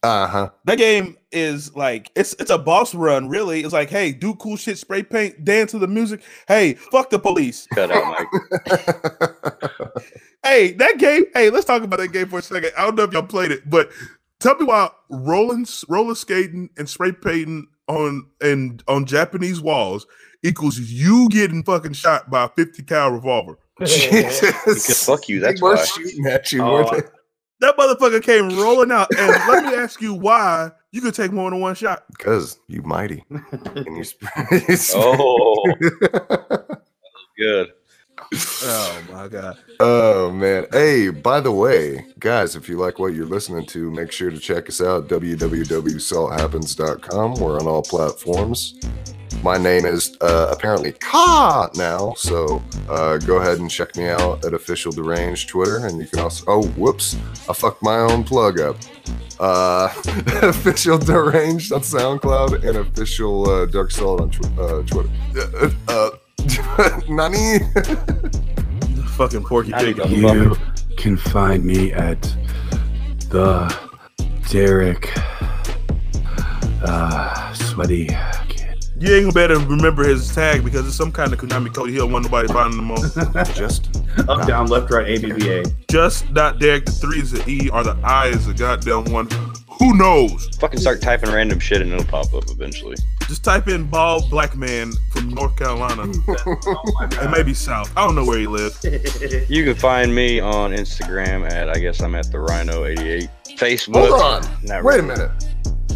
Uh 0.03 0.27
huh. 0.29 0.51
That 0.67 0.79
game 0.79 1.17
is 1.37 1.77
like 1.77 2.11
it's 2.17 2.33
it's 2.41 2.51
a 2.51 2.59
boss 2.59 2.95
run, 2.95 3.29
really. 3.29 3.61
It's 3.61 3.73
like, 3.73 3.91
hey, 3.91 4.13
do 4.13 4.35
cool 4.37 4.57
shit, 4.57 4.79
spray 4.79 5.03
paint, 5.03 5.45
dance 5.45 5.71
to 5.73 5.79
the 5.79 5.87
music. 5.87 6.23
Hey, 6.49 6.75
fuck 6.75 7.11
the 7.11 7.19
police. 7.19 7.69
Cut 7.75 7.91
out, 7.91 8.17
Mike. 8.19 10.03
Hey, 10.47 10.71
that 10.75 10.99
game. 10.99 11.25
Hey, 11.35 11.51
let's 11.51 11.65
talk 11.65 11.83
about 11.83 11.99
that 11.99 12.13
game 12.13 12.29
for 12.29 12.39
a 12.39 12.43
second. 12.43 12.71
I 12.79 12.85
don't 12.85 12.95
know 12.95 13.03
if 13.03 13.13
y'all 13.13 13.25
played 13.25 13.51
it, 13.51 13.69
but 13.69 13.91
tell 14.39 14.55
me 14.57 14.65
why 14.65 14.91
rolling, 15.11 15.67
roller 15.89 16.15
skating, 16.15 16.71
and 16.79 16.89
spray 16.89 17.11
painting 17.11 17.67
on 17.89 18.29
and 18.41 18.81
on 18.87 19.07
Japanese 19.07 19.61
walls 19.61 20.07
equals 20.45 20.79
you 20.79 21.29
getting 21.31 21.65
fucking 21.65 21.95
shot 21.95 22.31
by 22.31 22.45
a 22.45 22.49
fifty 22.51 22.85
cal 22.85 23.11
revolver. 23.11 23.59
Jesus. 23.85 24.41
Because 24.41 25.05
fuck 25.05 25.29
you, 25.29 25.41
that's 25.41 25.61
they 25.61 25.65
were 25.65 25.75
why. 25.75 25.85
shooting 25.85 26.27
at 26.27 26.53
you. 26.53 26.63
Oh. 26.63 27.01
That 27.59 27.77
motherfucker 27.77 28.23
came 28.23 28.57
rolling 28.57 28.93
out, 28.93 29.09
and 29.19 29.29
let 29.49 29.65
me 29.65 29.75
ask 29.75 30.01
you 30.01 30.15
why 30.15 30.71
you 30.97 31.03
could 31.03 31.15
take 31.15 31.31
more 31.31 31.51
than 31.51 31.61
one 31.61 31.75
shot. 31.75 32.05
Because 32.09 32.59
you 32.69 32.81
mighty. 32.81 33.23
And 33.31 33.99
you 33.99 34.05
sp- 34.09 34.25
Oh, 34.97 35.75
good. 37.39 37.69
Oh 38.33 39.03
my 39.13 39.29
god! 39.29 39.59
Oh 39.79 40.31
man. 40.33 40.65
Hey, 40.73 41.11
by 41.11 41.39
the 41.41 41.53
way, 41.53 42.07
guys, 42.19 42.57
if 42.57 42.67
you 42.67 42.79
like 42.79 42.99
what 42.99 43.13
you're 43.13 43.27
listening 43.27 43.67
to, 43.67 43.91
make 43.91 44.11
sure 44.11 44.31
to 44.31 44.39
check 44.39 44.71
us 44.71 44.81
out 44.81 45.07
www.salthappens.com. 45.09 47.35
We're 47.35 47.61
on 47.61 47.67
all 47.67 47.83
platforms. 47.83 48.81
My 49.47 49.59
name 49.59 49.87
is 49.87 50.17
uh, 50.21 50.49
apparently 50.51 50.91
Ka 50.91 51.71
now, 51.77 52.15
so 52.17 52.61
uh, 52.89 53.19
go 53.19 53.37
ahead 53.37 53.61
and 53.61 53.71
check 53.71 53.95
me 53.95 54.09
out 54.09 54.45
at 54.45 54.55
official 54.55 54.91
deranged 54.91 55.49
Twitter, 55.49 55.87
and 55.87 56.01
you 56.01 56.09
can 56.09 56.19
also. 56.19 56.45
Oh, 56.49 56.67
whoops! 56.71 57.17
I 57.49 57.53
fucked 57.53 57.81
my 57.81 57.95
own 57.95 58.25
plug 58.25 58.59
up. 58.59 58.77
Uh, 59.39 59.89
official 60.43 60.99
deranged 60.99 61.73
on 61.73 61.83
SoundCloud 61.83 62.67
and 62.69 62.79
official 62.79 63.49
uh, 63.49 63.67
Dark 63.67 63.93
Salt 63.93 64.21
on 64.21 64.31
tw- 64.31 64.59
uh, 64.59 64.83
Twitter. 64.83 65.11
Uh, 65.87 66.11
uh, 66.59 67.01
Nani? 67.09 67.61
Fucking 69.11 69.45
Porky 69.45 69.71
Pig. 69.75 69.99
you? 70.09 70.29
You 70.29 70.57
can 70.97 71.17
find 71.17 71.65
me 71.65 71.93
at 71.93 72.21
the 73.31 73.73
Derek 74.51 75.13
uh, 76.83 77.53
Sweaty. 77.53 78.09
You 78.99 79.15
ain't 79.15 79.35
gonna 79.35 79.47
be 79.49 79.53
able 79.55 79.63
to 79.63 79.71
remember 79.71 80.09
his 80.09 80.35
tag 80.35 80.65
because 80.65 80.87
it's 80.87 80.97
some 80.97 81.13
kind 81.13 81.31
of 81.31 81.39
Konami 81.39 81.73
code. 81.75 81.91
He 81.91 81.97
don't 81.97 82.13
want 82.13 82.25
nobody 82.25 82.49
finding 82.49 82.79
him 82.79 82.91
on. 82.91 83.45
Just 83.53 83.95
Up, 84.27 84.47
down, 84.47 84.69
left, 84.69 84.91
right, 84.91 85.23
ABBA. 85.23 85.65
Just 85.91 86.31
not 86.31 86.59
Derek. 86.61 86.87
The 86.87 86.93
three 86.93 87.19
is 87.21 87.33
the 87.33 87.45
E, 87.49 87.69
or 87.69 87.85
the 87.85 87.95
I 88.03 88.29
is 88.29 88.47
the 88.47 88.55
goddamn 88.55 89.13
one. 89.13 89.29
Who 89.79 89.95
knows? 89.95 90.49
Fucking 90.59 90.81
start 90.81 91.03
typing 91.03 91.31
random 91.31 91.59
shit 91.61 91.83
and 91.83 91.93
it'll 91.93 92.07
pop 92.07 92.33
up 92.33 92.45
eventually. 92.49 92.97
Just 93.29 93.45
type 93.45 93.69
in 93.69 93.85
bald 93.85 94.31
black 94.31 94.57
man 94.57 94.93
from 95.13 95.29
North 95.29 95.57
Carolina. 95.57 96.11
Oh 96.47 97.09
it 97.23 97.31
may 97.31 97.43
be 97.43 97.53
South. 97.53 97.93
I 97.97 98.07
don't 98.07 98.15
know 98.15 98.25
where 98.25 98.39
he 98.39 98.47
lives. 98.47 98.83
You 99.51 99.65
can 99.65 99.75
find 99.75 100.15
me 100.15 100.41
on 100.41 100.71
Instagram 100.71 101.51
at 101.51 101.69
I 101.69 101.79
guess 101.79 102.01
I'm 102.01 102.15
at 102.15 102.33
the 102.33 102.39
Rhino 102.41 102.87
88. 102.87 103.29
Facebook. 103.59 104.09
hold 104.09 104.23
on. 104.23 104.43
Not 104.63 104.83
Wait 104.85 105.01
a 105.01 105.03
minute. 105.03 105.31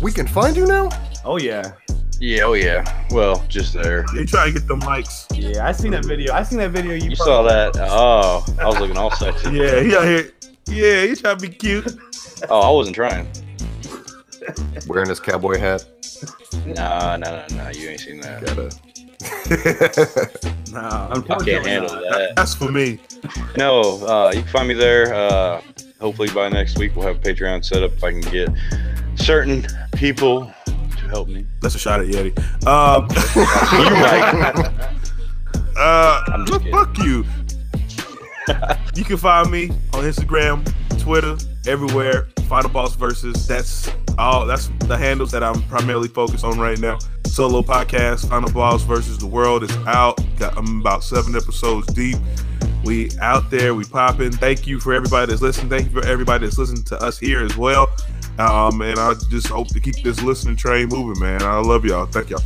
We 0.03 0.13
can 0.13 0.27
find 0.27 0.55
you 0.57 0.67
now? 0.67 0.91
Oh 1.25 1.39
yeah, 1.39 1.73
Yeah, 2.21 2.43
oh 2.45 2.53
yeah. 2.53 2.85
Well, 3.11 3.43
just 3.49 3.73
there. 3.73 4.05
They 4.15 4.25
try 4.27 4.47
to 4.47 4.53
get 4.53 4.69
them 4.69 4.81
likes. 4.81 5.27
yeah. 5.33 5.67
I 5.67 5.73
seen 5.73 5.93
that 5.93 6.05
video. 6.05 6.35
I 6.35 6.43
seen 6.43 6.59
that 6.59 6.71
video. 6.71 6.93
You, 6.95 7.11
You 7.11 7.17
saw 7.17 7.43
that? 7.45 7.77
Oh, 7.79 8.45
I 8.61 8.67
was 8.67 8.79
looking 8.79 8.99
all 8.99 9.11
sexy. 9.11 9.51
Yeah, 9.57 9.81
he 9.83 9.97
out 9.97 10.05
here. 10.05 10.31
Yeah, 10.67 11.07
he 11.07 11.15
trying 11.17 11.39
to 11.39 11.49
be 11.49 11.55
cute. 11.55 11.87
Oh, 12.51 12.61
I 12.61 12.71
wasn't 12.71 12.95
trying. 12.95 13.27
Wearing 14.87 15.09
his 15.09 15.19
cowboy 15.21 15.59
hat. 15.59 15.85
Nah, 16.67 17.17
nah, 17.17 17.47
nah, 17.49 17.57
nah. 17.57 17.69
You 17.71 17.89
ain't 17.89 18.01
seen 18.01 18.21
that. 18.21 18.45
Gotta. 18.45 18.71
Nah, 20.73 21.09
I 21.09 21.15
Unfortunately, 21.17 21.53
can't 21.55 21.67
handle 21.67 21.95
not. 21.95 22.03
that. 22.05 22.37
that's 22.37 22.55
for 22.55 22.71
me. 22.71 23.01
No, 23.57 23.81
uh, 24.07 24.31
you 24.33 24.43
can 24.43 24.51
find 24.53 24.69
me 24.69 24.75
there. 24.75 25.13
Uh, 25.13 25.61
hopefully 26.01 26.29
by 26.33 26.49
next 26.49 26.79
week 26.79 26.95
we'll 26.95 27.05
have 27.09 27.17
a 27.17 27.19
Patreon 27.19 27.65
set 27.65 27.83
up 27.83 27.91
if 27.93 28.05
I 28.05 28.13
can 28.13 28.21
get 28.21 28.49
certain 29.17 29.67
people 29.97 30.47
to 30.47 30.55
help 31.11 31.29
me. 31.29 31.47
That's 31.61 31.75
a 31.75 31.79
shot 31.79 32.01
at 32.01 32.07
Yeti. 32.07 32.37
Um, 32.67 33.09
You're 33.37 34.01
right. 34.01 34.67
uh, 35.77 36.25
I'm 36.29 36.47
just 36.47 36.61
kidding. 36.61 36.73
fuck 36.73 36.99
you. 36.99 37.25
You 38.95 39.05
can 39.05 39.17
find 39.17 39.51
me 39.51 39.71
on 39.93 40.05
Instagram, 40.05 40.67
Twitter, 41.01 41.37
everywhere. 41.67 42.29
Final 42.49 42.71
Boss 42.71 42.97
versus. 42.97 43.47
That's 43.47 43.91
all. 44.19 44.47
That's 44.47 44.71
the 44.81 44.97
handles 44.97 45.31
that 45.31 45.43
I'm 45.45 45.63
primarily 45.65 46.09
focused 46.09 46.45
on 46.45 46.59
right 46.59 46.79
now. 46.79 46.99
Solo 47.27 47.63
podcast, 47.63 48.29
Final 48.29 48.51
Boss 48.53 48.83
versus 48.83 49.19
the 49.19 49.27
world 49.27 49.63
is 49.63 49.71
out. 49.87 50.21
Got 50.37 50.57
I'm 50.59 50.81
about 50.81 51.05
seven 51.05 51.37
episodes 51.37 51.87
deep. 51.95 52.17
We 52.85 53.11
out 53.21 53.51
there, 53.51 53.75
we 53.75 53.85
popping. 53.85 54.33
Thank 54.33 54.67
you 54.67 54.81
for 54.81 54.93
everybody 54.93 55.31
that's 55.31 55.43
listening. 55.43 55.69
Thank 55.69 55.93
you 55.93 56.01
for 56.01 56.07
everybody 56.07 56.47
that's 56.47 56.59
listening 56.59 56.83
to 56.85 57.01
us 57.01 57.19
here 57.19 57.43
as 57.43 57.57
well. 57.57 57.89
Um, 58.41 58.81
and 58.81 58.99
I 58.99 59.13
just 59.29 59.49
hope 59.49 59.69
to 59.69 59.81
keep 59.81 60.03
this 60.03 60.23
listening 60.23 60.57
train 60.57 60.89
moving, 60.89 61.21
man. 61.23 61.43
I 61.43 61.59
love 61.59 61.85
y'all. 61.85 62.07
Thank 62.07 62.31
y'all. 62.31 62.43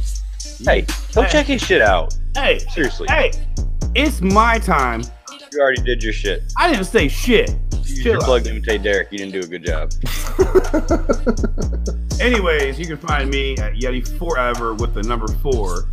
Hey, 0.64 0.82
go 1.14 1.22
Hey. 1.22 1.28
check 1.30 1.46
his 1.46 1.62
shit 1.62 1.80
out. 1.80 2.14
Hey, 2.34 2.58
Seriously, 2.58 3.06
hey, 3.08 3.30
it's 3.94 4.20
my 4.20 4.58
time. 4.58 5.02
you 5.52 5.60
already 5.60 5.82
did 5.82 6.02
your 6.02 6.12
shit. 6.12 6.42
I 6.58 6.68
didn't 6.70 6.86
say 6.86 7.06
shit. 7.06 7.54
You 7.84 8.02
Chill 8.02 8.12
your 8.12 8.16
out. 8.16 8.22
plug 8.22 8.44
to 8.44 8.50
imitate 8.50 8.82
Derek. 8.82 9.08
You 9.12 9.18
didn't 9.18 9.32
do 9.34 9.40
a 9.40 9.46
good 9.46 9.64
job. 9.64 9.90
Anyways, 12.20 12.78
you 12.78 12.86
can 12.86 12.96
find 12.96 13.30
me 13.30 13.52
at 13.58 13.74
Yeti 13.74 14.06
Forever 14.18 14.74
with 14.74 14.94
the 14.94 15.02
number 15.02 15.28
four. 15.28 15.88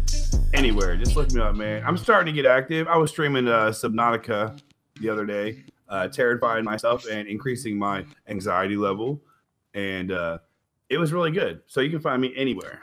Anywhere, 0.53 0.95
just 0.95 1.15
look 1.15 1.31
me 1.31 1.41
up, 1.41 1.55
man. 1.55 1.83
I'm 1.85 1.97
starting 1.97 2.33
to 2.33 2.41
get 2.41 2.49
active. 2.49 2.87
I 2.87 2.97
was 2.97 3.11
streaming 3.11 3.47
uh, 3.47 3.69
Subnautica 3.69 4.59
the 4.99 5.09
other 5.09 5.25
day, 5.25 5.63
uh, 5.89 6.07
terrifying 6.07 6.63
myself 6.63 7.05
and 7.11 7.27
increasing 7.27 7.77
my 7.77 8.05
anxiety 8.27 8.77
level, 8.77 9.21
and 9.73 10.11
uh, 10.11 10.39
it 10.89 10.97
was 10.97 11.13
really 11.13 11.31
good. 11.31 11.61
So 11.67 11.81
you 11.81 11.89
can 11.89 11.99
find 11.99 12.21
me 12.21 12.33
anywhere. 12.35 12.79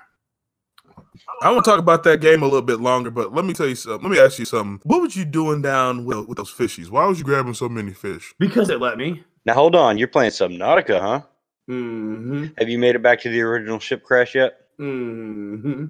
I 1.42 1.51
want 1.51 1.64
to 1.64 1.70
talk 1.70 1.79
about 1.79 2.05
that 2.05 2.20
game 2.20 2.42
a 2.42 2.46
little 2.46 2.62
bit 2.62 2.81
longer, 2.81 3.11
but 3.11 3.33
let 3.33 3.44
me 3.44 3.53
tell 3.53 3.66
you 3.66 3.74
something. 3.74 4.09
Let 4.09 4.16
me 4.16 4.22
ask 4.22 4.38
you 4.38 4.44
something. 4.44 4.81
What 4.85 5.03
was 5.03 5.16
you 5.16 5.24
doing 5.24 5.62
down 5.62 6.05
with, 6.05 6.27
with 6.27 6.38
those 6.38 6.53
fishies? 6.53 6.90
Why 6.90 7.07
was 7.07 7.18
you 7.18 7.24
grabbing 7.24 7.55
so 7.55 7.68
many 7.68 7.92
fish? 7.92 8.35
Because 8.38 8.70
it 8.70 8.81
let 8.81 8.98
me. 8.98 9.22
Now 9.44 9.55
hold 9.55 9.74
on, 9.74 9.98
you're 9.98 10.09
playing 10.09 10.31
Subnautica, 10.31 11.01
huh? 11.01 11.22
Mm-hmm. 11.70 12.46
Have 12.57 12.68
you 12.68 12.79
made 12.79 12.94
it 12.94 13.03
back 13.03 13.20
to 13.20 13.29
the 13.29 13.40
original 13.42 13.79
ship 13.79 14.03
crash 14.03 14.35
yet? 14.35 14.59
Mm-hmm. 14.81 15.87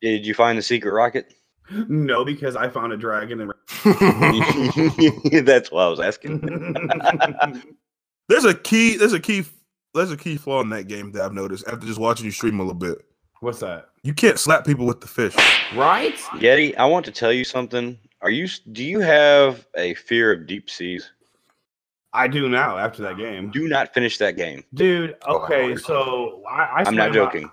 Did 0.00 0.26
you 0.26 0.34
find 0.34 0.58
the 0.58 0.62
secret 0.62 0.92
rocket? 0.92 1.32
No, 1.70 2.24
because 2.24 2.56
I 2.56 2.68
found 2.68 2.92
a 2.92 2.96
dragon 2.96 3.40
and. 3.40 3.52
That's 5.46 5.70
what 5.70 5.82
I 5.82 5.88
was 5.88 6.00
asking. 6.00 6.40
There's 8.28 8.44
a 8.44 8.54
key. 8.54 8.96
There's 8.96 9.12
a 9.12 9.20
key. 9.20 9.44
There's 9.94 10.12
a 10.12 10.16
key 10.16 10.36
flaw 10.36 10.60
in 10.60 10.68
that 10.70 10.88
game 10.88 11.12
that 11.12 11.22
I've 11.22 11.32
noticed 11.32 11.66
after 11.66 11.86
just 11.86 11.98
watching 11.98 12.26
you 12.26 12.30
stream 12.32 12.60
a 12.60 12.62
little 12.62 12.74
bit. 12.74 12.98
What's 13.40 13.60
that? 13.60 13.88
You 14.02 14.14
can't 14.14 14.38
slap 14.38 14.64
people 14.66 14.84
with 14.86 15.00
the 15.00 15.06
fish. 15.06 15.34
Right? 15.74 16.14
Yeti, 16.36 16.76
I 16.76 16.86
want 16.86 17.04
to 17.06 17.12
tell 17.12 17.32
you 17.32 17.44
something. 17.44 17.98
Are 18.20 18.30
you? 18.30 18.48
Do 18.72 18.84
you 18.84 19.00
have 19.00 19.66
a 19.76 19.94
fear 19.94 20.32
of 20.32 20.46
deep 20.46 20.68
seas? 20.68 21.10
I 22.12 22.26
do 22.26 22.48
now 22.48 22.78
after 22.78 23.02
that 23.02 23.16
game. 23.16 23.50
Do 23.50 23.68
not 23.68 23.92
finish 23.94 24.18
that 24.18 24.36
game. 24.36 24.64
Dude, 24.74 25.16
Oh, 25.26 25.40
okay, 25.44 25.68
Lord. 25.68 25.80
so 25.82 26.42
I, 26.50 26.62
I 26.62 26.78
I'm 26.78 26.84
swam 26.86 26.96
not 26.96 27.08
out- 27.08 27.14
joking. 27.14 27.50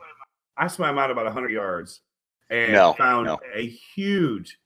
I 0.57 0.67
swam 0.67 0.97
out 0.97 1.11
about 1.11 1.25
100 1.25 1.51
yards 1.51 2.01
and 2.49 2.71
No, 2.71 2.93
found 2.93 3.25
no. 3.27 3.37
a 3.53 3.67
huge 3.67 4.57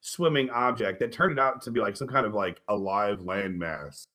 swimming 0.00 0.48
object 0.50 0.98
that 1.00 1.12
turned 1.12 1.38
out 1.38 1.60
to 1.62 1.70
be 1.70 1.80
like 1.80 1.96
some 1.96 2.08
kind 2.08 2.24
of 2.26 2.34
like 2.34 2.60
alive 2.68 3.18
landmass. 3.20 4.06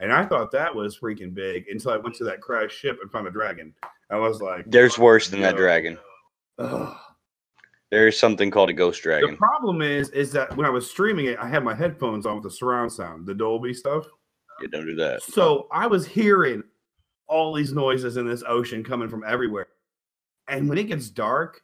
And 0.00 0.12
I 0.12 0.24
thought 0.24 0.50
that 0.52 0.74
was 0.74 0.98
freaking 0.98 1.32
big 1.32 1.66
until 1.68 1.92
I 1.92 1.96
went 1.96 2.14
to 2.16 2.24
that 2.24 2.40
crashed 2.40 2.78
ship 2.78 2.98
and 3.00 3.10
found 3.10 3.26
a 3.26 3.30
dragon. 3.30 3.74
I 4.10 4.16
was 4.16 4.40
like, 4.40 4.64
There's 4.66 4.98
worse 4.98 5.28
than 5.28 5.40
that 5.40 5.56
dragon. 5.56 5.98
Ugh. 6.58 6.96
There 7.90 8.08
is 8.08 8.18
something 8.18 8.50
called 8.50 8.70
a 8.70 8.72
ghost 8.72 9.02
dragon. 9.02 9.32
The 9.32 9.36
problem 9.36 9.80
is, 9.80 10.10
is 10.10 10.32
that 10.32 10.56
when 10.56 10.66
I 10.66 10.70
was 10.70 10.90
streaming 10.90 11.26
it, 11.26 11.38
I 11.38 11.48
had 11.48 11.62
my 11.62 11.74
headphones 11.74 12.26
on 12.26 12.34
with 12.34 12.42
the 12.42 12.50
surround 12.50 12.92
sound, 12.92 13.24
the 13.24 13.34
Dolby 13.34 13.72
stuff. 13.72 14.06
Yeah, 14.60 14.68
don't 14.72 14.86
do 14.86 14.96
that. 14.96 15.22
So 15.22 15.68
I 15.70 15.86
was 15.86 16.06
hearing 16.06 16.64
all 17.28 17.54
these 17.54 17.72
noises 17.72 18.16
in 18.16 18.26
this 18.26 18.42
ocean 18.46 18.82
coming 18.82 19.08
from 19.08 19.22
everywhere. 19.24 19.68
And 20.48 20.68
when 20.68 20.76
it 20.76 20.84
gets 20.84 21.08
dark, 21.08 21.62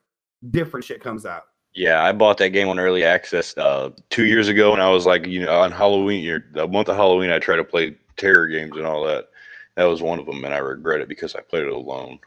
different 0.51 0.85
shit 0.85 1.03
comes 1.03 1.27
out. 1.27 1.45
Yeah, 1.75 2.03
I 2.03 2.13
bought 2.13 2.39
that 2.39 2.51
game 2.51 2.69
on 2.69 2.79
early 2.79 3.05
access 3.05 3.57
uh, 3.57 3.91
two 4.09 4.27
years 4.27 4.49
ago, 4.49 4.73
and 4.73 4.83
I 4.83 4.89
was 4.89 5.07
like, 5.07 5.27
you 5.27 5.45
know, 5.45 5.61
on 5.61 5.71
Halloween, 5.71 6.23
year, 6.23 6.47
the 6.53 6.67
month 6.67 6.89
of 6.89 6.97
Halloween, 6.97 7.31
I 7.31 7.39
try 7.39 7.55
to 7.57 7.65
play 7.65 7.97
terror 8.21 8.47
games 8.47 8.77
and 8.77 8.87
all 8.87 9.05
that. 9.05 9.29
That 9.77 9.85
was 9.85 10.03
one 10.03 10.19
of 10.19 10.27
them, 10.27 10.45
and 10.45 10.53
I 10.55 10.59
regret 10.59 11.01
it 11.01 11.09
because 11.09 11.35
I 11.35 11.41
played 11.41 11.65
it 11.65 11.73
alone. 11.73 12.19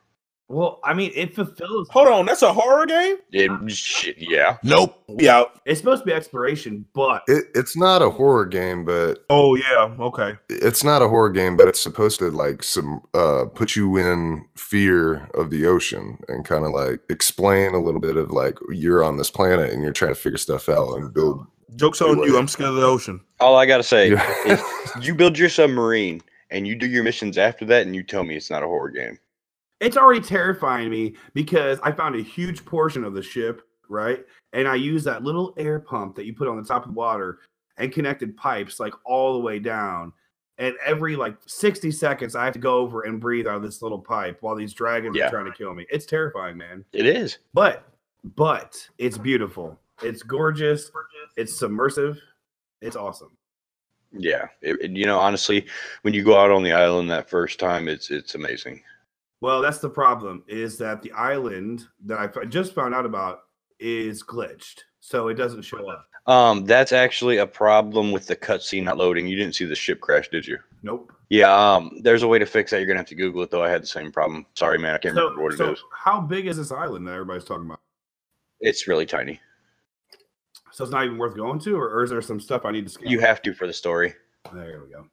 Well, 0.50 0.80
I 0.84 0.94
mean, 0.94 1.12
it 1.16 1.34
fulfills. 1.34 1.88
Hold 1.90 2.10
on, 2.10 2.26
that's 2.26 2.42
a 2.42 2.54
horror 2.54 2.86
game? 2.86 3.16
It, 3.32 3.72
shit, 3.72 4.18
yeah. 4.20 4.58
Nope. 4.62 5.02
We 5.08 5.28
out. 5.30 5.62
It's 5.66 5.80
supposed 5.80 6.02
to 6.04 6.06
be 6.06 6.14
exploration, 6.14 6.86
but 6.94 7.24
It, 7.28 7.46
it's 7.56 7.78
not 7.78 8.02
a 8.02 8.10
horror 8.10 8.46
game, 8.46 8.84
but 8.86 9.26
Oh 9.30 9.56
yeah. 9.56 9.96
Okay. 10.00 10.34
it's 10.50 10.84
not 10.84 11.02
a 11.02 11.08
horror 11.08 11.32
game, 11.32 11.56
but 11.58 11.68
it's 11.70 11.82
supposed 11.82 12.20
to 12.20 12.30
like 12.30 12.62
some 12.62 13.02
uh 13.14 13.46
put 13.56 13.76
you 13.76 13.96
in 13.98 14.46
fear 14.56 15.28
of 15.34 15.50
the 15.50 15.66
ocean 15.66 16.20
and 16.28 16.46
kind 16.46 16.66
of 16.66 16.72
like 16.72 17.00
explain 17.10 17.74
a 17.74 17.82
little 17.82 18.02
bit 18.02 18.18
of 18.18 18.30
like 18.32 18.58
you're 18.70 19.04
on 19.04 19.18
this 19.18 19.32
planet 19.32 19.72
and 19.72 19.82
you're 19.82 19.94
trying 19.94 20.14
to 20.14 20.20
figure 20.20 20.38
stuff 20.38 20.68
out 20.70 20.98
and 20.98 21.14
build. 21.14 21.48
Jokes 21.76 22.02
on 22.02 22.18
you. 22.24 22.38
I'm 22.38 22.48
scared 22.48 22.70
of 22.70 22.76
the 22.76 22.84
ocean. 22.84 23.22
All 23.40 23.56
I 23.56 23.66
gotta 23.66 23.84
say 23.84 24.12
is 24.46 24.62
you 25.02 25.16
build 25.16 25.38
your 25.38 25.50
submarine 25.50 26.22
and 26.50 26.68
you 26.68 26.76
do 26.76 26.88
your 26.88 27.04
missions 27.04 27.38
after 27.38 27.66
that, 27.66 27.86
and 27.86 27.96
you 27.96 28.04
tell 28.04 28.24
me 28.24 28.36
it's 28.36 28.50
not 28.50 28.64
a 28.64 28.68
horror 28.68 28.90
game. 28.92 29.18
it's 29.80 29.98
already 29.98 30.22
terrifying 30.22 30.90
me 30.90 31.16
because 31.34 31.80
I 31.84 31.92
found 31.92 32.16
a 32.16 32.22
huge 32.22 32.64
portion 32.64 33.04
of 33.04 33.14
the 33.14 33.22
ship, 33.24 33.62
right? 33.90 34.24
And 34.54 34.68
I 34.68 34.76
used 34.76 35.06
that 35.06 35.24
little 35.24 35.54
air 35.58 35.80
pump 35.80 36.16
that 36.16 36.26
you 36.26 36.34
put 36.34 36.48
on 36.48 36.58
the 36.58 36.64
top 36.64 36.84
of 36.86 36.90
the 36.94 36.98
water 36.98 37.40
and 37.78 37.92
connected 37.92 38.38
pipes 38.38 38.80
like 38.80 38.94
all 39.06 39.34
the 39.34 39.40
way 39.40 39.58
down. 39.60 40.14
And 40.60 40.76
every 40.86 41.16
like 41.16 41.36
60 41.48 41.90
seconds, 41.90 42.36
I 42.36 42.46
have 42.46 42.54
to 42.54 42.60
go 42.60 42.78
over 42.78 43.02
and 43.02 43.20
breathe 43.20 43.48
out 43.48 43.56
of 43.56 43.64
this 43.64 43.82
little 43.82 43.98
pipe 44.00 44.38
while 44.42 44.56
these 44.56 44.74
dragons 44.74 45.18
Yeah. 45.18 45.26
are 45.28 45.32
trying 45.32 45.46
to 45.46 45.52
kill 45.58 45.74
me. 45.74 45.88
It's 45.90 46.06
terrifying, 46.06 46.56
man. 46.56 46.86
It 46.94 47.08
is. 47.08 47.40
But, 47.56 47.84
but 48.36 48.88
it's 49.00 49.18
beautiful. 49.18 49.80
It's 50.02 50.24
gorgeous. 50.24 50.92
It's 51.38 51.58
submersive. 51.58 52.20
It's 52.82 52.96
awesome. 52.96 53.38
Yeah. 54.12 54.46
It, 54.62 54.82
it- 54.82 54.92
you 54.92 55.06
know, 55.06 55.20
honestly, 55.20 55.66
when 56.02 56.14
you 56.14 56.24
go 56.24 56.38
out 56.38 56.52
on 56.52 56.64
the 56.64 56.74
island 56.74 57.10
that 57.12 57.30
first 57.30 57.60
time, 57.60 57.88
it's 57.88 58.10
it's 58.12 58.36
amazing. 58.36 58.82
Well, 59.42 59.62
that's 59.62 59.80
the 59.80 59.90
problem 59.90 60.44
is 60.48 60.78
that 60.78 61.02
the 61.02 61.12
island 61.12 61.86
that 62.06 62.18
I 62.38 62.46
just 62.46 62.74
found 62.74 62.96
out 62.96 63.06
about 63.06 63.42
is 63.80 64.24
glitched. 64.24 64.80
So 65.02 65.28
it 65.28 65.34
doesn't 65.34 65.64
show 65.64 65.90
up. 65.90 66.06
Um, 66.28 66.64
that's 66.64 66.94
actually 66.94 67.38
a 67.40 67.46
problem 67.48 68.14
with 68.14 68.26
the 68.28 68.38
cutscene 68.38 68.84
not 68.86 68.96
loading. 68.96 69.28
You 69.28 69.36
didn't 69.36 69.56
see 69.56 69.66
the 69.66 69.76
ship 69.76 70.00
crash, 70.00 70.30
did 70.30 70.48
you? 70.48 70.58
Nope. 70.82 71.12
Yeah, 71.30 71.52
um, 71.54 72.00
there's 72.04 72.24
a 72.24 72.28
way 72.28 72.40
to 72.40 72.46
fix 72.46 72.72
that. 72.72 72.78
You're 72.78 72.88
gonna 72.88 73.00
have 73.00 73.08
to 73.08 73.16
Google 73.16 73.42
it 73.44 73.52
though. 73.52 73.64
I 73.64 73.70
had 73.70 73.82
the 73.84 73.88
same 73.88 74.12
problem. 74.14 74.46
Sorry, 74.56 74.78
man, 74.78 74.96
I 74.96 74.98
can't 75.00 75.16
So, 75.16 75.24
remember 75.24 75.44
what 75.44 75.54
it 75.54 75.60
is. 75.74 75.80
so 75.80 75.86
how 75.94 76.22
big 76.22 76.48
is 76.48 76.56
this 76.56 76.72
island 76.72 77.06
that 77.08 77.12
everybody's 77.14 77.44
talking 77.44 77.66
about? 77.66 77.82
It's 78.62 78.88
really 78.88 79.06
tiny. 79.06 79.42
So 80.74 80.84
it's 80.84 80.92
not 80.92 81.06
even 81.06 81.20
worth 81.20 81.36
going 81.36 81.60
to, 81.60 81.76
or, 81.76 81.88
or 81.88 82.04
is 82.04 82.10
there 82.10 82.22
some 82.22 82.40
stuff 82.40 82.66
I 82.66 82.72
need 82.72 82.86
to 82.86 82.90
scan? 82.90 83.08
You 83.08 83.20
have 83.20 83.44
to 83.44 83.54
for 83.54 83.68
the 83.68 83.74
story. 83.74 84.16
There 84.52 84.82
we 84.84 84.92
go. 84.92 85.06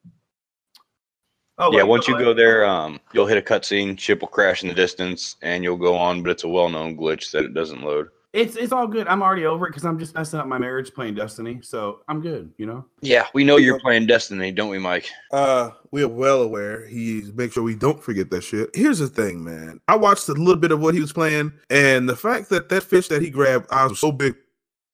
Oh 1.59 1.71
yeah, 1.71 1.83
wait, 1.83 1.89
once 1.89 2.09
you 2.09 2.17
wait. 2.17 2.25
go 2.25 2.33
there, 2.33 2.65
um, 2.65 2.99
you'll 3.13 3.27
hit 3.27 3.37
a 3.37 3.43
cutscene. 3.43 3.99
Ship 3.99 4.19
will 4.23 4.29
crash 4.29 4.63
in 4.63 4.71
the 4.71 4.75
distance, 4.75 5.37
and 5.43 5.63
you'll 5.63 5.77
go 5.77 5.95
on. 5.95 6.23
But 6.23 6.31
it's 6.31 6.45
a 6.45 6.49
well-known 6.49 6.97
glitch 6.97 7.31
that 7.33 7.45
it 7.45 7.53
doesn't 7.53 7.83
load. 7.83 8.09
it's 8.33 8.57
it's 8.57 8.73
all 8.73 8.87
good. 8.87 9.07
I'm 9.09 9.23
already 9.23 9.45
over 9.45 9.67
it 9.67 9.71
because 9.71 9.85
I'm 9.85 9.99
just 9.99 10.15
messing 10.15 10.41
up 10.41 10.47
my 10.47 10.59
marriage 10.59 10.95
playing 10.95 11.17
Destiny. 11.17 11.61
So 11.63 12.01
I'm 12.09 12.21
good. 12.21 12.53
You 12.57 12.67
know. 12.67 12.87
Yeah, 13.03 13.27
we 13.35 13.45
know 13.45 13.59
you're 13.59 13.81
playing 13.81 14.07
Destiny, 14.07 14.53
don't 14.53 14.71
we, 14.71 14.79
Mike? 14.79 15.11
Uh, 15.33 15.71
we 15.91 16.03
are 16.03 16.09
well 16.09 16.43
aware. 16.43 16.87
He's 16.87 17.33
make 17.35 17.53
sure 17.53 17.63
we 17.63 17.75
don't 17.75 18.03
forget 18.03 18.31
that 18.31 18.43
shit. 18.43 18.71
Here's 18.75 19.01
the 19.01 19.09
thing, 19.09 19.45
man. 19.45 19.81
I 19.89 19.97
watched 19.97 20.29
a 20.29 20.33
little 20.33 20.57
bit 20.57 20.73
of 20.73 20.81
what 20.81 20.95
he 20.95 21.01
was 21.01 21.13
playing, 21.13 21.53
and 21.69 22.09
the 22.09 22.17
fact 22.17 22.49
that 22.51 22.69
that 22.71 22.85
fish 22.85 23.09
that 23.09 23.21
he 23.21 23.29
grabbed, 23.31 23.67
I 23.71 23.87
was 23.87 23.99
so 23.99 24.13
big, 24.13 24.35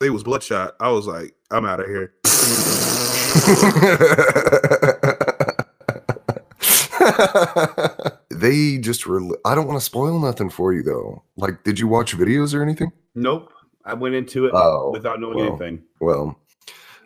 they 0.00 0.11
was 0.11 0.22
bloodshot. 0.22 0.74
I 0.80 0.90
was 0.90 1.06
like, 1.06 1.35
I'm 1.50 1.64
out 1.64 1.80
of 1.80 1.87
here. 1.87 2.12
they 8.30 8.78
just 8.78 9.06
re- 9.06 9.35
I 9.44 9.54
don't 9.54 9.66
want 9.66 9.78
to 9.78 9.85
spoil 9.85 10.18
nothing 10.18 10.50
for 10.50 10.72
you 10.72 10.82
though. 10.82 11.22
Like, 11.37 11.62
did 11.64 11.78
you 11.78 11.88
watch 11.88 12.16
videos 12.16 12.54
or 12.54 12.62
anything? 12.62 12.92
Nope. 13.14 13.52
I 13.85 13.94
went 13.94 14.14
into 14.16 14.46
it 14.46 14.52
Oh, 14.54 14.90
without 14.92 15.20
knowing 15.20 15.37
well. 15.37 15.46
anything. 15.48 15.82
Well, 16.00 16.38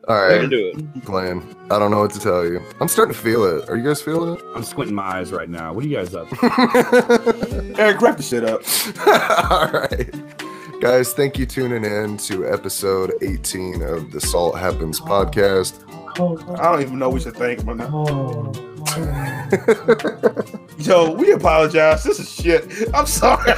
all 0.09 0.29
Way 0.29 0.46
do 0.48 0.72
it. 0.74 1.05
Glenn. 1.05 1.42
I 1.70 1.79
don't 1.79 1.90
know 1.90 2.00
what 2.00 2.11
to 2.12 2.20
tell 2.20 2.44
you. 2.46 2.62
I'm 2.81 2.88
starting 2.88 3.14
to 3.14 3.20
feel 3.20 3.44
it. 3.44 3.68
Are 3.68 3.76
you 3.76 3.85
guys 3.85 4.00
feeling 4.00 4.35
it? 4.35 4.42
I'm 4.55 4.64
squinting 4.64 4.94
my 4.94 5.03
eyes 5.03 5.31
right 5.31 5.48
now. 5.48 5.74
What 5.74 5.85
are 5.85 5.88
you 5.88 5.96
guys 5.96 6.14
up? 6.14 6.26
it? 6.33 6.38
Eric, 7.79 8.00
wrap 8.00 8.16
the 8.16 8.22
shit 8.22 8.44
up. 8.44 8.62
All 9.50 9.70
right. 9.70 10.14
Guys, 10.81 11.12
thank 11.12 11.38
you 11.38 11.45
tuning 11.45 11.85
in 11.85 12.16
to 12.16 12.51
episode 12.51 13.12
18 13.23 13.83
of 13.83 14.11
the 14.12 14.21
Salt 14.21 14.59
Happens 14.59 14.99
podcast. 15.01 15.79
I 16.59 16.62
don't 16.73 16.81
even 16.81 16.99
know 16.99 17.11
we 17.11 17.21
should 17.21 17.37
thank 17.37 17.61
him. 17.62 17.77
now. 17.77 18.53
Yo, 20.78 21.12
we 21.12 21.33
apologize. 21.33 22.03
This 22.03 22.18
is 22.18 22.33
shit. 22.33 22.64
I'm 22.95 23.07
sorry. 23.07 23.53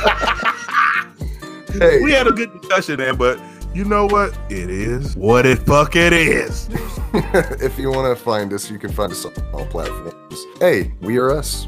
hey, 1.78 2.02
we 2.02 2.10
had 2.12 2.26
a 2.26 2.32
good 2.32 2.50
discussion, 2.60 2.96
man, 2.98 3.16
but 3.16 3.38
you 3.74 3.84
know 3.84 4.06
what? 4.06 4.36
It 4.50 4.68
is 4.68 5.16
what 5.16 5.46
it 5.46 5.60
fuck 5.60 5.94
it 5.94 6.12
is. 6.12 6.68
if 7.14 7.78
you 7.78 7.90
want 7.90 8.16
to 8.16 8.22
find 8.22 8.52
us, 8.52 8.68
you 8.70 8.78
can 8.78 8.90
find 8.92 9.12
us 9.12 9.24
on 9.24 9.32
all 9.52 9.66
platforms. 9.66 10.44
Hey, 10.58 10.92
we 11.00 11.18
are 11.18 11.30
us, 11.30 11.66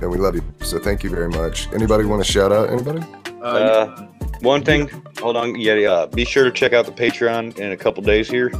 and 0.00 0.10
we 0.10 0.16
love 0.16 0.36
you. 0.36 0.42
So 0.62 0.78
thank 0.78 1.02
you 1.02 1.10
very 1.10 1.28
much. 1.28 1.70
Anybody 1.72 2.04
want 2.04 2.24
to 2.24 2.30
shout 2.30 2.52
out? 2.52 2.70
Anybody? 2.70 3.04
Uh, 3.42 3.46
Uh, 3.46 4.06
one 4.40 4.64
thing, 4.64 4.90
hold 5.18 5.36
on. 5.36 5.58
Yeah, 5.58 5.74
uh, 5.90 6.06
be 6.06 6.24
sure 6.24 6.44
to 6.44 6.50
check 6.50 6.72
out 6.72 6.86
the 6.86 6.92
Patreon 6.92 7.58
in 7.58 7.72
a 7.72 7.76
couple 7.76 8.02
days 8.02 8.28
here, 8.28 8.52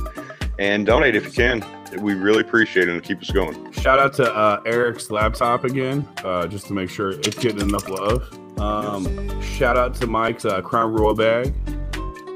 and 0.58 0.86
donate 0.86 1.14
if 1.16 1.24
you 1.26 1.32
can. 1.32 1.64
We 2.00 2.14
really 2.14 2.40
appreciate 2.40 2.88
it 2.88 2.92
and 2.92 3.02
keep 3.02 3.20
us 3.22 3.30
going. 3.30 3.72
shout 3.72 3.98
out 3.98 4.12
to 4.14 4.34
uh, 4.34 4.60
Eric's 4.66 5.10
laptop 5.10 5.64
again, 5.64 6.06
uh, 6.24 6.46
just 6.46 6.66
to 6.66 6.72
make 6.72 6.90
sure 6.90 7.12
it's 7.12 7.38
getting 7.38 7.60
enough 7.60 7.88
love. 7.88 8.28
Um, 8.58 9.42
shout 9.42 9.76
out 9.76 9.94
to 9.96 10.06
Mike's 10.06 10.44
uh, 10.44 10.60
Crown 10.62 10.92
Royal 10.92 11.14
bag. 11.14 11.54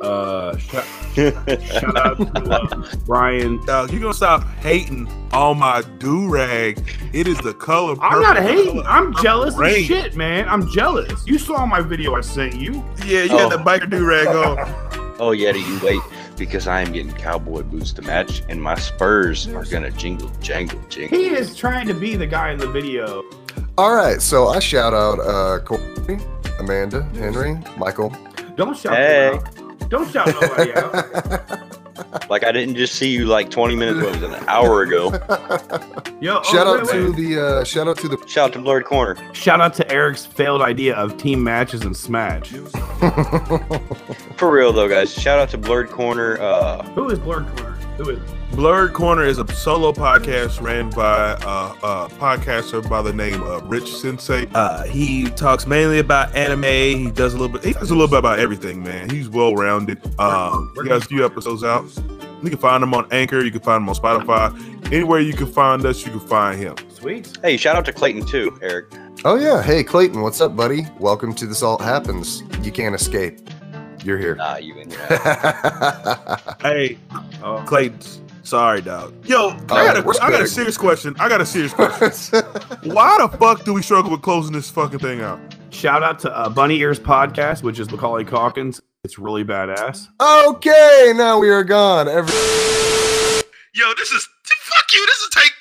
Uh, 0.02 0.56
shout, 0.56 0.86
shout 1.14 1.96
out 1.96 2.16
to 2.18 2.50
uh, 2.50 2.94
Brian. 3.06 3.64
Dog, 3.66 3.92
you 3.92 4.00
gonna 4.00 4.14
stop 4.14 4.44
hating 4.60 5.08
on 5.32 5.58
my 5.58 5.82
do 5.98 6.28
rag? 6.28 6.82
It 7.12 7.26
is 7.26 7.38
the 7.38 7.54
color. 7.54 7.96
I'm 8.00 8.20
not 8.22 8.36
purple, 8.36 8.52
hating. 8.52 8.82
color 8.82 8.88
I'm 8.88 9.14
jealous 9.22 9.60
as 9.60 9.84
shit, 9.84 10.16
man. 10.16 10.48
I'm 10.48 10.68
jealous. 10.70 11.26
You 11.26 11.38
saw 11.38 11.66
my 11.66 11.80
video 11.80 12.14
I 12.14 12.20
sent 12.20 12.56
you. 12.56 12.84
Yeah, 13.04 13.24
you 13.24 13.30
Oh. 13.32 13.48
got 13.48 13.50
the 13.50 13.58
biker 13.86 13.90
do 13.90 14.04
rag 14.06 14.28
on. 14.28 14.58
oh, 15.20 15.30
Yeti, 15.34 15.66
you 15.66 15.80
wait 15.86 16.00
because 16.36 16.66
I 16.66 16.80
am 16.80 16.92
getting 16.92 17.12
cowboy 17.12 17.62
boots 17.62 17.92
to 17.94 18.02
match, 18.02 18.42
and 18.48 18.62
my 18.62 18.74
Spurs 18.74 19.46
are 19.48 19.64
gonna 19.64 19.90
jingle, 19.90 20.30
jangle, 20.40 20.80
jingle. 20.88 21.18
He 21.18 21.26
is 21.28 21.54
trying 21.56 21.86
to 21.88 21.94
be 21.94 22.16
the 22.16 22.26
guy 22.26 22.50
in 22.52 22.58
the 22.58 22.66
video. 22.68 23.22
All 23.76 23.94
right, 23.94 24.22
so 24.22 24.48
I 24.48 24.58
shout 24.58 24.94
out 24.94 25.18
uh, 25.20 25.58
Courtney, 25.64 26.18
Amanda, 26.58 27.02
Henry, 27.14 27.58
Michael. 27.76 28.14
Don't 28.56 28.76
shout 28.76 28.96
Hey. 28.96 29.30
them 29.38 29.44
out. 29.46 29.59
Don't 29.90 30.10
shout 30.10 30.28
nobody 30.28 30.72
out. 30.74 31.66
Like 32.30 32.44
I 32.44 32.52
didn't 32.52 32.76
just 32.76 32.94
see 32.94 33.10
you 33.10 33.26
like 33.26 33.50
20 33.50 33.74
minutes, 33.74 34.02
what 34.02 34.14
was 34.14 34.22
it, 34.22 34.30
an 34.32 34.48
hour 34.48 34.82
ago? 34.82 35.10
Yo, 36.20 36.38
oh, 36.38 36.42
shout 36.44 36.66
out 36.66 36.82
wait, 36.86 36.92
to 36.92 37.12
wait. 37.12 37.16
the 37.16 37.40
uh, 37.40 37.64
shout 37.64 37.88
out 37.88 37.98
to 37.98 38.08
the 38.08 38.16
Shout 38.26 38.50
out 38.50 38.52
to 38.54 38.58
Blurred 38.60 38.84
Corner. 38.84 39.16
shout 39.34 39.60
out 39.60 39.74
to 39.74 39.92
Eric's 39.92 40.24
failed 40.24 40.62
idea 40.62 40.94
of 40.96 41.18
team 41.18 41.42
matches 41.44 41.82
and 41.82 41.94
Smash. 41.96 42.50
For 44.36 44.50
real 44.50 44.72
though, 44.72 44.88
guys. 44.88 45.12
Shout 45.12 45.38
out 45.38 45.50
to 45.50 45.58
Blurred 45.58 45.90
Corner. 45.90 46.38
Uh, 46.40 46.82
Who 46.94 47.10
is 47.10 47.18
Blurred 47.18 47.46
Corner? 47.56 47.69
Who 48.00 48.08
is? 48.08 48.20
Blurred 48.52 48.94
Corner 48.94 49.24
is 49.24 49.38
a 49.38 49.46
solo 49.52 49.92
podcast 49.92 50.62
ran 50.62 50.88
by 50.88 51.32
uh, 51.44 51.74
a 51.82 52.14
podcaster 52.14 52.88
by 52.88 53.02
the 53.02 53.12
name 53.12 53.42
of 53.42 53.70
Rich 53.70 53.94
Sensei. 53.94 54.46
Uh, 54.54 54.84
he 54.84 55.24
talks 55.32 55.66
mainly 55.66 55.98
about 55.98 56.34
anime. 56.34 56.62
He 56.62 57.10
does 57.10 57.34
a 57.34 57.38
little 57.38 57.52
bit. 57.52 57.62
He 57.62 57.74
does 57.74 57.90
a 57.90 57.94
little 57.94 58.08
bit 58.08 58.18
about 58.18 58.38
everything, 58.38 58.82
man. 58.82 59.10
He's 59.10 59.28
well 59.28 59.54
rounded. 59.54 60.00
Um, 60.18 60.72
he 60.82 60.88
has 60.88 61.02
a 61.04 61.08
few 61.08 61.26
episodes 61.26 61.62
out. 61.62 61.84
You 62.42 62.48
can 62.48 62.58
find 62.58 62.82
him 62.82 62.94
on 62.94 63.06
Anchor. 63.12 63.44
You 63.44 63.50
can 63.50 63.60
find 63.60 63.82
him 63.82 63.88
on 63.90 63.94
Spotify. 63.94 64.90
Anywhere 64.90 65.20
you 65.20 65.34
can 65.34 65.46
find 65.46 65.84
us, 65.84 66.06
you 66.06 66.10
can 66.10 66.20
find 66.20 66.58
him. 66.58 66.76
Sweet. 66.88 67.36
hey, 67.42 67.58
shout 67.58 67.76
out 67.76 67.84
to 67.84 67.92
Clayton 67.92 68.24
too, 68.24 68.58
Eric. 68.62 68.94
Oh 69.26 69.36
yeah, 69.36 69.62
hey 69.62 69.84
Clayton, 69.84 70.22
what's 70.22 70.40
up, 70.40 70.56
buddy? 70.56 70.86
Welcome 70.98 71.34
to 71.34 71.46
This 71.46 71.58
Salt 71.58 71.82
Happens. 71.82 72.42
You 72.62 72.72
can't 72.72 72.94
escape. 72.94 73.40
You're 74.04 74.18
here. 74.18 74.34
Nah, 74.36 74.56
you 74.56 74.74
in 74.76 74.90
your 74.90 75.00
Hey, 76.60 76.98
Oh, 77.42 77.62
Clayton. 77.66 78.00
Sorry, 78.42 78.80
dog. 78.80 79.14
Yo, 79.26 79.50
I 79.50 79.84
got, 79.84 79.96
a, 79.98 80.22
I 80.22 80.30
got 80.30 80.40
a 80.42 80.46
serious 80.48 80.76
question. 80.76 81.14
I 81.20 81.28
got 81.28 81.40
a 81.40 81.46
serious 81.46 81.72
question. 81.72 82.40
Why 82.84 83.16
the 83.20 83.28
fuck 83.38 83.64
do 83.64 83.72
we 83.74 83.82
struggle 83.82 84.10
with 84.10 84.22
closing 84.22 84.52
this 84.52 84.70
fucking 84.70 84.98
thing 84.98 85.20
out? 85.20 85.38
shout 85.70 86.02
out 86.02 86.18
to 86.18 86.36
uh, 86.36 86.48
Bunny 86.48 86.78
Ears 86.80 86.98
Podcast, 86.98 87.62
which 87.62 87.78
is 87.78 87.90
Macaulay 87.90 88.24
Culkin's. 88.24 88.80
It's 89.04 89.18
really 89.18 89.44
badass. 89.44 90.08
okay, 90.20 91.12
now 91.14 91.38
we 91.38 91.48
are 91.48 91.64
gone. 91.64 92.08
Every 92.08 92.32
Yo, 93.74 93.92
this 93.96 94.10
is 94.12 94.28
fuck 94.44 94.92
you. 94.92 95.06
This 95.06 95.20
is 95.20 95.28
take 95.32 95.52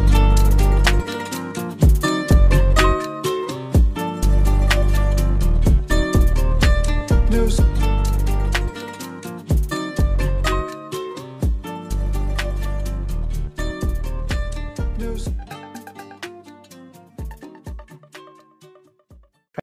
three. 0.00 0.09